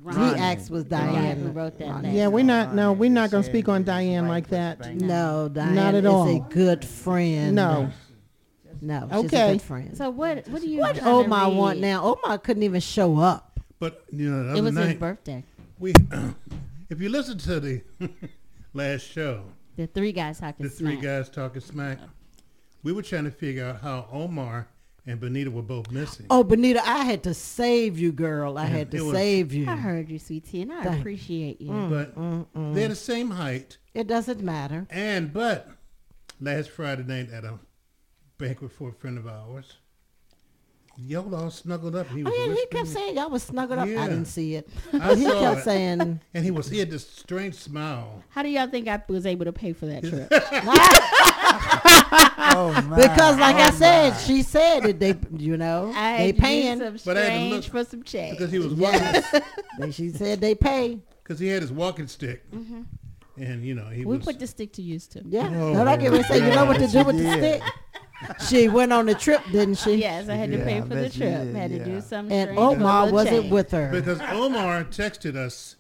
[0.03, 0.35] Ronnie.
[0.37, 1.39] He asked was Diane.
[1.41, 2.17] who wrote that Ronnie.
[2.17, 2.75] Yeah, we're not.
[2.75, 4.95] No, we're not gonna speak on Diane like that.
[4.95, 6.29] No, Diane Not at is all.
[6.29, 7.55] a good friend.
[7.57, 7.91] No.
[8.81, 9.53] No, she's a Okay.
[9.55, 9.97] good friend.
[9.97, 10.47] So what?
[10.49, 10.79] What do you?
[10.79, 12.05] What trying to Omar want now?
[12.05, 13.59] Omar couldn't even show up.
[13.81, 15.45] But you know, the It was night, his birthday.
[15.81, 15.93] We,
[16.89, 17.83] if you listen to the
[18.73, 19.43] last show,
[19.77, 21.03] The three guys talking the three smack.
[21.05, 21.99] guys talking smack,
[22.89, 24.67] we were trying to figure out how Omar
[25.05, 26.25] and Benita were both missing.
[26.31, 28.57] Oh, Benita, I had to save you, girl.
[28.57, 29.69] I Yeah, had to was- save you.
[29.69, 31.69] I heard you, sweetie, and I Thank- appreciate you.
[31.71, 32.75] Mm, but mm, mm.
[32.75, 33.77] they're the same height.
[33.93, 34.87] It doesn't matter.
[34.89, 35.69] And but
[36.41, 37.59] last Friday night at a
[38.39, 39.75] banquet for a friend of ours,
[41.01, 42.09] y'all all snuggled up.
[42.09, 43.89] He was Oh yeah, he kept saying y'all was snuggled up.
[43.89, 44.03] Yeah.
[44.03, 45.65] I didn't see it, I he saw kept it.
[45.65, 46.21] saying.
[46.35, 48.23] and he was he had this strange smile.
[48.31, 50.29] How do y'all think I was able to pay for that trip?
[52.51, 52.97] Oh my.
[52.97, 54.17] Because, like I Oh, said, my.
[54.19, 56.79] she said that they, you know, I they to paying.
[56.79, 58.39] some But I had to look- for some change.
[58.39, 60.99] Because he was walking, Yes, she said they pay.
[61.23, 62.87] because he had his walking stick, Mhm.
[63.37, 64.25] and you know he we was.
[64.25, 65.23] put the stick to use too.
[65.29, 67.33] Yeah, Oh, no, I get ready to say, you know what to do with the
[67.33, 67.63] stick.
[68.49, 69.95] She went on the trip, didn't she?
[69.97, 71.45] Yes, I had to Yeah, pay for the trip.
[71.45, 71.85] did, had to yeah.
[71.85, 72.31] do some.
[72.33, 73.53] And strange for a Omar wasn't change.
[73.53, 73.91] with her.
[73.93, 75.77] because Omar texted us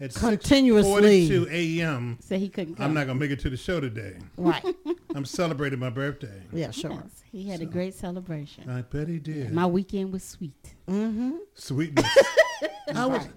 [0.00, 1.28] at Continuously.
[1.28, 1.50] 6:42
[1.80, 2.18] a.m.
[2.20, 2.86] So he couldn't come.
[2.86, 4.16] I'm not gonna make it to the show today.
[4.36, 4.64] Right.
[5.14, 6.42] I'm celebrating my birthday.
[6.52, 6.92] Yeah, sure.
[6.92, 8.68] Yes, he had a great celebration.
[8.70, 9.52] I bet he did.
[9.52, 10.74] My weekend was sweet.
[10.88, 11.32] Mm-hmm.
[11.54, 12.18] Sweetness.
[12.92, 13.28] How was?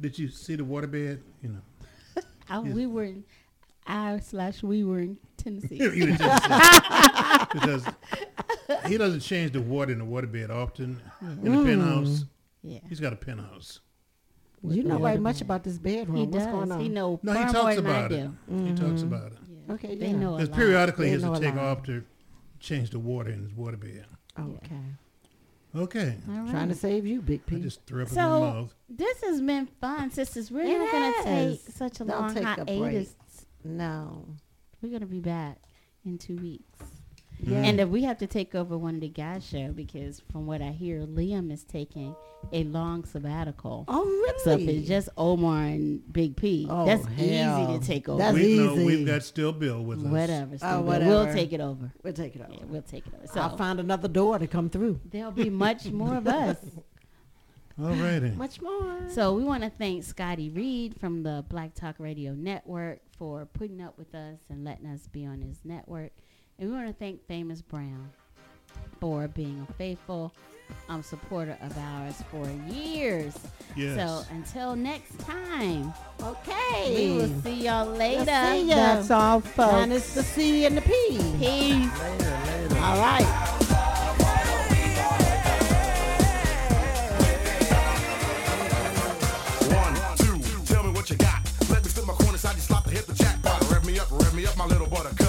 [0.00, 1.18] Did you see the waterbed?
[1.42, 2.22] You know.
[2.48, 3.24] I, we were in,
[3.86, 5.76] I slash we were in Tennessee.
[5.76, 7.46] You were in Tennessee.
[7.52, 7.84] because
[8.86, 11.00] he doesn't change the water in the waterbed often.
[11.20, 11.64] In the Mm.
[11.64, 12.24] penthouse,
[12.62, 12.78] Yeah.
[12.88, 13.80] he's got a penthouse.
[14.62, 15.02] You know Yeah.
[15.04, 16.16] very much about this bedroom.
[16.16, 16.46] He What's does.
[16.52, 16.80] going on?
[16.80, 18.30] He know No, he far more talks than I about it.
[18.48, 18.64] do.
[18.64, 19.02] He talks Mhm.
[19.04, 19.38] about it.
[19.68, 19.74] Yeah.
[19.74, 20.16] Okay, They yeah.
[20.16, 20.58] know a Because lot.
[20.58, 21.64] periodically They he has know to a take lot.
[21.78, 22.02] off to
[22.60, 24.04] change the water in his waterbed.
[24.38, 24.80] Okay.
[25.76, 26.16] Okay.
[26.28, 26.50] All right.
[26.50, 27.60] Trying to save you, Big I P.
[27.60, 28.74] just threw up in my So mouth.
[28.88, 30.50] this has been fun, sisters.
[30.50, 31.62] We're It not gonna has.
[31.64, 33.08] take such a Don't long take a break.
[33.64, 34.24] No.
[34.84, 35.56] We're gonna be back
[36.04, 36.78] in two weeks.
[37.40, 37.56] Yeah.
[37.62, 40.60] And if we have to take over one of the guys' show because from what
[40.60, 42.14] I hear, Liam is taking
[42.52, 43.86] a long sabbatical.
[43.88, 44.38] Oh, really?
[44.44, 47.62] So if it's just Omar and Big P, Oh, that's hell.
[47.62, 48.18] easy to take over.
[48.18, 48.84] That's we know easy.
[48.84, 50.04] we've got Still Bill with us.
[50.04, 50.52] whatever.
[50.52, 51.10] Oh, Steve, whatever.
[51.10, 51.90] We'll take it over.
[52.02, 52.52] We'll take it over.
[52.52, 53.26] Yeah, we'll take it over.
[53.26, 55.00] So I'll find another door to come through.
[55.06, 56.58] there'll be much more of us.
[57.80, 58.30] All righty.
[58.30, 58.96] Much more.
[59.08, 63.82] So we want to thank Scotty Reed from the Black Talk Radio Network for putting
[63.82, 66.12] up with us and letting us be on his network.
[66.58, 68.10] And we want to thank Famous Brown
[69.00, 70.32] for being a faithful
[70.88, 73.34] um, supporter of ours for years.
[73.76, 73.96] Yes.
[73.96, 75.92] So until next time,
[76.22, 76.94] Okay.
[77.10, 78.24] we will see y'all later.
[78.24, 78.74] see ya.
[78.76, 79.90] That's all, folks.
[79.92, 81.18] It's the C and the P.
[81.38, 82.78] Peace.
[82.80, 84.20] All right.
[93.98, 95.23] Up, rev me up, my little buttercup.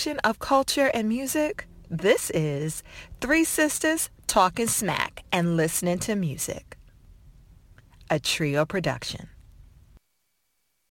[0.00, 1.66] intersection of culture and music?
[1.90, 2.82] This is
[3.20, 6.78] Three Sisters Talking Smack and Listening to Music,
[8.08, 9.19] a trio production.